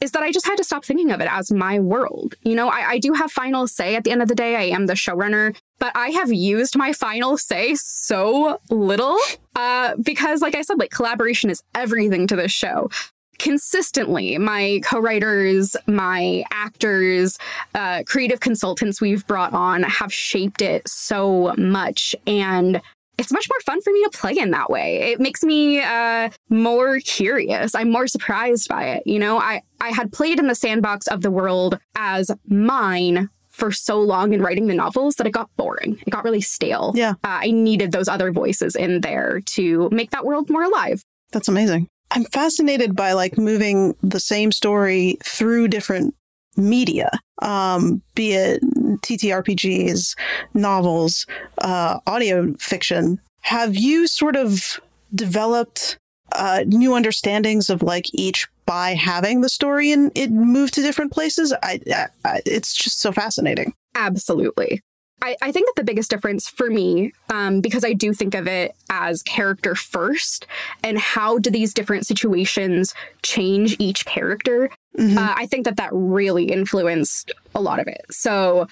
is 0.00 0.12
that 0.12 0.22
I 0.22 0.30
just 0.30 0.46
had 0.46 0.56
to 0.56 0.64
stop 0.64 0.84
thinking 0.84 1.10
of 1.10 1.20
it 1.20 1.28
as 1.30 1.50
my 1.50 1.78
world. 1.78 2.34
You 2.42 2.54
know, 2.54 2.68
I, 2.68 2.90
I 2.90 2.98
do 2.98 3.14
have 3.14 3.32
final 3.32 3.66
say 3.66 3.96
at 3.96 4.04
the 4.04 4.10
end 4.10 4.22
of 4.22 4.28
the 4.28 4.34
day. 4.34 4.56
I 4.56 4.74
am 4.74 4.86
the 4.86 4.94
showrunner, 4.94 5.56
but 5.78 5.92
I 5.96 6.08
have 6.08 6.32
used 6.32 6.76
my 6.76 6.92
final 6.92 7.38
say 7.38 7.74
so 7.76 8.60
little 8.70 9.18
uh, 9.54 9.94
because, 10.02 10.42
like 10.42 10.54
I 10.54 10.62
said, 10.62 10.78
like 10.78 10.90
collaboration 10.90 11.48
is 11.48 11.62
everything 11.74 12.26
to 12.26 12.36
this 12.36 12.52
show 12.52 12.90
consistently 13.38 14.38
my 14.38 14.80
co-writers 14.82 15.76
my 15.86 16.42
actors 16.50 17.38
uh, 17.74 18.02
creative 18.06 18.40
consultants 18.40 18.98
we've 18.98 19.26
brought 19.26 19.52
on 19.52 19.82
have 19.82 20.12
shaped 20.12 20.62
it 20.62 20.86
so 20.88 21.54
much 21.58 22.14
and 22.26 22.80
it's 23.18 23.32
much 23.32 23.48
more 23.50 23.60
fun 23.64 23.80
for 23.80 23.92
me 23.92 24.02
to 24.04 24.10
play 24.10 24.36
in 24.36 24.50
that 24.50 24.70
way. 24.70 25.12
It 25.12 25.20
makes 25.20 25.42
me 25.42 25.80
uh, 25.80 26.30
more 26.50 27.00
curious. 27.00 27.74
I'm 27.74 27.90
more 27.90 28.06
surprised 28.06 28.68
by 28.68 28.84
it. 28.90 29.06
You 29.06 29.18
know, 29.18 29.38
I, 29.38 29.62
I 29.80 29.90
had 29.90 30.12
played 30.12 30.38
in 30.38 30.48
the 30.48 30.54
sandbox 30.54 31.06
of 31.06 31.22
the 31.22 31.30
world 31.30 31.78
as 31.94 32.30
mine 32.46 33.30
for 33.48 33.72
so 33.72 33.98
long 34.00 34.34
in 34.34 34.42
writing 34.42 34.66
the 34.66 34.74
novels 34.74 35.16
that 35.16 35.26
it 35.26 35.30
got 35.30 35.48
boring. 35.56 35.98
It 36.06 36.10
got 36.10 36.24
really 36.24 36.42
stale. 36.42 36.92
Yeah. 36.94 37.12
Uh, 37.24 37.40
I 37.40 37.50
needed 37.50 37.90
those 37.90 38.06
other 38.06 38.30
voices 38.30 38.76
in 38.76 39.00
there 39.00 39.40
to 39.54 39.88
make 39.90 40.10
that 40.10 40.26
world 40.26 40.50
more 40.50 40.64
alive. 40.64 41.02
That's 41.32 41.48
amazing. 41.48 41.88
I'm 42.10 42.24
fascinated 42.24 42.94
by 42.94 43.14
like 43.14 43.38
moving 43.38 43.94
the 44.02 44.20
same 44.20 44.52
story 44.52 45.16
through 45.24 45.68
different 45.68 46.14
media, 46.56 47.10
um, 47.42 48.02
be 48.14 48.32
it 48.32 48.62
TTRPGs, 49.02 50.16
novels, 50.54 51.26
uh, 51.58 52.00
audio 52.06 52.52
fiction. 52.54 53.20
Have 53.42 53.76
you 53.76 54.06
sort 54.06 54.36
of 54.36 54.80
developed 55.14 55.98
uh, 56.32 56.64
new 56.66 56.94
understandings 56.94 57.70
of 57.70 57.82
like 57.82 58.06
each 58.12 58.48
by 58.66 58.94
having 58.94 59.40
the 59.40 59.48
story 59.48 59.92
and 59.92 60.10
it 60.14 60.30
moved 60.30 60.74
to 60.74 60.82
different 60.82 61.12
places? 61.12 61.52
I, 61.62 61.80
I, 62.24 62.42
it's 62.44 62.74
just 62.74 63.00
so 63.00 63.12
fascinating. 63.12 63.72
Absolutely. 63.94 64.80
I, 65.26 65.36
I, 65.42 65.50
think 65.50 65.66
that 65.66 65.74
the 65.76 65.84
biggest 65.84 66.08
difference 66.08 66.48
for 66.48 66.70
me, 66.70 67.12
um, 67.30 67.60
because 67.60 67.84
I 67.84 67.94
do 67.94 68.14
think 68.14 68.34
of 68.34 68.46
it 68.46 68.76
as 68.90 69.22
character 69.22 69.74
first, 69.74 70.46
and 70.84 70.98
how 70.98 71.38
do 71.38 71.50
these 71.50 71.74
different 71.74 72.06
situations 72.06 72.94
change 73.22 73.74
each 73.80 74.06
character? 74.06 74.70
Mm-hmm. 74.96 75.18
Uh, 75.18 75.34
I 75.36 75.46
think 75.46 75.64
that 75.64 75.78
that 75.78 75.90
really 75.92 76.44
influenced 76.44 77.32
a 77.56 77.60
lot 77.60 77.80
of 77.80 77.88
it. 77.88 78.04
So 78.10 78.68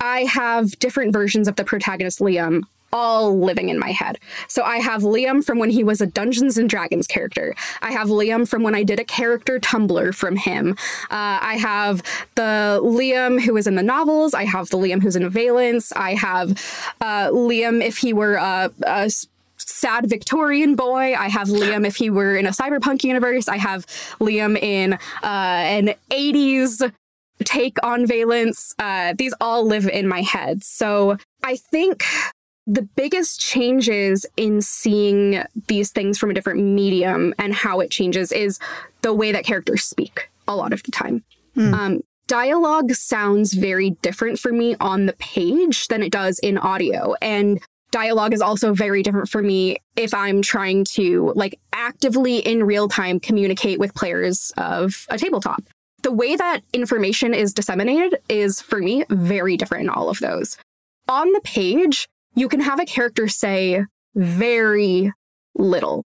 I 0.00 0.24
have 0.24 0.76
different 0.80 1.12
versions 1.12 1.46
of 1.46 1.54
the 1.54 1.64
protagonist 1.64 2.18
Liam 2.18 2.62
all 2.92 3.38
living 3.38 3.68
in 3.68 3.78
my 3.78 3.90
head. 3.90 4.18
So 4.48 4.62
I 4.62 4.78
have 4.78 5.02
Liam 5.02 5.44
from 5.44 5.58
when 5.58 5.70
he 5.70 5.82
was 5.82 6.00
a 6.00 6.06
Dungeons 6.06 6.58
and 6.58 6.68
Dragons 6.68 7.06
character. 7.06 7.54
I 7.80 7.92
have 7.92 8.08
Liam 8.08 8.46
from 8.46 8.62
when 8.62 8.74
I 8.74 8.82
did 8.82 9.00
a 9.00 9.04
character 9.04 9.58
Tumblr 9.58 10.14
from 10.14 10.36
him. 10.36 10.72
Uh, 11.10 11.38
I 11.40 11.56
have 11.58 12.02
the 12.34 12.80
Liam 12.82 13.42
who 13.42 13.56
is 13.56 13.66
in 13.66 13.76
the 13.76 13.82
novels. 13.82 14.34
I 14.34 14.44
have 14.44 14.68
the 14.70 14.76
Liam 14.76 15.02
who's 15.02 15.16
in 15.16 15.28
Valence. 15.28 15.92
I 15.92 16.14
have 16.14 16.50
uh, 17.00 17.28
Liam 17.28 17.82
if 17.82 17.98
he 17.98 18.12
were 18.12 18.34
a, 18.34 18.70
a 18.82 19.10
sad 19.56 20.08
Victorian 20.08 20.74
boy. 20.74 21.14
I 21.14 21.28
have 21.28 21.48
Liam 21.48 21.86
if 21.86 21.96
he 21.96 22.10
were 22.10 22.36
in 22.36 22.46
a 22.46 22.50
cyberpunk 22.50 23.04
universe. 23.04 23.48
I 23.48 23.56
have 23.56 23.86
Liam 24.20 24.60
in 24.60 24.94
uh, 24.94 24.96
an 25.22 25.94
80s 26.10 26.92
take 27.44 27.82
on 27.84 28.06
Valence. 28.06 28.74
Uh, 28.78 29.14
these 29.16 29.34
all 29.40 29.64
live 29.66 29.88
in 29.88 30.06
my 30.06 30.22
head. 30.22 30.62
So 30.62 31.16
I 31.42 31.56
think 31.56 32.04
the 32.66 32.82
biggest 32.82 33.40
changes 33.40 34.24
in 34.36 34.60
seeing 34.62 35.42
these 35.66 35.90
things 35.90 36.18
from 36.18 36.30
a 36.30 36.34
different 36.34 36.62
medium 36.62 37.34
and 37.38 37.52
how 37.52 37.80
it 37.80 37.90
changes 37.90 38.30
is 38.30 38.58
the 39.02 39.12
way 39.12 39.32
that 39.32 39.44
characters 39.44 39.84
speak 39.84 40.30
a 40.46 40.54
lot 40.54 40.72
of 40.72 40.82
the 40.84 40.92
time. 40.92 41.24
Mm. 41.56 41.72
Um, 41.74 42.00
dialogue 42.28 42.92
sounds 42.92 43.52
very 43.52 43.90
different 44.02 44.38
for 44.38 44.52
me 44.52 44.76
on 44.80 45.06
the 45.06 45.12
page 45.14 45.88
than 45.88 46.02
it 46.02 46.12
does 46.12 46.38
in 46.38 46.56
audio. 46.56 47.14
And 47.20 47.60
dialogue 47.90 48.32
is 48.32 48.40
also 48.40 48.72
very 48.72 49.02
different 49.02 49.28
for 49.28 49.42
me 49.42 49.76
if 49.96 50.14
I'm 50.14 50.40
trying 50.40 50.84
to 50.92 51.32
like 51.36 51.58
actively 51.72 52.38
in 52.38 52.64
real 52.64 52.88
time 52.88 53.20
communicate 53.20 53.78
with 53.78 53.94
players 53.94 54.52
of 54.56 55.06
a 55.10 55.18
tabletop. 55.18 55.62
The 56.02 56.12
way 56.12 56.34
that 56.34 56.62
information 56.72 57.34
is 57.34 57.52
disseminated 57.52 58.18
is 58.28 58.60
for 58.60 58.78
me 58.78 59.04
very 59.10 59.56
different 59.56 59.84
in 59.84 59.90
all 59.90 60.08
of 60.08 60.18
those. 60.18 60.56
On 61.08 61.30
the 61.32 61.40
page, 61.42 62.08
you 62.34 62.48
can 62.48 62.60
have 62.60 62.80
a 62.80 62.86
character 62.86 63.28
say 63.28 63.84
very 64.14 65.12
little, 65.54 66.04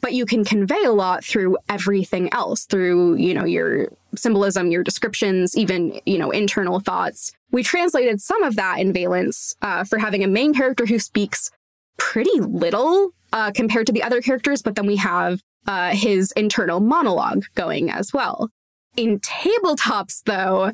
but 0.00 0.12
you 0.12 0.26
can 0.26 0.44
convey 0.44 0.82
a 0.84 0.92
lot 0.92 1.24
through 1.24 1.58
everything 1.68 2.32
else, 2.32 2.64
through, 2.64 3.16
you 3.16 3.34
know, 3.34 3.44
your 3.44 3.88
symbolism, 4.16 4.70
your 4.70 4.82
descriptions, 4.82 5.56
even, 5.56 6.00
you 6.06 6.18
know, 6.18 6.30
internal 6.30 6.80
thoughts. 6.80 7.32
We 7.50 7.62
translated 7.62 8.20
some 8.20 8.42
of 8.42 8.56
that 8.56 8.78
in 8.78 8.92
Valence 8.92 9.54
uh, 9.62 9.84
for 9.84 9.98
having 9.98 10.24
a 10.24 10.28
main 10.28 10.54
character 10.54 10.86
who 10.86 10.98
speaks 10.98 11.50
pretty 11.98 12.40
little 12.40 13.10
uh, 13.32 13.52
compared 13.52 13.86
to 13.86 13.92
the 13.92 14.02
other 14.02 14.20
characters, 14.20 14.62
but 14.62 14.74
then 14.74 14.86
we 14.86 14.96
have 14.96 15.40
uh, 15.66 15.90
his 15.90 16.32
internal 16.32 16.80
monologue 16.80 17.44
going 17.54 17.90
as 17.90 18.12
well. 18.12 18.50
In 18.96 19.20
tabletops, 19.20 20.22
though, 20.24 20.72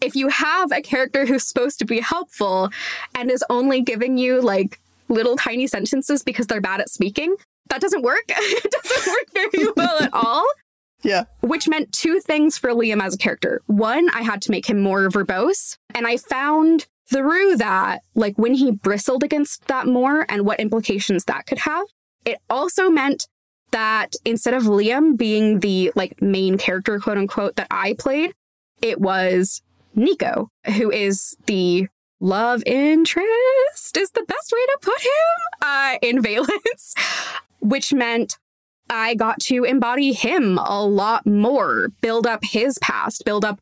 if 0.00 0.14
you 0.16 0.28
have 0.28 0.72
a 0.72 0.82
character 0.82 1.26
who's 1.26 1.44
supposed 1.44 1.78
to 1.80 1.84
be 1.84 2.00
helpful 2.00 2.70
and 3.14 3.30
is 3.30 3.44
only 3.50 3.80
giving 3.80 4.18
you 4.18 4.40
like 4.40 4.80
little 5.08 5.36
tiny 5.36 5.66
sentences 5.66 6.22
because 6.22 6.46
they're 6.46 6.60
bad 6.60 6.80
at 6.80 6.90
speaking, 6.90 7.34
that 7.70 7.80
doesn't 7.80 8.02
work. 8.02 8.24
it 8.28 8.70
doesn't 8.70 9.12
work 9.12 9.26
very 9.52 9.72
well 9.76 10.02
at 10.02 10.10
all. 10.12 10.46
Yeah. 11.02 11.24
Which 11.40 11.68
meant 11.68 11.92
two 11.92 12.20
things 12.20 12.58
for 12.58 12.70
Liam 12.70 13.02
as 13.02 13.14
a 13.14 13.18
character. 13.18 13.62
One, 13.66 14.08
I 14.10 14.22
had 14.22 14.42
to 14.42 14.50
make 14.50 14.66
him 14.66 14.80
more 14.80 15.08
verbose. 15.08 15.76
And 15.94 16.06
I 16.06 16.16
found 16.16 16.86
through 17.10 17.56
that, 17.56 18.02
like 18.14 18.36
when 18.36 18.54
he 18.54 18.70
bristled 18.70 19.22
against 19.22 19.66
that 19.68 19.86
more 19.86 20.26
and 20.28 20.44
what 20.44 20.60
implications 20.60 21.24
that 21.24 21.46
could 21.46 21.58
have, 21.58 21.86
it 22.24 22.38
also 22.50 22.90
meant 22.90 23.28
that 23.70 24.14
instead 24.24 24.54
of 24.54 24.64
Liam 24.64 25.16
being 25.16 25.60
the 25.60 25.92
like 25.94 26.20
main 26.20 26.58
character, 26.58 26.98
quote 26.98 27.18
unquote, 27.18 27.56
that 27.56 27.68
I 27.70 27.94
played, 27.94 28.34
it 28.82 29.00
was 29.00 29.62
Nico, 29.98 30.50
who 30.76 30.90
is 30.90 31.36
the 31.46 31.88
love 32.20 32.62
interest 32.66 33.96
is 33.96 34.10
the 34.10 34.24
best 34.24 34.52
way 34.52 34.66
to 34.66 34.78
put 34.82 35.00
him 35.00 35.60
uh, 35.62 35.98
in 36.02 36.22
Valence, 36.22 36.94
which 37.60 37.92
meant 37.92 38.38
I 38.90 39.14
got 39.14 39.40
to 39.40 39.64
embody 39.64 40.12
him 40.12 40.58
a 40.58 40.84
lot 40.84 41.26
more, 41.26 41.88
build 42.00 42.26
up 42.26 42.44
his 42.44 42.78
past, 42.78 43.24
build 43.24 43.44
up 43.44 43.60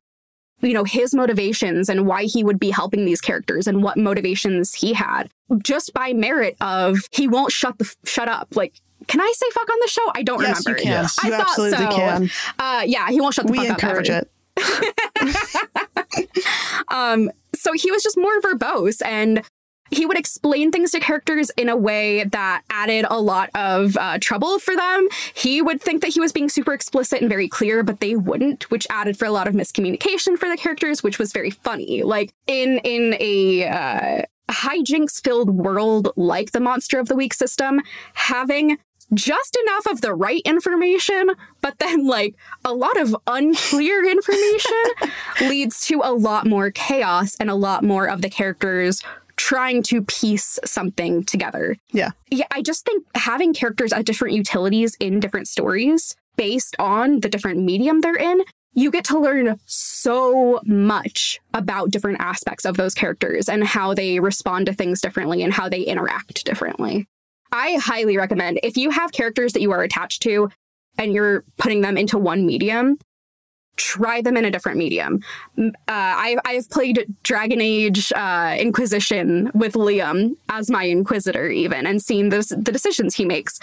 you 0.62 0.72
know 0.72 0.84
his 0.84 1.14
motivations 1.14 1.88
and 1.90 2.06
why 2.06 2.24
he 2.24 2.42
would 2.42 2.58
be 2.58 2.70
helping 2.70 3.04
these 3.04 3.20
characters 3.20 3.66
and 3.66 3.82
what 3.82 3.98
motivations 3.98 4.72
he 4.72 4.94
had 4.94 5.28
just 5.62 5.92
by 5.92 6.14
merit 6.14 6.56
of 6.62 6.98
he 7.12 7.28
won't 7.28 7.52
shut 7.52 7.76
the 7.78 7.94
shut 8.04 8.26
up 8.26 8.48
like 8.56 8.80
can 9.06 9.20
I 9.20 9.32
say 9.36 9.46
fuck 9.52 9.68
on 9.70 9.78
the 9.82 9.88
show? 9.88 10.10
I 10.14 10.22
don't 10.22 10.40
yes, 10.40 10.64
remember. 10.64 10.80
You 10.80 10.84
can. 10.84 11.02
Yes. 11.02 11.18
You 11.22 11.32
I 11.32 11.36
thought 11.36 11.48
absolutely 11.50 11.78
so. 11.78 11.90
can. 11.90 12.30
Uh, 12.58 12.82
yeah, 12.86 13.10
he 13.10 13.20
won't 13.20 13.34
shut 13.34 13.46
the 13.46 13.52
we 13.52 13.58
fuck 13.58 13.70
up. 13.70 13.82
We 13.82 13.88
encourage 13.88 14.10
it. 14.10 14.30
um, 16.88 17.30
so 17.54 17.72
he 17.72 17.90
was 17.90 18.02
just 18.02 18.16
more 18.16 18.40
verbose 18.40 19.04
and 19.04 19.42
he 19.90 20.06
would 20.06 20.18
explain 20.18 20.72
things 20.72 20.90
to 20.92 21.00
characters 21.00 21.50
in 21.56 21.68
a 21.68 21.76
way 21.76 22.24
that 22.24 22.62
added 22.70 23.06
a 23.08 23.20
lot 23.20 23.50
of 23.54 23.96
uh, 23.96 24.18
trouble 24.20 24.58
for 24.58 24.74
them. 24.74 25.08
He 25.34 25.62
would 25.62 25.80
think 25.80 26.02
that 26.02 26.12
he 26.12 26.20
was 26.20 26.32
being 26.32 26.48
super 26.48 26.72
explicit 26.72 27.20
and 27.20 27.28
very 27.28 27.48
clear, 27.48 27.82
but 27.82 28.00
they 28.00 28.16
wouldn't, 28.16 28.70
which 28.70 28.86
added 28.90 29.18
for 29.18 29.26
a 29.26 29.30
lot 29.30 29.46
of 29.46 29.54
miscommunication 29.54 30.36
for 30.36 30.48
the 30.48 30.56
characters, 30.56 31.02
which 31.02 31.18
was 31.18 31.32
very 31.32 31.50
funny. 31.50 32.02
Like 32.02 32.32
in 32.46 32.78
in 32.78 33.16
a 33.20 33.66
uh, 33.66 34.22
hijinks 34.50 35.22
filled 35.22 35.50
world 35.50 36.12
like 36.16 36.52
the 36.52 36.60
Monster 36.60 36.98
of 36.98 37.08
the 37.08 37.16
Week 37.16 37.34
system, 37.34 37.82
having 38.14 38.78
just 39.14 39.56
enough 39.66 39.86
of 39.86 40.00
the 40.00 40.14
right 40.14 40.42
information, 40.44 41.30
but 41.60 41.78
then 41.78 42.06
like 42.06 42.34
a 42.64 42.72
lot 42.72 43.00
of 43.00 43.16
unclear 43.26 44.04
information 44.04 44.84
leads 45.42 45.86
to 45.86 46.00
a 46.02 46.12
lot 46.12 46.46
more 46.46 46.70
chaos 46.70 47.36
and 47.36 47.50
a 47.50 47.54
lot 47.54 47.84
more 47.84 48.08
of 48.08 48.22
the 48.22 48.30
characters 48.30 49.02
trying 49.36 49.82
to 49.82 50.02
piece 50.02 50.58
something 50.64 51.22
together. 51.24 51.76
Yeah. 51.92 52.10
Yeah, 52.30 52.46
I 52.50 52.62
just 52.62 52.84
think 52.84 53.04
having 53.14 53.52
characters 53.54 53.92
at 53.92 54.06
different 54.06 54.34
utilities 54.34 54.96
in 54.98 55.20
different 55.20 55.46
stories 55.46 56.16
based 56.36 56.74
on 56.78 57.20
the 57.20 57.28
different 57.28 57.62
medium 57.62 58.00
they're 58.00 58.16
in, 58.16 58.42
you 58.72 58.90
get 58.90 59.04
to 59.04 59.18
learn 59.18 59.58
so 59.64 60.60
much 60.64 61.40
about 61.54 61.90
different 61.90 62.20
aspects 62.20 62.64
of 62.64 62.76
those 62.76 62.94
characters 62.94 63.48
and 63.48 63.64
how 63.64 63.94
they 63.94 64.20
respond 64.20 64.66
to 64.66 64.74
things 64.74 65.00
differently 65.00 65.42
and 65.42 65.52
how 65.52 65.68
they 65.68 65.80
interact 65.80 66.44
differently. 66.44 67.06
I 67.52 67.78
highly 67.80 68.16
recommend 68.16 68.60
if 68.62 68.76
you 68.76 68.90
have 68.90 69.12
characters 69.12 69.52
that 69.52 69.62
you 69.62 69.72
are 69.72 69.82
attached 69.82 70.22
to 70.22 70.50
and 70.98 71.12
you're 71.12 71.44
putting 71.56 71.80
them 71.82 71.96
into 71.96 72.18
one 72.18 72.46
medium, 72.46 72.98
try 73.76 74.22
them 74.22 74.36
in 74.36 74.44
a 74.44 74.50
different 74.50 74.78
medium. 74.78 75.22
Uh, 75.58 75.70
I, 75.88 76.36
I've 76.44 76.68
played 76.70 77.06
Dragon 77.22 77.60
Age 77.60 78.12
uh, 78.14 78.56
Inquisition 78.58 79.50
with 79.54 79.74
Liam 79.74 80.36
as 80.48 80.70
my 80.70 80.84
Inquisitor, 80.84 81.48
even, 81.48 81.86
and 81.86 82.02
seen 82.02 82.30
the, 82.30 82.38
the 82.58 82.72
decisions 82.72 83.14
he 83.14 83.24
makes. 83.24 83.58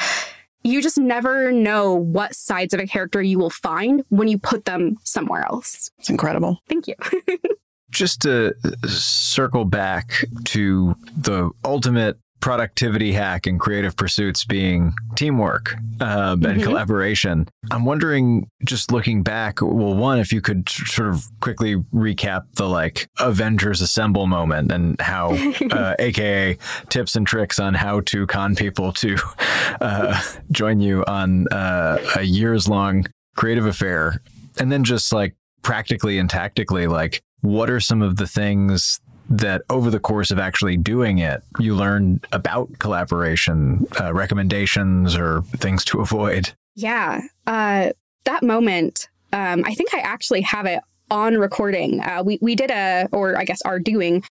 You 0.64 0.82
just 0.82 0.98
never 0.98 1.52
know 1.52 1.94
what 1.94 2.36
sides 2.36 2.74
of 2.74 2.80
a 2.80 2.88
character 2.88 3.22
you 3.22 3.38
will 3.38 3.50
find 3.50 4.04
when 4.10 4.30
you 4.30 4.38
put 4.38 4.66
them 4.66 4.98
somewhere 5.04 5.44
else. 5.44 5.92
It's 6.00 6.10
incredible. 6.10 6.60
Thank 6.70 6.88
you. 6.88 6.96
just 7.94 8.22
to 8.22 8.54
circle 8.88 9.66
back 9.66 10.26
to 10.46 10.96
the 11.18 11.52
ultimate 11.64 12.18
productivity 12.44 13.14
hack 13.14 13.48
and 13.48 13.58
creative 13.58 13.96
pursuits 13.96 14.44
being 14.44 14.94
teamwork 15.16 15.76
um, 16.02 16.42
mm-hmm. 16.42 16.46
and 16.46 16.62
collaboration. 16.62 17.48
I'm 17.72 17.86
wondering, 17.86 18.50
just 18.66 18.92
looking 18.92 19.24
back, 19.24 19.62
well, 19.62 19.96
one, 19.96 20.20
if 20.20 20.34
you 20.34 20.42
could 20.42 20.68
sort 20.68 21.08
of 21.08 21.24
quickly 21.40 21.78
recap 21.94 22.44
the 22.56 22.68
like 22.68 23.08
Avengers 23.22 23.80
Assemble 23.80 24.28
moment 24.28 24.74
and 24.74 25.00
how, 25.00 25.38
uh, 25.72 25.96
AKA 26.00 26.58
tips 26.90 27.16
and 27.16 27.26
tricks 27.26 27.60
on 27.60 27.76
how 27.76 28.02
to 28.02 28.28
con 28.28 28.58
people 28.58 28.92
to 28.92 29.16
uh, 29.80 30.22
join 30.52 30.82
you 30.82 31.06
on 31.06 31.48
uh, 31.48 31.98
a 32.18 32.24
years 32.24 32.68
long 32.68 33.06
creative 33.38 33.66
affair. 33.66 34.22
And 34.60 34.70
then 34.70 34.84
just 34.84 35.14
like 35.14 35.34
practically 35.62 36.18
and 36.18 36.30
tactically, 36.30 36.88
like, 36.88 37.24
what 37.40 37.70
are 37.70 37.80
some 37.80 38.02
of 38.02 38.18
the 38.18 38.28
things 38.28 39.00
that 39.30 39.62
over 39.70 39.90
the 39.90 40.00
course 40.00 40.32
of 40.32 40.40
actually 40.40 40.78
doing 40.78 41.20
it, 41.20 41.44
you 41.60 41.76
learn 41.76 42.22
about 42.32 42.80
collaboration, 42.80 43.88
uh, 44.00 44.14
recommendations, 44.14 45.16
or 45.16 45.42
things 45.58 45.86
to 45.86 46.02
avoid? 46.02 46.54
Yeah. 46.76 47.22
Uh, 47.48 47.92
that 48.26 48.44
moment, 48.44 49.08
um, 49.32 49.64
I 49.66 49.74
think 49.74 49.94
I 49.94 50.00
actually 50.00 50.42
have 50.42 50.66
it 50.66 50.82
on 51.12 51.38
recording. 51.38 52.02
Uh, 52.02 52.24
we, 52.26 52.40
we 52.42 52.56
did 52.56 52.72
a, 52.72 53.08
or 53.12 53.38
I 53.38 53.46
guess 53.46 53.62
are 53.64 53.80
doing, 53.80 54.24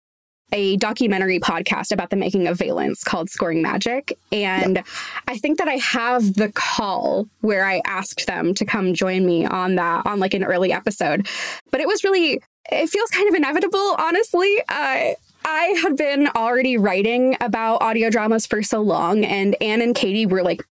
a 0.52 0.76
documentary 0.76 1.40
podcast 1.40 1.92
about 1.92 2.10
the 2.10 2.16
making 2.16 2.46
of 2.46 2.58
Valence 2.58 3.02
called 3.02 3.30
Scoring 3.30 3.62
Magic. 3.62 4.16
And 4.30 4.76
yep. 4.76 4.86
I 5.26 5.38
think 5.38 5.58
that 5.58 5.68
I 5.68 5.76
have 5.76 6.34
the 6.34 6.52
call 6.52 7.26
where 7.40 7.64
I 7.64 7.80
asked 7.86 8.26
them 8.26 8.54
to 8.54 8.64
come 8.64 8.92
join 8.92 9.24
me 9.24 9.46
on 9.46 9.76
that, 9.76 10.04
on 10.06 10.20
like 10.20 10.34
an 10.34 10.44
early 10.44 10.70
episode. 10.70 11.26
But 11.70 11.80
it 11.80 11.88
was 11.88 12.04
really 12.04 12.42
it 12.70 12.88
feels 12.88 13.10
kind 13.10 13.28
of 13.28 13.34
inevitable, 13.34 13.96
honestly. 13.98 14.62
Uh, 14.68 15.12
I 15.44 15.64
had 15.82 15.96
been 15.96 16.28
already 16.28 16.76
writing 16.76 17.36
about 17.40 17.82
audio 17.82 18.10
dramas 18.10 18.46
for 18.46 18.62
so 18.62 18.80
long, 18.80 19.24
and 19.24 19.56
Anne 19.60 19.82
and 19.82 19.94
Katie 19.94 20.26
were 20.26 20.42
like 20.42 20.64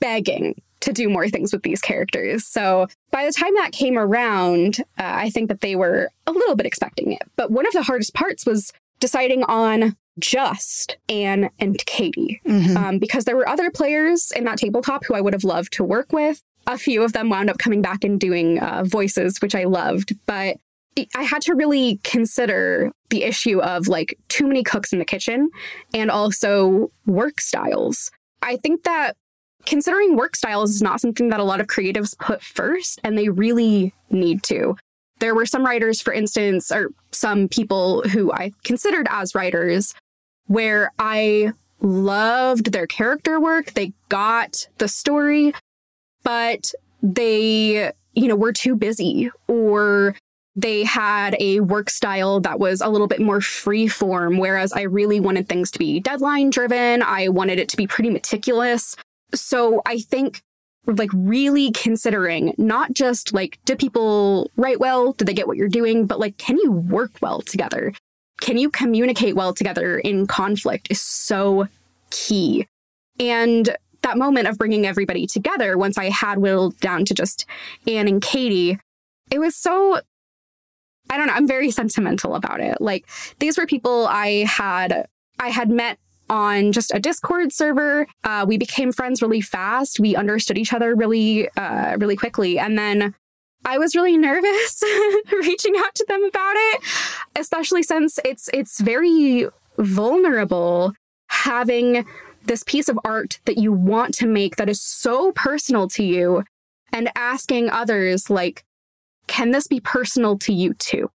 begging 0.00 0.60
to 0.80 0.92
do 0.92 1.08
more 1.08 1.28
things 1.28 1.52
with 1.52 1.62
these 1.62 1.80
characters. 1.80 2.46
So 2.46 2.86
by 3.10 3.26
the 3.26 3.32
time 3.32 3.54
that 3.56 3.72
came 3.72 3.98
around, 3.98 4.80
uh, 4.98 5.02
I 5.02 5.30
think 5.30 5.48
that 5.48 5.60
they 5.60 5.74
were 5.74 6.10
a 6.26 6.32
little 6.32 6.54
bit 6.54 6.66
expecting 6.66 7.12
it. 7.12 7.22
But 7.36 7.50
one 7.50 7.66
of 7.66 7.72
the 7.72 7.82
hardest 7.82 8.14
parts 8.14 8.46
was 8.46 8.72
deciding 9.00 9.42
on 9.44 9.96
just 10.18 10.96
Anne 11.08 11.50
and 11.58 11.84
Katie, 11.86 12.40
mm-hmm. 12.46 12.76
um, 12.76 12.98
because 12.98 13.24
there 13.24 13.36
were 13.36 13.48
other 13.48 13.70
players 13.70 14.32
in 14.34 14.44
that 14.44 14.58
tabletop 14.58 15.04
who 15.04 15.14
I 15.14 15.20
would 15.20 15.34
have 15.34 15.44
loved 15.44 15.72
to 15.74 15.84
work 15.84 16.12
with. 16.12 16.42
A 16.66 16.78
few 16.78 17.02
of 17.02 17.12
them 17.12 17.30
wound 17.30 17.50
up 17.50 17.58
coming 17.58 17.82
back 17.82 18.02
and 18.02 18.18
doing 18.18 18.58
uh, 18.58 18.82
voices, 18.84 19.38
which 19.40 19.54
I 19.54 19.64
loved. 19.64 20.16
But 20.26 20.56
I 21.14 21.22
had 21.22 21.42
to 21.42 21.54
really 21.54 22.00
consider 22.04 22.90
the 23.10 23.24
issue 23.24 23.60
of 23.60 23.88
like 23.88 24.18
too 24.28 24.46
many 24.46 24.62
cooks 24.62 24.92
in 24.92 24.98
the 24.98 25.04
kitchen 25.04 25.50
and 25.92 26.10
also 26.10 26.90
work 27.06 27.40
styles. 27.40 28.10
I 28.42 28.56
think 28.56 28.84
that 28.84 29.16
considering 29.66 30.16
work 30.16 30.36
styles 30.36 30.70
is 30.70 30.82
not 30.82 31.00
something 31.00 31.28
that 31.28 31.40
a 31.40 31.44
lot 31.44 31.60
of 31.60 31.66
creatives 31.66 32.16
put 32.18 32.42
first, 32.42 33.00
and 33.04 33.18
they 33.18 33.28
really 33.28 33.92
need 34.10 34.42
to. 34.44 34.76
There 35.18 35.34
were 35.34 35.46
some 35.46 35.64
writers, 35.64 36.00
for 36.00 36.12
instance, 36.12 36.70
or 36.70 36.90
some 37.10 37.48
people 37.48 38.02
who 38.02 38.32
I 38.32 38.52
considered 38.64 39.06
as 39.10 39.34
writers, 39.34 39.94
where 40.46 40.92
I 40.98 41.52
loved 41.80 42.72
their 42.72 42.86
character 42.86 43.40
work. 43.40 43.72
They 43.72 43.92
got 44.08 44.68
the 44.78 44.88
story, 44.88 45.52
but 46.22 46.72
they, 47.02 47.92
you 48.14 48.28
know, 48.28 48.36
were 48.36 48.52
too 48.52 48.76
busy 48.76 49.30
or 49.48 50.14
they 50.56 50.84
had 50.84 51.36
a 51.38 51.60
work 51.60 51.90
style 51.90 52.40
that 52.40 52.58
was 52.58 52.80
a 52.80 52.88
little 52.88 53.06
bit 53.06 53.20
more 53.20 53.40
free 53.40 53.86
form, 53.86 54.38
whereas 54.38 54.72
I 54.72 54.82
really 54.82 55.20
wanted 55.20 55.48
things 55.48 55.70
to 55.72 55.78
be 55.78 56.00
deadline 56.00 56.50
driven. 56.50 57.02
I 57.02 57.28
wanted 57.28 57.58
it 57.58 57.68
to 57.68 57.76
be 57.76 57.86
pretty 57.86 58.10
meticulous. 58.10 58.96
So 59.34 59.82
I 59.86 60.00
think 60.00 60.40
like 60.86 61.10
really 61.12 61.72
considering 61.72 62.54
not 62.56 62.92
just 62.92 63.32
like, 63.32 63.58
do 63.64 63.76
people 63.76 64.50
write 64.56 64.80
well? 64.80 65.12
Do 65.12 65.24
they 65.24 65.34
get 65.34 65.46
what 65.46 65.56
you're 65.56 65.68
doing? 65.68 66.06
But 66.06 66.20
like, 66.20 66.38
can 66.38 66.56
you 66.58 66.72
work 66.72 67.12
well 67.20 67.42
together? 67.42 67.92
Can 68.40 68.56
you 68.56 68.70
communicate 68.70 69.34
well 69.34 69.52
together 69.52 69.98
in 69.98 70.26
conflict 70.26 70.88
is 70.90 71.00
so 71.00 71.68
key. 72.10 72.66
And 73.18 73.76
that 74.02 74.18
moment 74.18 74.46
of 74.46 74.58
bringing 74.58 74.86
everybody 74.86 75.26
together, 75.26 75.76
once 75.76 75.98
I 75.98 76.10
had 76.10 76.38
whittled 76.38 76.78
down 76.80 77.04
to 77.06 77.14
just 77.14 77.46
Anne 77.86 78.08
and 78.08 78.22
Katie, 78.22 78.78
it 79.30 79.38
was 79.38 79.56
so 79.56 80.00
I 81.10 81.16
don't 81.16 81.26
know, 81.26 81.34
I'm 81.34 81.46
very 81.46 81.70
sentimental 81.70 82.34
about 82.34 82.60
it. 82.60 82.80
Like 82.80 83.06
these 83.38 83.58
were 83.58 83.66
people 83.66 84.06
I 84.08 84.44
had 84.48 85.06
I 85.38 85.50
had 85.50 85.70
met 85.70 85.98
on 86.28 86.72
just 86.72 86.92
a 86.94 86.98
Discord 86.98 87.52
server. 87.52 88.06
Uh, 88.24 88.44
we 88.48 88.58
became 88.58 88.92
friends 88.92 89.22
really 89.22 89.40
fast. 89.40 90.00
We 90.00 90.16
understood 90.16 90.58
each 90.58 90.72
other 90.72 90.94
really, 90.94 91.48
uh, 91.50 91.96
really 91.98 92.16
quickly. 92.16 92.58
And 92.58 92.76
then 92.76 93.14
I 93.64 93.78
was 93.78 93.94
really 93.94 94.16
nervous 94.16 94.82
reaching 95.32 95.74
out 95.76 95.94
to 95.94 96.04
them 96.08 96.24
about 96.24 96.54
it, 96.56 96.82
especially 97.36 97.82
since 97.82 98.18
it's 98.24 98.48
it's 98.54 98.80
very 98.80 99.48
vulnerable 99.78 100.94
having 101.28 102.06
this 102.44 102.62
piece 102.62 102.88
of 102.88 102.98
art 103.04 103.40
that 103.44 103.58
you 103.58 103.72
want 103.72 104.14
to 104.14 104.26
make 104.26 104.56
that 104.56 104.68
is 104.68 104.80
so 104.80 105.32
personal 105.32 105.88
to 105.88 106.04
you 106.04 106.44
and 106.92 107.10
asking 107.16 107.68
others 107.68 108.30
like 108.30 108.64
can 109.26 109.50
this 109.50 109.66
be 109.66 109.80
personal 109.80 110.38
to 110.38 110.52
you 110.52 110.74
too? 110.74 111.10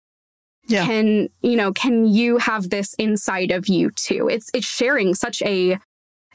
Yeah. 0.68 0.86
Can, 0.86 1.30
you 1.41 1.55
know, 1.55 1.74
can 1.74 2.05
you 2.05 2.38
have 2.38 2.70
this 2.70 2.93
inside 2.95 3.51
of 3.51 3.68
you 3.68 3.91
too? 3.91 4.30
It's 4.30 4.49
it's 4.53 4.68
sharing 4.68 5.14
such 5.16 5.41
a 5.41 5.78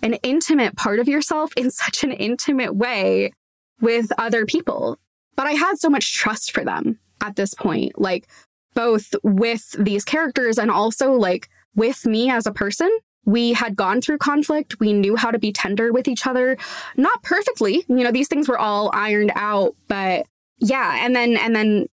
an 0.03 0.15
intimate 0.23 0.77
part 0.77 0.99
of 0.99 1.09
yourself 1.09 1.53
in 1.57 1.71
such 1.83 2.05
an 2.05 2.13
intimate 2.13 2.77
way 2.77 3.33
with 3.81 4.13
other 4.19 4.47
people. 4.47 4.99
But 5.37 5.47
I 5.47 5.53
had 5.53 5.79
so 5.79 5.91
much 5.91 6.15
trust 6.15 6.53
for 6.53 6.65
them 6.65 6.99
at 7.21 7.37
this 7.37 7.55
point, 7.55 8.01
like 8.01 8.27
both 8.75 9.15
with 9.23 9.75
these 9.79 10.05
characters 10.05 10.59
and 10.59 10.71
also 10.71 11.13
like 11.13 11.49
with 11.75 12.07
me 12.07 12.31
as 12.31 12.47
a 12.47 12.53
person. 12.53 12.91
We 13.25 13.55
had 13.55 13.75
gone 13.75 14.01
through 14.01 14.19
conflict. 14.19 14.79
We 14.79 14.93
knew 14.93 15.17
how 15.17 15.33
to 15.33 15.39
be 15.39 15.53
tender 15.53 15.93
with 15.93 16.07
each 16.07 16.27
other. 16.27 16.57
Not 16.97 17.23
perfectly. 17.23 17.85
You 17.89 18.05
know, 18.05 18.13
these 18.13 18.29
things 18.29 18.49
were 18.49 18.59
all 18.59 18.91
ironed 18.95 19.33
out, 19.35 19.75
but 19.89 20.27
yeah. 20.59 21.05
And 21.05 21.15
then, 21.15 21.37
and 21.37 21.55
then 21.55 21.87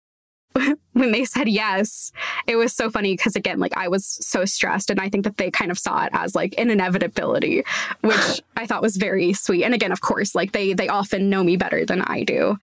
when 0.92 1.12
they 1.12 1.24
said 1.24 1.48
yes, 1.48 2.12
it 2.46 2.56
was 2.56 2.72
so 2.72 2.90
funny 2.90 3.14
because 3.14 3.36
again, 3.36 3.58
like 3.58 3.76
I 3.76 3.88
was 3.88 4.06
so 4.06 4.44
stressed 4.44 4.90
and 4.90 5.00
I 5.00 5.08
think 5.08 5.24
that 5.24 5.36
they 5.36 5.50
kind 5.50 5.70
of 5.70 5.78
saw 5.78 6.04
it 6.04 6.10
as 6.12 6.34
like 6.34 6.54
an 6.58 6.70
inevitability, 6.70 7.64
which 8.02 8.42
I 8.56 8.66
thought 8.66 8.82
was 8.82 8.96
very 8.96 9.32
sweet. 9.32 9.64
And 9.64 9.74
again, 9.74 9.92
of 9.92 10.00
course, 10.00 10.34
like 10.34 10.52
they 10.52 10.72
they 10.72 10.88
often 10.88 11.30
know 11.30 11.42
me 11.42 11.56
better 11.56 11.84
than 11.84 12.02
I 12.02 12.24
do. 12.24 12.56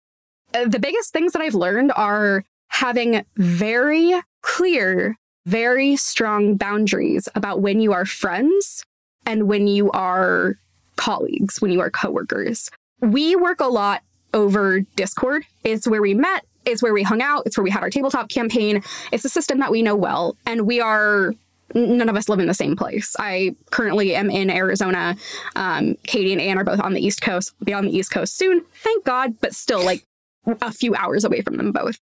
Uh, 0.54 0.68
the 0.68 0.80
biggest 0.80 1.14
things 1.14 1.34
that 1.34 1.41
I've 1.41 1.56
learned 1.56 1.91
are 1.95 2.43
having 2.70 3.24
very 3.38 4.20
clear, 4.41 5.16
very 5.45 5.95
strong 5.95 6.56
boundaries 6.56 7.28
about 7.36 7.62
when 7.62 7.80
you 7.80 7.93
are 7.93 8.06
friends 8.06 8.84
and 9.26 9.47
when 9.47 9.68
you 9.68 9.91
are 9.91 10.56
colleagues, 10.95 11.62
when 11.62 11.72
you 11.72 11.82
are 11.82 11.89
coworkers. 11.89 12.70
We 13.02 13.36
work 13.36 13.60
a 13.60 13.66
lot 13.66 14.02
over 14.34 14.82
Discord. 14.96 15.44
It's 15.64 15.88
where 15.88 16.02
we 16.02 16.14
met 16.14 16.46
it's 16.66 16.84
where 16.84 16.94
we 16.94 17.04
hung 17.04 17.22
out. 17.22 17.44
It's 17.46 17.58
where 17.58 17.64
we 17.64 17.72
had 17.72 17.84
our 17.84 17.90
tabletop 17.90 18.30
campaign. 18.30 18.84
It's 19.12 19.26
a 19.26 19.30
system 19.30 19.60
that 19.60 19.72
we 19.72 19.82
know 19.82 19.96
well. 19.96 20.38
And 20.46 20.68
we 20.68 20.80
are 20.82 21.34
none 21.74 22.10
of 22.10 22.16
us 22.16 22.30
live 22.30 22.40
in 22.40 22.48
the 22.48 22.54
same 22.54 22.76
place. 22.76 23.16
I 23.20 23.56
currently 23.72 24.16
am 24.16 24.30
in 24.30 24.50
Arizona. 24.50 25.16
Um, 25.56 25.96
Katie 26.04 26.32
and 26.32 26.42
Anne 26.42 26.58
are 26.58 26.64
both 26.64 26.80
on 26.80 26.94
the 26.94 27.06
East 27.06 27.22
Coast. 27.22 27.54
Be 27.64 27.74
on 27.74 27.86
the 27.86 27.96
East 27.96 28.12
Coast 28.12 28.38
soon, 28.38 28.66
thank 28.74 29.06
God, 29.06 29.36
but 29.40 29.54
still 29.54 29.84
like 29.84 30.04
a 30.46 30.72
few 30.72 30.96
hours 30.96 31.24
away 31.24 31.42
from 31.42 31.58
them 31.58 31.72
both. 31.72 32.00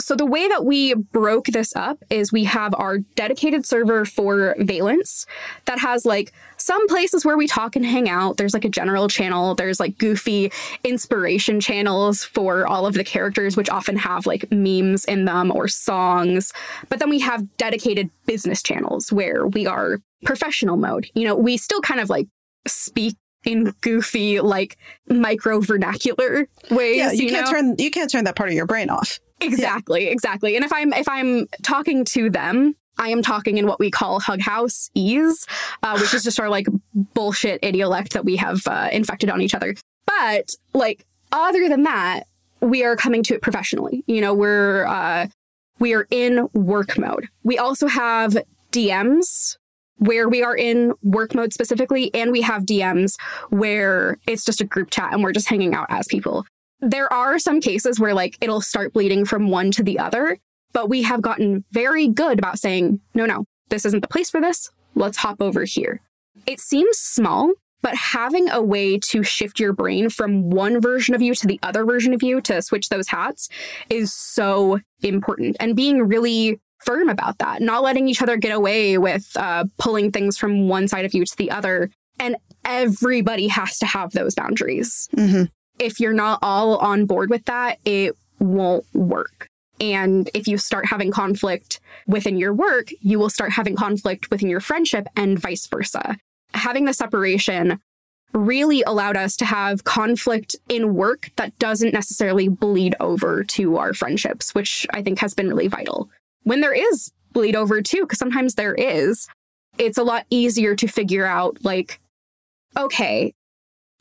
So 0.00 0.14
the 0.14 0.26
way 0.26 0.46
that 0.48 0.64
we 0.64 0.94
broke 0.94 1.46
this 1.46 1.74
up 1.74 1.98
is 2.08 2.32
we 2.32 2.44
have 2.44 2.74
our 2.76 2.98
dedicated 2.98 3.66
server 3.66 4.04
for 4.04 4.54
Valence 4.58 5.26
that 5.64 5.80
has 5.80 6.04
like 6.04 6.32
some 6.56 6.86
places 6.88 7.24
where 7.24 7.36
we 7.36 7.46
talk 7.46 7.74
and 7.74 7.84
hang 7.84 8.08
out. 8.08 8.36
There's 8.36 8.54
like 8.54 8.64
a 8.64 8.68
general 8.68 9.08
channel. 9.08 9.54
There's 9.54 9.80
like 9.80 9.98
goofy 9.98 10.52
inspiration 10.84 11.60
channels 11.60 12.24
for 12.24 12.66
all 12.66 12.86
of 12.86 12.94
the 12.94 13.04
characters, 13.04 13.56
which 13.56 13.68
often 13.68 13.96
have 13.96 14.24
like 14.26 14.50
memes 14.52 15.04
in 15.04 15.24
them 15.24 15.50
or 15.50 15.66
songs. 15.66 16.52
But 16.88 17.00
then 17.00 17.10
we 17.10 17.18
have 17.20 17.56
dedicated 17.56 18.10
business 18.26 18.62
channels 18.62 19.12
where 19.12 19.46
we 19.46 19.66
are 19.66 20.00
professional 20.24 20.76
mode. 20.76 21.10
You 21.14 21.24
know, 21.24 21.34
we 21.34 21.56
still 21.56 21.80
kind 21.80 22.00
of 22.00 22.08
like 22.08 22.28
speak 22.66 23.16
in 23.44 23.72
goofy 23.80 24.40
like 24.40 24.76
micro 25.08 25.60
vernacular 25.60 26.48
ways. 26.70 26.96
Yeah, 26.96 27.12
you, 27.12 27.24
you 27.24 27.30
can't 27.30 27.46
know? 27.46 27.52
turn 27.52 27.74
you 27.78 27.90
can't 27.90 28.10
turn 28.10 28.24
that 28.24 28.36
part 28.36 28.48
of 28.48 28.54
your 28.54 28.66
brain 28.66 28.90
off. 28.90 29.18
Exactly, 29.40 30.06
yeah. 30.06 30.10
exactly. 30.10 30.56
And 30.56 30.64
if 30.64 30.72
I'm 30.72 30.92
if 30.92 31.08
I'm 31.08 31.46
talking 31.62 32.04
to 32.06 32.30
them, 32.30 32.74
I 32.98 33.08
am 33.08 33.22
talking 33.22 33.58
in 33.58 33.66
what 33.66 33.78
we 33.78 33.90
call 33.90 34.20
hug 34.20 34.40
house 34.40 34.90
ease, 34.94 35.46
uh, 35.82 35.98
which 35.98 36.12
is 36.12 36.24
just 36.24 36.40
our 36.40 36.48
like 36.48 36.66
bullshit 37.14 37.62
idiolect 37.62 38.10
that 38.10 38.24
we 38.24 38.36
have 38.36 38.66
uh, 38.66 38.88
infected 38.92 39.30
on 39.30 39.40
each 39.40 39.54
other. 39.54 39.74
But 40.06 40.50
like 40.74 41.04
other 41.32 41.68
than 41.68 41.84
that, 41.84 42.24
we 42.60 42.84
are 42.84 42.96
coming 42.96 43.22
to 43.24 43.34
it 43.34 43.42
professionally. 43.42 44.02
You 44.06 44.20
know, 44.20 44.34
we're 44.34 44.86
uh, 44.86 45.28
we 45.78 45.94
are 45.94 46.06
in 46.10 46.48
work 46.52 46.98
mode. 46.98 47.28
We 47.44 47.58
also 47.58 47.86
have 47.86 48.36
DMs 48.72 49.56
where 49.98 50.28
we 50.28 50.42
are 50.42 50.56
in 50.56 50.92
work 51.02 51.34
mode 51.34 51.52
specifically, 51.52 52.12
and 52.14 52.30
we 52.30 52.40
have 52.42 52.62
DMs 52.62 53.14
where 53.50 54.18
it's 54.26 54.44
just 54.44 54.60
a 54.60 54.64
group 54.64 54.90
chat 54.90 55.12
and 55.12 55.22
we're 55.22 55.32
just 55.32 55.48
hanging 55.48 55.74
out 55.74 55.86
as 55.88 56.06
people. 56.06 56.44
There 56.80 57.12
are 57.12 57.38
some 57.38 57.60
cases 57.60 57.98
where 57.98 58.14
like 58.14 58.36
it'll 58.40 58.60
start 58.60 58.92
bleeding 58.92 59.24
from 59.24 59.50
one 59.50 59.70
to 59.72 59.82
the 59.82 59.98
other, 59.98 60.38
but 60.72 60.88
we 60.88 61.02
have 61.02 61.22
gotten 61.22 61.64
very 61.72 62.08
good 62.08 62.38
about 62.38 62.58
saying, 62.58 63.00
no, 63.14 63.26
no, 63.26 63.44
this 63.68 63.84
isn't 63.84 64.00
the 64.00 64.08
place 64.08 64.30
for 64.30 64.40
this. 64.40 64.70
Let's 64.94 65.18
hop 65.18 65.40
over 65.40 65.64
here. 65.64 66.00
It 66.46 66.60
seems 66.60 66.96
small, 66.98 67.52
but 67.82 67.94
having 67.94 68.48
a 68.50 68.62
way 68.62 68.98
to 68.98 69.22
shift 69.22 69.60
your 69.60 69.72
brain 69.72 70.08
from 70.08 70.50
one 70.50 70.80
version 70.80 71.14
of 71.14 71.22
you 71.22 71.34
to 71.34 71.46
the 71.46 71.58
other 71.62 71.84
version 71.84 72.14
of 72.14 72.22
you 72.22 72.40
to 72.42 72.62
switch 72.62 72.88
those 72.88 73.08
hats 73.08 73.48
is 73.90 74.12
so 74.12 74.80
important. 75.02 75.56
And 75.60 75.76
being 75.76 76.02
really 76.02 76.60
firm 76.84 77.08
about 77.08 77.38
that, 77.38 77.60
not 77.60 77.82
letting 77.82 78.08
each 78.08 78.22
other 78.22 78.36
get 78.36 78.52
away 78.52 78.98
with 78.98 79.30
uh, 79.36 79.64
pulling 79.78 80.12
things 80.12 80.38
from 80.38 80.68
one 80.68 80.86
side 80.88 81.04
of 81.04 81.12
you 81.12 81.24
to 81.24 81.36
the 81.36 81.50
other. 81.50 81.90
And 82.20 82.36
everybody 82.64 83.48
has 83.48 83.78
to 83.78 83.86
have 83.86 84.12
those 84.12 84.34
boundaries. 84.34 85.08
Mm-hmm 85.16 85.44
if 85.78 86.00
you're 86.00 86.12
not 86.12 86.38
all 86.42 86.76
on 86.78 87.06
board 87.06 87.30
with 87.30 87.44
that, 87.46 87.78
it 87.84 88.16
won't 88.38 88.84
work. 88.94 89.48
And 89.80 90.28
if 90.34 90.48
you 90.48 90.58
start 90.58 90.86
having 90.86 91.10
conflict 91.10 91.80
within 92.06 92.36
your 92.36 92.52
work, 92.52 92.88
you 93.00 93.18
will 93.18 93.30
start 93.30 93.52
having 93.52 93.76
conflict 93.76 94.30
within 94.30 94.48
your 94.48 94.60
friendship 94.60 95.06
and 95.16 95.38
vice 95.38 95.66
versa. 95.66 96.16
Having 96.54 96.86
the 96.86 96.94
separation 96.94 97.80
really 98.32 98.82
allowed 98.82 99.16
us 99.16 99.36
to 99.36 99.44
have 99.44 99.84
conflict 99.84 100.56
in 100.68 100.94
work 100.94 101.30
that 101.36 101.58
doesn't 101.58 101.94
necessarily 101.94 102.48
bleed 102.48 102.94
over 103.00 103.44
to 103.44 103.76
our 103.76 103.94
friendships, 103.94 104.54
which 104.54 104.86
I 104.90 105.02
think 105.02 105.18
has 105.20 105.34
been 105.34 105.48
really 105.48 105.68
vital. 105.68 106.10
When 106.42 106.60
there 106.60 106.74
is 106.74 107.10
bleed 107.32 107.56
over 107.56 107.80
too, 107.80 108.02
because 108.02 108.18
sometimes 108.18 108.54
there 108.54 108.74
is, 108.74 109.28
it's 109.78 109.98
a 109.98 110.02
lot 110.02 110.26
easier 110.28 110.74
to 110.76 110.88
figure 110.88 111.24
out 111.24 111.64
like, 111.64 112.00
okay, 112.76 113.32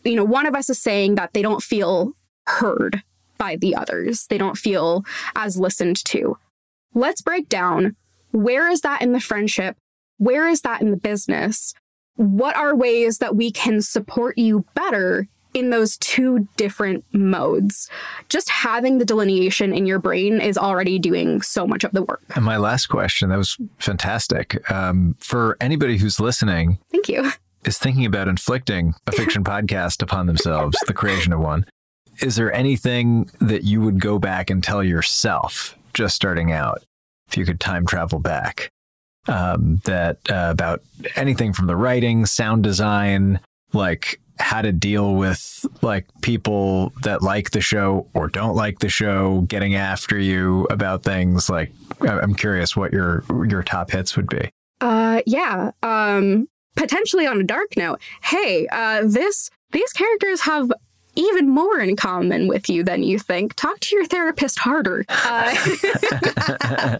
you 0.03 0.15
know, 0.15 0.23
one 0.23 0.45
of 0.45 0.55
us 0.55 0.69
is 0.69 0.81
saying 0.81 1.15
that 1.15 1.33
they 1.33 1.41
don't 1.41 1.63
feel 1.63 2.13
heard 2.45 3.03
by 3.37 3.55
the 3.55 3.75
others, 3.75 4.25
they 4.27 4.37
don't 4.37 4.57
feel 4.57 5.05
as 5.35 5.57
listened 5.57 6.03
to. 6.05 6.37
Let's 6.93 7.21
break 7.21 7.49
down 7.49 7.95
where 8.31 8.69
is 8.69 8.81
that 8.81 9.01
in 9.01 9.13
the 9.13 9.19
friendship? 9.19 9.77
Where 10.17 10.47
is 10.47 10.61
that 10.61 10.81
in 10.81 10.91
the 10.91 10.97
business? 10.97 11.73
What 12.15 12.55
are 12.55 12.75
ways 12.75 13.19
that 13.19 13.35
we 13.35 13.51
can 13.51 13.81
support 13.81 14.37
you 14.37 14.65
better 14.73 15.27
in 15.53 15.69
those 15.71 15.97
two 15.97 16.47
different 16.55 17.03
modes. 17.13 17.89
Just 18.29 18.49
having 18.49 18.99
the 18.99 19.05
delineation 19.05 19.73
in 19.73 19.85
your 19.85 19.97
brain 19.97 20.39
is 20.39 20.57
already 20.57 20.99
doing 20.99 21.41
so 21.41 21.65
much 21.65 21.83
of 21.83 21.91
the 21.93 22.03
work. 22.03 22.21
And 22.35 22.45
my 22.45 22.57
last 22.57 22.87
question, 22.87 23.29
that 23.29 23.37
was 23.37 23.57
fantastic. 23.79 24.69
Um, 24.69 25.15
for 25.19 25.57
anybody 25.59 25.97
who's 25.97 26.19
listening, 26.19 26.77
thank 26.91 27.09
you 27.09 27.31
is 27.67 27.77
thinking 27.77 28.05
about 28.05 28.27
inflicting 28.27 28.93
a 29.05 29.11
fiction 29.13 29.43
podcast 29.43 30.01
upon 30.01 30.25
themselves, 30.27 30.77
the 30.87 30.93
creation 30.93 31.33
of 31.33 31.39
one, 31.39 31.65
is 32.21 32.35
there 32.35 32.51
anything 32.53 33.29
that 33.39 33.63
you 33.63 33.81
would 33.81 33.99
go 33.99 34.17
back 34.17 34.49
and 34.49 34.63
tell 34.63 34.83
yourself 34.83 35.75
just 35.93 36.15
starting 36.15 36.51
out 36.51 36.83
if 37.27 37.37
you 37.37 37.45
could 37.45 37.59
time 37.59 37.85
travel 37.85 38.19
back? 38.19 38.71
Um, 39.27 39.81
that 39.83 40.19
uh, 40.29 40.47
about 40.49 40.81
anything 41.17 41.51
from 41.51 41.67
the 41.67 41.75
writing, 41.75 42.25
sound 42.25 42.63
design, 42.63 43.41
like 43.73 44.21
how 44.39 44.61
to 44.61 44.71
deal 44.71 45.15
with 45.15 45.65
like 45.81 46.05
people 46.21 46.93
that 47.03 47.21
like 47.21 47.51
the 47.51 47.61
show 47.61 48.07
or 48.13 48.27
don't 48.27 48.55
like 48.55 48.79
the 48.79 48.89
show 48.89 49.41
getting 49.41 49.75
after 49.75 50.17
you 50.17 50.67
about 50.69 51.03
things 51.03 51.49
like 51.49 51.71
i'm 52.01 52.35
curious 52.35 52.75
what 52.75 52.93
your 52.93 53.23
your 53.47 53.63
top 53.63 53.89
hits 53.89 54.15
would 54.15 54.27
be 54.27 54.49
uh 54.81 55.21
yeah 55.25 55.71
um 55.81 56.47
potentially 56.77 57.27
on 57.27 57.41
a 57.41 57.43
dark 57.43 57.75
note, 57.75 57.99
hey, 58.23 58.67
uh, 58.71 59.01
this 59.05 59.49
these 59.71 59.91
characters 59.91 60.41
have 60.41 60.71
even 61.15 61.49
more 61.49 61.79
in 61.79 61.95
common 61.95 62.47
with 62.47 62.69
you 62.69 62.83
than 62.83 63.03
you 63.03 63.19
think. 63.19 63.55
Talk 63.55 63.79
to 63.81 63.95
your 63.95 64.05
therapist 64.05 64.59
harder. 64.59 65.03
Uh, 65.09 65.55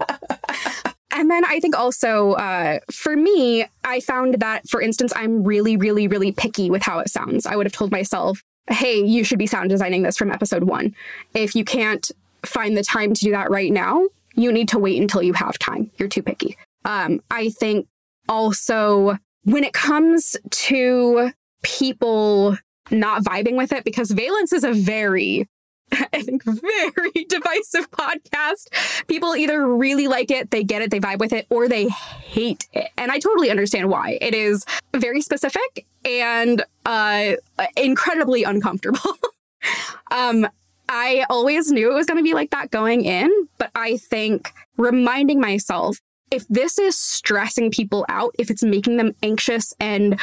and 1.11 1.29
then 1.29 1.45
I 1.45 1.59
think 1.61 1.77
also 1.77 2.33
uh, 2.33 2.79
for 2.91 3.15
me, 3.15 3.65
I 3.83 3.99
found 3.99 4.39
that, 4.39 4.67
for 4.67 4.81
instance, 4.81 5.13
I'm 5.15 5.43
really, 5.43 5.77
really, 5.77 6.07
really 6.07 6.31
picky 6.31 6.69
with 6.71 6.81
how 6.81 6.99
it 6.99 7.09
sounds. 7.09 7.45
I 7.45 7.55
would 7.55 7.67
have 7.67 7.73
told 7.73 7.91
myself, 7.91 8.41
hey, 8.69 8.99
you 8.99 9.23
should 9.23 9.39
be 9.39 9.47
sound 9.47 9.69
designing 9.69 10.01
this 10.01 10.17
from 10.17 10.31
episode 10.31 10.63
one. 10.63 10.95
If 11.35 11.55
you 11.55 11.63
can't 11.63 12.11
find 12.43 12.75
the 12.75 12.83
time 12.83 13.13
to 13.13 13.21
do 13.21 13.31
that 13.31 13.51
right 13.51 13.71
now, 13.71 14.07
you 14.33 14.51
need 14.51 14.67
to 14.69 14.79
wait 14.79 14.99
until 14.99 15.21
you 15.21 15.33
have 15.33 15.59
time. 15.59 15.91
You're 15.97 16.09
too 16.09 16.23
picky. 16.23 16.57
Um, 16.85 17.21
I 17.29 17.49
think 17.49 17.87
also 18.27 19.17
when 19.47 19.63
it 19.63 19.71
comes 19.71 20.35
to 20.49 21.31
people 21.63 22.57
not 22.91 23.23
vibing 23.23 23.55
with 23.55 23.71
it, 23.71 23.85
because 23.85 24.11
Valence 24.11 24.51
is 24.51 24.65
a 24.65 24.73
very, 24.73 25.47
I 25.91 26.21
think, 26.21 26.43
very 26.43 27.25
divisive 27.29 27.89
podcast. 27.91 29.07
People 29.07 29.37
either 29.37 29.65
really 29.65 30.07
like 30.07 30.31
it, 30.31 30.51
they 30.51 30.65
get 30.65 30.81
it, 30.81 30.91
they 30.91 30.99
vibe 30.99 31.19
with 31.19 31.31
it, 31.31 31.47
or 31.49 31.69
they 31.69 31.87
hate 31.87 32.67
it. 32.73 32.89
And 32.97 33.09
I 33.09 33.19
totally 33.19 33.49
understand 33.49 33.89
why. 33.89 34.17
It 34.19 34.35
is 34.35 34.65
very 34.93 35.21
specific 35.21 35.85
and 36.03 36.63
uh, 36.85 37.35
incredibly 37.77 38.43
uncomfortable. 38.43 39.17
um, 40.11 40.45
I 40.89 41.25
always 41.29 41.71
knew 41.71 41.89
it 41.89 41.95
was 41.95 42.05
going 42.05 42.17
to 42.17 42.23
be 42.23 42.33
like 42.33 42.49
that 42.49 42.69
going 42.69 43.05
in, 43.05 43.29
but 43.57 43.71
I 43.75 43.95
think 43.95 44.51
reminding 44.77 45.39
myself 45.39 45.99
if 46.31 46.47
this 46.47 46.77
is 46.77 46.97
stressing 46.97 47.71
people 47.71 48.05
out, 48.09 48.35
if 48.37 48.49
it's 48.49 48.63
making 48.63 48.97
them 48.97 49.15
anxious 49.23 49.73
and 49.79 50.19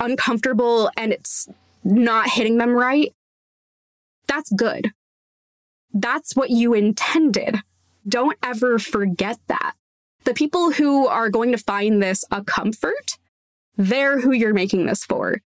uncomfortable 0.00 0.90
and 0.96 1.12
it's 1.12 1.48
not 1.84 2.28
hitting 2.28 2.58
them 2.58 2.70
right, 2.70 3.14
that's 4.26 4.50
good. 4.52 4.92
That's 5.92 6.34
what 6.34 6.50
you 6.50 6.74
intended. 6.74 7.58
Don't 8.08 8.36
ever 8.42 8.78
forget 8.78 9.38
that. 9.46 9.74
The 10.24 10.34
people 10.34 10.72
who 10.72 11.06
are 11.06 11.30
going 11.30 11.52
to 11.52 11.58
find 11.58 12.02
this 12.02 12.24
a 12.30 12.42
comfort, 12.42 13.18
they're 13.76 14.20
who 14.20 14.32
you're 14.32 14.54
making 14.54 14.86
this 14.86 15.04
for. 15.04 15.40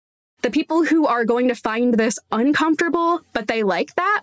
The 0.42 0.50
people 0.50 0.84
who 0.84 1.06
are 1.06 1.24
going 1.24 1.48
to 1.48 1.54
find 1.54 1.94
this 1.94 2.18
uncomfortable, 2.30 3.22
but 3.32 3.48
they 3.48 3.62
like 3.62 3.94
that, 3.96 4.22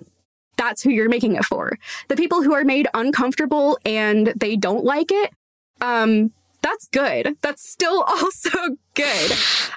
that's 0.55 0.83
who 0.83 0.91
you're 0.91 1.09
making 1.09 1.35
it 1.35 1.45
for. 1.45 1.77
The 2.07 2.15
people 2.15 2.43
who 2.43 2.53
are 2.53 2.63
made 2.63 2.87
uncomfortable 2.93 3.77
and 3.83 4.27
they 4.35 4.55
don't 4.55 4.85
like 4.85 5.11
it, 5.11 5.33
um, 5.81 6.31
that's 6.61 6.87
good. 6.87 7.37
That's 7.41 7.69
still 7.69 8.03
also 8.07 8.49
good. 8.95 9.31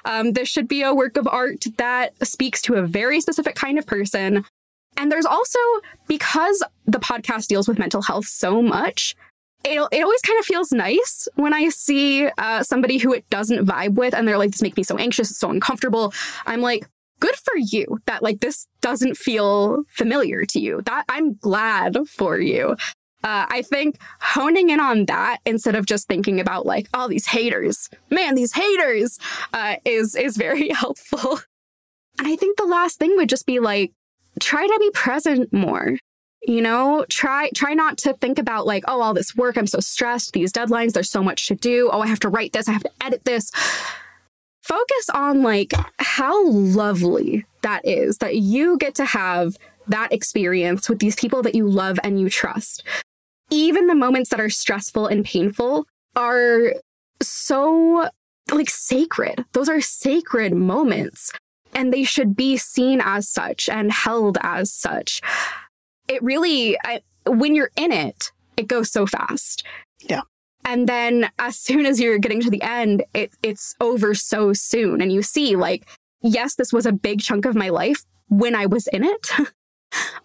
Um, 0.05 0.33
this 0.33 0.47
should 0.49 0.67
be 0.67 0.81
a 0.81 0.93
work 0.93 1.17
of 1.17 1.27
art 1.27 1.65
that 1.77 2.13
speaks 2.25 2.61
to 2.63 2.75
a 2.75 2.81
very 2.81 3.21
specific 3.21 3.55
kind 3.55 3.77
of 3.77 3.85
person. 3.85 4.45
And 4.95 5.11
there's 5.11 5.25
also, 5.25 5.59
because 6.07 6.63
the 6.85 6.99
podcast 6.99 7.47
deals 7.47 7.67
with 7.67 7.77
mental 7.77 8.01
health 8.01 8.25
so 8.25 8.63
much, 8.63 9.15
it, 9.63 9.79
it 9.91 10.01
always 10.01 10.21
kind 10.21 10.39
of 10.39 10.45
feels 10.45 10.71
nice 10.71 11.27
when 11.35 11.53
I 11.53 11.69
see 11.69 12.27
uh, 12.37 12.63
somebody 12.63 12.97
who 12.97 13.13
it 13.13 13.29
doesn't 13.29 13.65
vibe 13.65 13.95
with 13.95 14.15
and 14.15 14.27
they're 14.27 14.37
like, 14.37 14.51
this 14.51 14.61
makes 14.61 14.77
me 14.77 14.83
so 14.83 14.97
anxious, 14.97 15.29
it's 15.29 15.39
so 15.39 15.51
uncomfortable. 15.51 16.13
I'm 16.45 16.61
like, 16.61 16.87
good 17.19 17.35
for 17.35 17.57
you 17.57 17.99
that 18.05 18.23
like 18.23 18.39
this 18.39 18.67
doesn't 18.81 19.17
feel 19.17 19.83
familiar 19.89 20.45
to 20.45 20.59
you. 20.59 20.81
That 20.85 21.05
I'm 21.09 21.35
glad 21.35 21.97
for 22.07 22.39
you. 22.39 22.75
Uh, 23.23 23.45
I 23.49 23.61
think 23.63 23.97
honing 24.21 24.69
in 24.69 24.79
on 24.79 25.05
that 25.05 25.39
instead 25.45 25.75
of 25.75 25.85
just 25.85 26.07
thinking 26.07 26.39
about 26.39 26.65
like 26.65 26.87
all 26.93 27.07
these 27.07 27.25
haters, 27.25 27.89
man, 28.09 28.35
these 28.35 28.53
haters, 28.53 29.19
uh, 29.53 29.77
is 29.85 30.15
is 30.15 30.37
very 30.37 30.69
helpful. 30.73 31.39
And 32.19 32.27
I 32.27 32.35
think 32.35 32.57
the 32.57 32.65
last 32.65 32.99
thing 32.99 33.15
would 33.15 33.29
just 33.29 33.45
be 33.45 33.59
like 33.59 33.91
try 34.39 34.65
to 34.65 34.77
be 34.79 34.91
present 34.91 35.51
more. 35.51 35.97
You 36.43 36.61
know, 36.61 37.05
try 37.09 37.49
try 37.55 37.73
not 37.73 37.97
to 37.99 38.13
think 38.13 38.37
about 38.37 38.67
like, 38.67 38.83
oh, 38.87 39.01
all 39.01 39.13
this 39.13 39.35
work, 39.35 39.57
I'm 39.57 39.67
so 39.67 39.79
stressed, 39.79 40.33
these 40.33 40.53
deadlines, 40.53 40.93
there's 40.93 41.09
so 41.09 41.23
much 41.23 41.47
to 41.47 41.55
do. 41.55 41.89
Oh, 41.91 42.01
I 42.01 42.07
have 42.07 42.19
to 42.19 42.29
write 42.29 42.53
this, 42.53 42.69
I 42.69 42.73
have 42.73 42.83
to 42.83 42.91
edit 43.01 43.25
this. 43.25 43.51
Focus 44.61 45.09
on 45.13 45.41
like 45.41 45.73
how 45.99 46.47
lovely 46.49 47.45
that 47.63 47.85
is 47.85 48.19
that 48.19 48.35
you 48.35 48.77
get 48.77 48.95
to 48.95 49.05
have 49.05 49.57
that 49.87 50.13
experience 50.13 50.89
with 50.89 50.99
these 50.99 51.15
people 51.15 51.41
that 51.43 51.55
you 51.55 51.67
love 51.67 51.99
and 52.03 52.19
you 52.19 52.29
trust 52.29 52.83
even 53.49 53.87
the 53.87 53.95
moments 53.95 54.29
that 54.29 54.41
are 54.41 54.49
stressful 54.49 55.07
and 55.07 55.25
painful 55.25 55.85
are 56.15 56.73
so 57.21 58.09
like 58.51 58.69
sacred. 58.69 59.45
Those 59.53 59.69
are 59.69 59.81
sacred 59.81 60.53
moments 60.53 61.31
and 61.73 61.93
they 61.93 62.03
should 62.03 62.35
be 62.35 62.57
seen 62.57 63.01
as 63.03 63.29
such 63.29 63.69
and 63.69 63.91
held 63.91 64.37
as 64.41 64.71
such. 64.71 65.21
It 66.07 66.23
really, 66.23 66.77
I, 66.83 67.01
when 67.25 67.55
you're 67.55 67.71
in 67.75 67.91
it, 67.91 68.31
it 68.55 68.67
goes 68.67 68.91
so 68.91 69.05
fast. 69.05 69.63
Yeah. 70.01 70.21
And 70.65 70.87
then 70.87 71.29
as 71.39 71.57
soon 71.57 71.85
as 71.85 71.99
you're 71.99 72.17
getting 72.17 72.41
to 72.41 72.49
the 72.49 72.61
end, 72.61 73.03
it, 73.13 73.31
it's 73.43 73.75
over 73.79 74.15
so 74.15 74.53
soon. 74.53 75.01
And 75.01 75.11
you 75.11 75.21
see, 75.21 75.55
like, 75.55 75.87
yes, 76.21 76.55
this 76.55 76.73
was 76.73 76.85
a 76.85 76.91
big 76.91 77.21
chunk 77.21 77.45
of 77.45 77.55
my 77.55 77.69
life 77.69 78.03
when 78.27 78.55
I 78.55 78.65
was 78.65 78.87
in 78.87 79.03
it. 79.03 79.29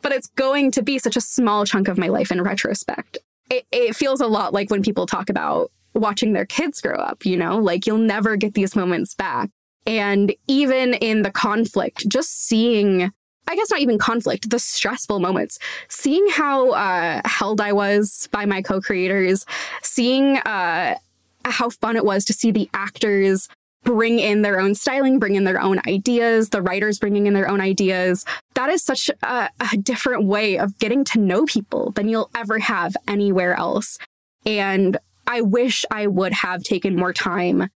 but 0.02 0.12
it's 0.12 0.28
going 0.28 0.70
to 0.72 0.82
be 0.82 0.98
such 0.98 1.16
a 1.16 1.20
small 1.20 1.64
chunk 1.64 1.88
of 1.88 1.98
my 1.98 2.08
life 2.08 2.30
in 2.30 2.42
retrospect. 2.42 3.18
It, 3.50 3.66
it 3.70 3.96
feels 3.96 4.20
a 4.20 4.26
lot 4.26 4.52
like 4.52 4.70
when 4.70 4.82
people 4.82 5.06
talk 5.06 5.28
about 5.28 5.70
watching 5.94 6.32
their 6.32 6.46
kids 6.46 6.80
grow 6.80 6.96
up, 6.96 7.24
you 7.24 7.36
know, 7.36 7.58
like 7.58 7.86
you'll 7.86 7.98
never 7.98 8.36
get 8.36 8.54
these 8.54 8.74
moments 8.74 9.14
back. 9.14 9.50
And 9.86 10.34
even 10.46 10.94
in 10.94 11.22
the 11.22 11.30
conflict, 11.30 12.08
just 12.08 12.46
seeing, 12.46 13.12
I 13.48 13.56
guess 13.56 13.70
not 13.70 13.80
even 13.80 13.98
conflict, 13.98 14.50
the 14.50 14.58
stressful 14.58 15.18
moments, 15.18 15.58
seeing 15.88 16.26
how 16.30 16.70
uh, 16.70 17.20
held 17.24 17.60
I 17.60 17.72
was 17.72 18.28
by 18.32 18.46
my 18.46 18.62
co 18.62 18.80
creators, 18.80 19.44
seeing 19.82 20.38
uh, 20.38 20.96
how 21.44 21.70
fun 21.70 21.96
it 21.96 22.04
was 22.04 22.24
to 22.26 22.32
see 22.32 22.52
the 22.52 22.70
actors 22.72 23.48
bring 23.85 24.18
in 24.18 24.43
their 24.43 24.61
own 24.61 24.74
styling, 24.74 25.18
bring 25.18 25.35
in 25.35 25.45
their 25.45 25.61
own 25.61 25.80
ideas, 25.87 26.51
the 26.51 26.62
writers 26.62 26.99
bringing 26.99 27.26
in 27.26 27.35
their 27.35 27.49
own 27.49 27.61
ideas. 27.61 28.24
That 28.55 28.70
is 28.70 28.83
such 28.83 29.11
a, 29.22 29.49
a, 29.72 29.76
different 29.76 30.24
way 30.24 30.59
of 30.59 30.78
getting 30.78 31.05
to 31.07 31.18
know 31.18 31.45
people 31.47 31.91
than 31.93 32.09
you'll 32.09 32.30
ever 32.35 32.59
have 32.61 32.97
anywhere 33.09 33.55
else. 33.55 33.99
And 34.47 34.99
I 35.26 35.41
wish 35.41 35.85
I 35.91 36.07
would 36.07 36.33
have 36.33 36.62
taken 36.62 36.97
more 36.97 37.12
time 37.12 37.68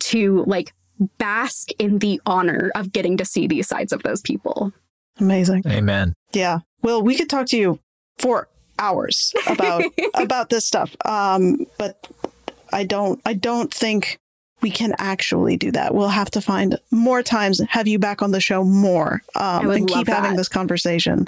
to 0.00 0.44
like 0.46 0.72
bask 1.18 1.70
in 1.78 1.98
the 1.98 2.20
honor 2.26 2.70
of 2.74 2.92
getting 2.92 3.16
to 3.18 3.24
see 3.24 3.46
these 3.46 3.68
sides 3.68 3.92
of 3.92 4.02
those 4.02 4.20
people. 4.20 4.72
Amazing. 5.18 5.62
Amen. 5.66 6.14
Yeah. 6.32 6.60
Well, 6.82 7.02
we 7.02 7.16
could 7.16 7.30
talk 7.30 7.46
to 7.48 7.56
you 7.56 7.78
for 8.18 8.48
hours 8.78 9.32
about 9.46 9.84
about 10.14 10.48
this 10.48 10.64
stuff. 10.64 10.96
Um, 11.04 11.66
but 11.78 12.08
I 12.72 12.84
don't 12.84 13.20
I 13.26 13.34
don't 13.34 13.72
think 13.72 14.18
we 14.62 14.70
can 14.70 14.94
actually 14.98 15.56
do 15.56 15.70
that. 15.72 15.94
We'll 15.94 16.08
have 16.08 16.30
to 16.32 16.40
find 16.40 16.78
more 16.90 17.22
times, 17.22 17.60
have 17.68 17.88
you 17.88 17.98
back 17.98 18.22
on 18.22 18.30
the 18.30 18.40
show 18.40 18.64
more, 18.64 19.22
um, 19.34 19.70
and 19.70 19.88
keep 19.88 20.08
having 20.08 20.36
this 20.36 20.48
conversation. 20.48 21.26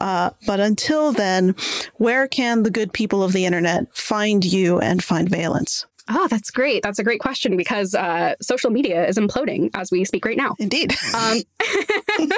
Uh, 0.00 0.30
but 0.46 0.60
until 0.60 1.12
then, 1.12 1.54
where 1.94 2.28
can 2.28 2.62
the 2.62 2.70
good 2.70 2.92
people 2.92 3.22
of 3.22 3.32
the 3.32 3.46
internet 3.46 3.94
find 3.96 4.44
you 4.44 4.78
and 4.78 5.02
find 5.02 5.28
Valence? 5.28 5.86
Oh, 6.08 6.28
that's 6.28 6.50
great. 6.50 6.82
That's 6.82 6.98
a 6.98 7.04
great 7.04 7.20
question 7.20 7.56
because 7.56 7.94
uh, 7.94 8.34
social 8.40 8.70
media 8.70 9.06
is 9.06 9.16
imploding 9.16 9.70
as 9.74 9.90
we 9.90 10.04
speak 10.04 10.24
right 10.26 10.36
now. 10.36 10.54
Indeed. 10.58 10.94
Um, 11.14 11.40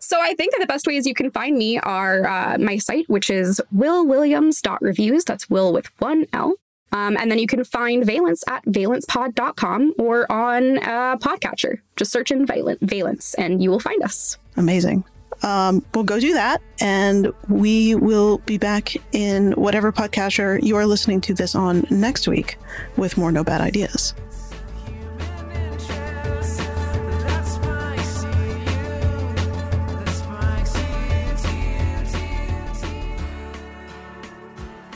so 0.00 0.20
I 0.20 0.34
think 0.34 0.52
that 0.52 0.58
the 0.60 0.66
best 0.66 0.86
ways 0.86 1.06
you 1.06 1.14
can 1.14 1.30
find 1.30 1.56
me 1.56 1.78
are 1.78 2.26
uh, 2.26 2.58
my 2.58 2.78
site, 2.78 3.08
which 3.08 3.30
is 3.30 3.60
wilwilliams.reviews. 3.74 5.24
That's 5.24 5.48
Wil 5.48 5.72
with 5.72 5.90
one 6.00 6.26
L. 6.32 6.54
Um, 6.92 7.16
and 7.16 7.30
then 7.30 7.38
you 7.38 7.46
can 7.46 7.64
find 7.64 8.04
Valence 8.04 8.44
at 8.48 8.64
valencepod.com 8.66 9.94
or 9.98 10.30
on 10.30 10.78
uh, 10.78 11.16
Podcatcher. 11.16 11.80
Just 11.96 12.12
search 12.12 12.30
in 12.30 12.46
Valence 12.46 13.34
and 13.34 13.62
you 13.62 13.70
will 13.70 13.80
find 13.80 14.02
us. 14.02 14.36
Amazing. 14.56 15.04
Um, 15.42 15.84
we'll 15.94 16.04
go 16.04 16.20
do 16.20 16.34
that 16.34 16.62
and 16.80 17.32
we 17.48 17.94
will 17.94 18.38
be 18.38 18.58
back 18.58 18.94
in 19.12 19.52
whatever 19.52 19.90
podcatcher 19.90 20.62
you 20.62 20.76
are 20.76 20.86
listening 20.86 21.20
to 21.22 21.34
this 21.34 21.54
on 21.54 21.84
next 21.90 22.28
week 22.28 22.58
with 22.96 23.16
more 23.16 23.32
No 23.32 23.42
Bad 23.42 23.60
Ideas. 23.60 24.14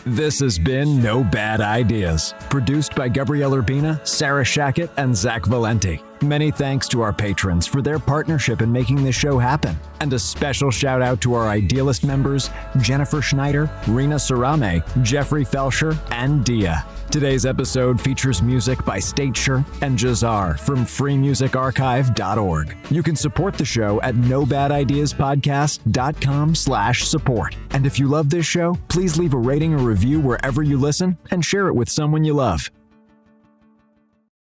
This 0.06 0.38
has 0.38 0.56
been 0.56 1.02
No 1.02 1.24
Bad 1.24 1.60
Ideas, 1.60 2.32
produced 2.48 2.94
by 2.94 3.08
Gabrielle 3.08 3.50
Urbina, 3.50 4.06
Sarah 4.06 4.44
Shackett, 4.44 4.88
and 4.98 5.16
Zach 5.16 5.44
Valenti. 5.46 6.00
Many 6.22 6.52
thanks 6.52 6.86
to 6.90 7.00
our 7.00 7.12
patrons 7.12 7.66
for 7.66 7.82
their 7.82 7.98
partnership 7.98 8.62
in 8.62 8.70
making 8.70 9.02
this 9.02 9.16
show 9.16 9.36
happen. 9.36 9.76
And 9.98 10.12
a 10.12 10.18
special 10.20 10.70
shout 10.70 11.02
out 11.02 11.20
to 11.22 11.34
our 11.34 11.48
Idealist 11.48 12.04
members 12.04 12.50
Jennifer 12.80 13.20
Schneider, 13.20 13.68
Rena 13.88 14.14
Sarame, 14.14 14.84
Jeffrey 15.02 15.44
Felsher, 15.44 15.98
and 16.12 16.44
Dia. 16.44 16.84
Today's 17.10 17.46
episode 17.46 17.98
features 18.00 18.42
music 18.42 18.84
by 18.84 18.98
Statesure 18.98 19.64
and 19.80 19.96
Jazar 19.98 20.58
from 20.58 20.84
freemusicarchive.org. 20.84 22.76
You 22.90 23.02
can 23.02 23.16
support 23.16 23.54
the 23.54 23.64
show 23.64 23.98
at 24.02 24.16
nobadideaspodcast.com 24.16 26.54
slash 26.54 27.04
support. 27.04 27.56
And 27.70 27.86
if 27.86 27.98
you 27.98 28.08
love 28.08 28.28
this 28.28 28.44
show, 28.44 28.76
please 28.88 29.18
leave 29.18 29.32
a 29.34 29.38
rating 29.38 29.72
or 29.72 29.78
review 29.78 30.20
wherever 30.20 30.62
you 30.62 30.76
listen 30.78 31.16
and 31.30 31.42
share 31.44 31.68
it 31.68 31.74
with 31.74 31.88
someone 31.88 32.24
you 32.24 32.34
love. 32.34 32.70